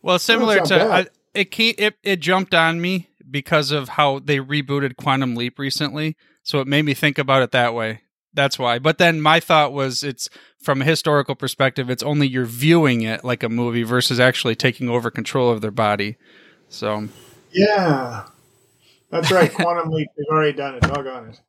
Well, 0.03 0.19
similar 0.19 0.61
to 0.61 0.83
I, 0.83 1.07
it, 1.35 1.59
it, 1.59 1.95
it 2.03 2.21
jumped 2.21 2.55
on 2.55 2.81
me 2.81 3.09
because 3.31 3.71
of 3.71 3.91
how 3.91 4.19
they 4.19 4.39
rebooted 4.39 4.97
Quantum 4.97 5.37
Leap 5.37 5.59
recently 5.59 6.17
so 6.43 6.61
it 6.61 6.67
made 6.67 6.85
me 6.85 6.95
think 6.95 7.19
about 7.19 7.43
it 7.43 7.53
that 7.53 7.75
way. 7.75 8.03
That's 8.33 8.59
why. 8.59 8.79
But 8.79 8.99
then 8.99 9.21
my 9.21 9.41
thought 9.41 9.73
was 9.73 10.03
it's 10.03 10.29
from 10.63 10.83
a 10.83 10.85
historical 10.85 11.35
perspective, 11.35 11.91
it's 11.91 12.03
only 12.03 12.29
you're 12.29 12.45
viewing 12.45 13.03
it 13.03 13.25
like 13.25 13.43
a 13.43 13.49
movie 13.49 13.83
versus 13.83 14.21
actually 14.21 14.55
taking 14.55 14.89
over 14.89 15.11
control 15.11 15.51
of 15.51 15.61
their 15.61 15.71
body. 15.71 16.17
So 16.69 17.09
Yeah. 17.53 18.27
That's 19.11 19.31
right. 19.33 19.53
Quantum 19.53 19.91
Leap, 19.91 20.09
they've 20.17 20.27
already 20.31 20.57
done 20.57 20.77
it. 20.77 20.83
Doggone 20.83 21.31
it. 21.31 21.41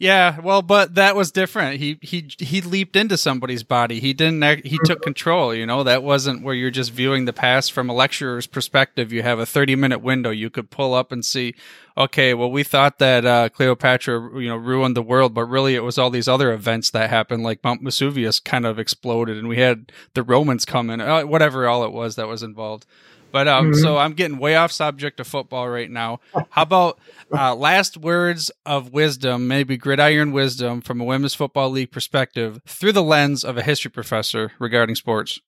Yeah, 0.00 0.38
well, 0.38 0.62
but 0.62 0.94
that 0.94 1.16
was 1.16 1.32
different. 1.32 1.80
He 1.80 1.98
he 2.00 2.30
he 2.38 2.60
leaped 2.60 2.94
into 2.94 3.16
somebody's 3.16 3.64
body. 3.64 3.98
He 3.98 4.12
didn't. 4.12 4.64
He 4.64 4.78
took 4.84 5.02
control. 5.02 5.52
You 5.52 5.66
know, 5.66 5.82
that 5.82 6.04
wasn't 6.04 6.44
where 6.44 6.54
you're 6.54 6.70
just 6.70 6.92
viewing 6.92 7.24
the 7.24 7.32
past 7.32 7.72
from 7.72 7.90
a 7.90 7.92
lecturer's 7.92 8.46
perspective. 8.46 9.12
You 9.12 9.22
have 9.24 9.40
a 9.40 9.46
30 9.46 9.74
minute 9.74 9.98
window. 9.98 10.30
You 10.30 10.50
could 10.50 10.70
pull 10.70 10.94
up 10.94 11.10
and 11.10 11.24
see. 11.24 11.54
Okay, 11.96 12.32
well, 12.32 12.48
we 12.48 12.62
thought 12.62 13.00
that 13.00 13.26
uh, 13.26 13.48
Cleopatra, 13.48 14.40
you 14.40 14.48
know, 14.48 14.56
ruined 14.56 14.96
the 14.96 15.02
world, 15.02 15.34
but 15.34 15.46
really 15.46 15.74
it 15.74 15.82
was 15.82 15.98
all 15.98 16.10
these 16.10 16.28
other 16.28 16.52
events 16.52 16.90
that 16.90 17.10
happened, 17.10 17.42
like 17.42 17.64
Mount 17.64 17.82
Vesuvius 17.82 18.38
kind 18.38 18.66
of 18.66 18.78
exploded, 18.78 19.36
and 19.36 19.48
we 19.48 19.58
had 19.58 19.90
the 20.14 20.22
Romans 20.22 20.64
come 20.64 20.90
in. 20.90 21.00
Uh, 21.00 21.22
whatever 21.22 21.66
all 21.66 21.82
it 21.82 21.90
was 21.90 22.14
that 22.14 22.28
was 22.28 22.44
involved. 22.44 22.86
But 23.30 23.46
um, 23.48 23.72
mm-hmm. 23.72 23.80
so 23.80 23.98
I'm 23.98 24.14
getting 24.14 24.38
way 24.38 24.56
off 24.56 24.72
subject 24.72 25.20
of 25.20 25.26
football 25.26 25.68
right 25.68 25.90
now. 25.90 26.20
How 26.50 26.62
about 26.62 26.98
uh, 27.32 27.54
last 27.54 27.96
words 27.96 28.50
of 28.64 28.92
wisdom, 28.92 29.48
maybe 29.48 29.76
gridiron 29.76 30.32
wisdom 30.32 30.80
from 30.80 31.00
a 31.00 31.04
women's 31.04 31.34
football 31.34 31.70
league 31.70 31.90
perspective 31.90 32.60
through 32.66 32.92
the 32.92 33.02
lens 33.02 33.44
of 33.44 33.58
a 33.58 33.62
history 33.62 33.90
professor 33.90 34.52
regarding 34.58 34.94
sports? 34.94 35.40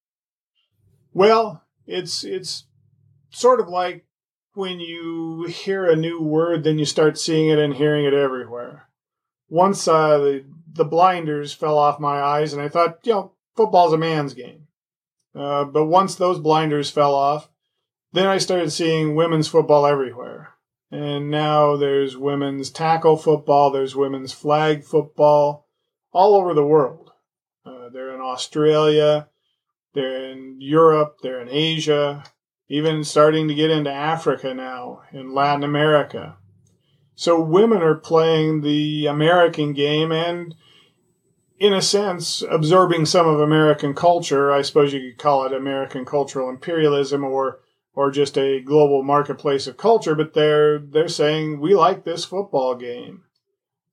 Well, 1.12 1.64
it's 1.86 2.22
it's 2.22 2.66
sort 3.30 3.60
of 3.60 3.68
like 3.68 4.04
when 4.54 4.80
you 4.80 5.44
hear 5.44 5.88
a 5.88 5.96
new 5.96 6.20
word, 6.20 6.64
then 6.64 6.78
you 6.78 6.84
start 6.84 7.18
seeing 7.18 7.48
it 7.48 7.58
and 7.58 7.74
hearing 7.74 8.04
it 8.04 8.14
everywhere. 8.14 8.88
Once 9.48 9.88
uh, 9.88 10.18
the 10.18 10.44
the 10.72 10.84
blinders 10.84 11.52
fell 11.52 11.78
off 11.78 11.98
my 11.98 12.20
eyes, 12.20 12.52
and 12.52 12.62
I 12.62 12.68
thought, 12.68 12.98
you 13.04 13.12
know, 13.12 13.32
football's 13.56 13.92
a 13.92 13.98
man's 13.98 14.34
game. 14.34 14.66
Uh, 15.34 15.64
but 15.64 15.86
once 15.86 16.14
those 16.14 16.38
blinders 16.38 16.90
fell 16.90 17.14
off, 17.14 17.48
then 18.12 18.26
I 18.26 18.38
started 18.38 18.70
seeing 18.70 19.14
women's 19.14 19.48
football 19.48 19.86
everywhere. 19.86 20.54
And 20.90 21.30
now 21.30 21.76
there's 21.76 22.16
women's 22.16 22.70
tackle 22.70 23.16
football, 23.16 23.70
there's 23.70 23.94
women's 23.94 24.32
flag 24.32 24.82
football 24.84 25.68
all 26.12 26.34
over 26.34 26.52
the 26.52 26.66
world. 26.66 27.12
Uh, 27.64 27.88
they're 27.92 28.14
in 28.14 28.20
Australia, 28.20 29.28
they're 29.94 30.30
in 30.30 30.56
Europe, 30.60 31.18
they're 31.22 31.40
in 31.40 31.48
Asia, 31.48 32.24
even 32.68 33.04
starting 33.04 33.46
to 33.48 33.54
get 33.54 33.70
into 33.70 33.92
Africa 33.92 34.52
now, 34.54 35.02
in 35.12 35.32
Latin 35.32 35.62
America. 35.62 36.36
So 37.14 37.40
women 37.40 37.82
are 37.82 37.96
playing 37.96 38.62
the 38.62 39.06
American 39.06 39.72
game 39.72 40.10
and, 40.10 40.54
in 41.58 41.72
a 41.72 41.82
sense, 41.82 42.42
absorbing 42.50 43.06
some 43.06 43.28
of 43.28 43.40
American 43.40 43.94
culture. 43.94 44.50
I 44.50 44.62
suppose 44.62 44.92
you 44.92 45.10
could 45.10 45.22
call 45.22 45.44
it 45.44 45.52
American 45.52 46.04
cultural 46.04 46.48
imperialism 46.48 47.22
or 47.22 47.60
or 48.00 48.10
just 48.10 48.38
a 48.38 48.60
global 48.60 49.02
marketplace 49.02 49.66
of 49.66 49.76
culture, 49.76 50.14
but 50.14 50.32
they're 50.32 50.78
they're 50.78 51.06
saying 51.06 51.60
we 51.60 51.74
like 51.74 52.02
this 52.02 52.24
football 52.24 52.74
game. 52.74 53.24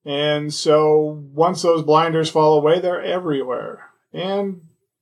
And 0.05 0.53
so 0.53 1.21
once 1.33 1.61
those 1.61 1.83
blinders 1.83 2.29
fall 2.29 2.57
away, 2.57 2.79
they're 2.79 3.01
everywhere. 3.01 3.89
And 4.13 4.61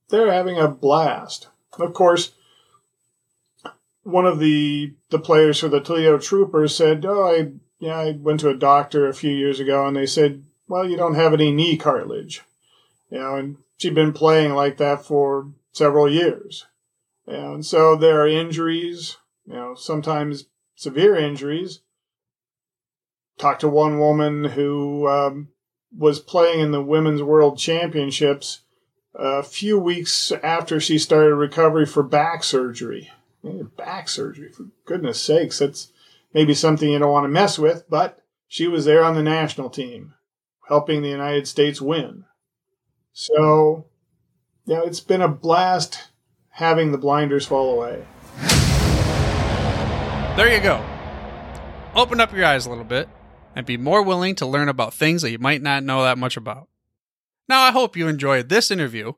they're 0.09 0.31
having 0.31 0.57
a 0.57 0.67
blast. 0.67 1.49
Of 1.77 1.93
course, 1.93 2.31
one 4.01 4.25
of 4.25 4.39
the 4.39 4.93
the 5.11 5.19
players 5.19 5.59
for 5.59 5.67
the 5.67 5.81
Toledo 5.81 6.17
Troopers 6.17 6.75
said, 6.75 7.05
"Oh, 7.05 7.27
I 7.27 7.51
yeah, 7.77 7.99
I 7.99 8.11
went 8.13 8.39
to 8.39 8.49
a 8.49 8.57
doctor 8.57 9.07
a 9.07 9.13
few 9.13 9.31
years 9.31 9.59
ago, 9.59 9.85
and 9.85 9.95
they 9.95 10.07
said, 10.07 10.41
well, 10.67 10.89
you 10.89 10.97
don't 10.97 11.13
have 11.13 11.31
any 11.31 11.51
knee 11.51 11.77
cartilage, 11.77 12.41
you 13.11 13.19
know." 13.19 13.35
And 13.35 13.57
she'd 13.77 13.93
been 13.93 14.13
playing 14.13 14.55
like 14.55 14.77
that 14.77 15.05
for 15.05 15.51
several 15.73 16.09
years. 16.09 16.65
And 17.28 17.65
so 17.65 17.95
there 17.95 18.21
are 18.21 18.28
injuries, 18.28 19.17
you 19.45 19.53
know, 19.53 19.76
sometimes 19.76 20.45
severe 20.76 21.15
injuries. 21.15 21.82
Talked 23.38 23.61
to 23.61 23.69
one 23.69 23.99
woman 23.99 24.45
who 24.45 25.07
um, 25.07 25.49
was 25.97 26.19
playing 26.19 26.59
in 26.59 26.71
the 26.71 26.82
Women's 26.82 27.23
World 27.23 27.57
Championships 27.57 28.61
a 29.13 29.43
few 29.43 29.80
weeks 29.80 30.32
after 30.43 30.80
she 30.80 30.97
started 30.97 31.36
recovery 31.36 31.86
for 31.86 32.03
back 32.03 32.43
surgery. 32.43 33.11
Back 33.78 34.09
surgery, 34.09 34.51
for 34.51 34.67
goodness 34.86 35.21
sakes, 35.21 35.59
that's 35.59 35.91
maybe 36.34 36.53
something 36.53 36.89
you 36.89 36.99
don't 36.99 37.11
want 37.11 37.26
to 37.26 37.30
mess 37.30 37.59
with, 37.59 37.89
but 37.89 38.21
she 38.47 38.67
was 38.67 38.86
there 38.86 39.03
on 39.03 39.15
the 39.15 39.23
national 39.23 39.69
team, 39.69 40.13
helping 40.67 41.01
the 41.01 41.09
United 41.09 41.47
States 41.47 41.82
win. 41.82 42.26
So, 43.13 43.86
you 44.65 44.76
know, 44.76 44.84
it's 44.84 44.99
been 44.99 45.21
a 45.21 45.28
blast 45.28 46.09
having 46.55 46.93
the 46.93 46.97
blinders 46.97 47.45
fall 47.45 47.75
away. 47.75 48.01
There 50.37 50.53
you 50.53 50.61
go. 50.61 50.83
Open 51.93 52.21
up 52.21 52.33
your 52.33 52.45
eyes 52.45 52.65
a 52.65 52.69
little 52.69 52.85
bit 52.85 53.09
and 53.55 53.65
be 53.65 53.75
more 53.75 54.01
willing 54.01 54.35
to 54.35 54.45
learn 54.45 54.69
about 54.69 54.93
things 54.93 55.21
that 55.21 55.31
you 55.31 55.39
might 55.39 55.61
not 55.61 55.83
know 55.83 56.03
that 56.03 56.17
much 56.17 56.37
about. 56.37 56.69
Now, 57.49 57.61
I 57.61 57.71
hope 57.71 57.97
you 57.97 58.07
enjoyed 58.07 58.47
this 58.47 58.71
interview 58.71 59.13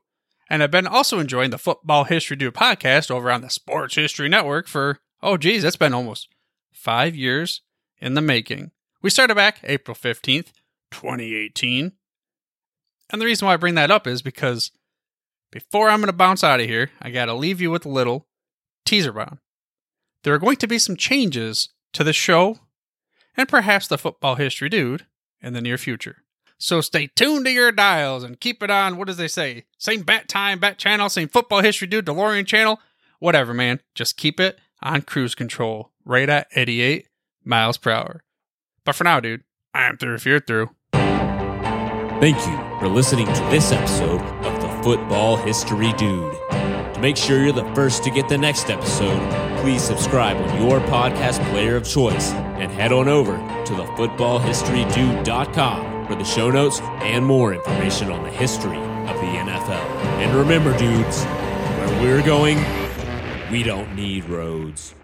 and 0.50 0.62
have 0.62 0.72
been 0.72 0.88
also 0.88 1.20
enjoying 1.20 1.50
the 1.50 1.58
Football 1.58 2.04
History 2.04 2.36
Dude 2.36 2.54
podcast 2.54 3.08
over 3.08 3.30
on 3.30 3.40
the 3.40 3.50
Sports 3.50 3.94
History 3.94 4.28
Network 4.28 4.66
for, 4.66 4.98
oh, 5.22 5.36
geez, 5.36 5.62
that's 5.62 5.76
been 5.76 5.94
almost 5.94 6.28
five 6.72 7.14
years 7.14 7.62
in 8.00 8.14
the 8.14 8.20
making. 8.20 8.72
We 9.00 9.10
started 9.10 9.36
back 9.36 9.60
April 9.62 9.94
15th, 9.94 10.50
2018. 10.90 11.92
And 13.10 13.22
the 13.22 13.26
reason 13.26 13.46
why 13.46 13.54
I 13.54 13.58
bring 13.58 13.76
that 13.76 13.92
up 13.92 14.08
is 14.08 14.22
because 14.22 14.72
before 15.50 15.88
I'm 15.88 16.00
going 16.00 16.08
to 16.08 16.12
bounce 16.12 16.44
out 16.44 16.60
of 16.60 16.66
here, 16.66 16.90
I 17.00 17.10
got 17.10 17.26
to 17.26 17.34
leave 17.34 17.60
you 17.60 17.70
with 17.70 17.86
a 17.86 17.90
little 17.90 18.26
teaser 18.84 19.12
bomb. 19.12 19.40
There 20.24 20.34
are 20.34 20.38
going 20.38 20.56
to 20.56 20.66
be 20.66 20.78
some 20.78 20.96
changes 20.96 21.70
to 21.92 22.04
the 22.04 22.12
show 22.12 22.58
and 23.36 23.48
perhaps 23.48 23.86
the 23.86 23.98
football 23.98 24.34
history 24.34 24.68
dude 24.68 25.06
in 25.40 25.52
the 25.52 25.60
near 25.60 25.78
future. 25.78 26.24
So 26.58 26.80
stay 26.80 27.06
tuned 27.14 27.44
to 27.44 27.52
your 27.52 27.70
dials 27.70 28.24
and 28.24 28.40
keep 28.40 28.62
it 28.62 28.70
on. 28.70 28.96
What 28.96 29.06
does 29.06 29.16
they 29.16 29.28
say? 29.28 29.64
Same 29.78 30.02
bat 30.02 30.28
time, 30.28 30.58
bat 30.58 30.76
channel, 30.76 31.08
same 31.08 31.28
football 31.28 31.60
history 31.60 31.86
dude, 31.86 32.06
DeLorean 32.06 32.46
channel. 32.46 32.80
Whatever, 33.20 33.54
man. 33.54 33.80
Just 33.94 34.16
keep 34.16 34.40
it 34.40 34.58
on 34.82 35.02
cruise 35.02 35.34
control, 35.34 35.92
right 36.04 36.28
at 36.28 36.48
88 36.54 37.08
miles 37.44 37.78
per 37.78 37.90
hour. 37.90 38.24
But 38.84 38.96
for 38.96 39.04
now, 39.04 39.20
dude, 39.20 39.44
I'm 39.72 39.96
through 39.96 40.14
if 40.14 40.26
you're 40.26 40.40
through. 40.40 40.70
Thank 40.92 42.38
you 42.38 42.78
for 42.80 42.88
listening 42.88 43.26
to 43.26 43.40
this 43.50 43.70
episode 43.70 44.20
of 44.20 44.57
Football 44.88 45.36
History 45.36 45.92
Dude. 45.98 46.32
To 46.48 46.98
make 46.98 47.18
sure 47.18 47.42
you're 47.42 47.52
the 47.52 47.70
first 47.74 48.02
to 48.04 48.10
get 48.10 48.26
the 48.30 48.38
next 48.38 48.70
episode, 48.70 49.20
please 49.60 49.82
subscribe 49.82 50.38
on 50.38 50.62
your 50.62 50.80
podcast 50.80 51.46
player 51.50 51.76
of 51.76 51.86
choice 51.86 52.32
and 52.32 52.72
head 52.72 52.90
on 52.90 53.06
over 53.06 53.36
to 53.36 53.72
thefootballhistorydude.com 53.74 56.06
for 56.06 56.14
the 56.14 56.24
show 56.24 56.50
notes 56.50 56.80
and 56.80 57.26
more 57.26 57.52
information 57.52 58.10
on 58.10 58.24
the 58.24 58.30
history 58.30 58.78
of 58.78 59.16
the 59.16 59.26
NFL. 59.26 59.84
And 60.22 60.34
remember, 60.34 60.74
dudes, 60.78 61.22
where 61.22 62.02
we're 62.02 62.22
going, 62.24 62.56
we 63.50 63.62
don't 63.62 63.94
need 63.94 64.24
roads. 64.24 64.94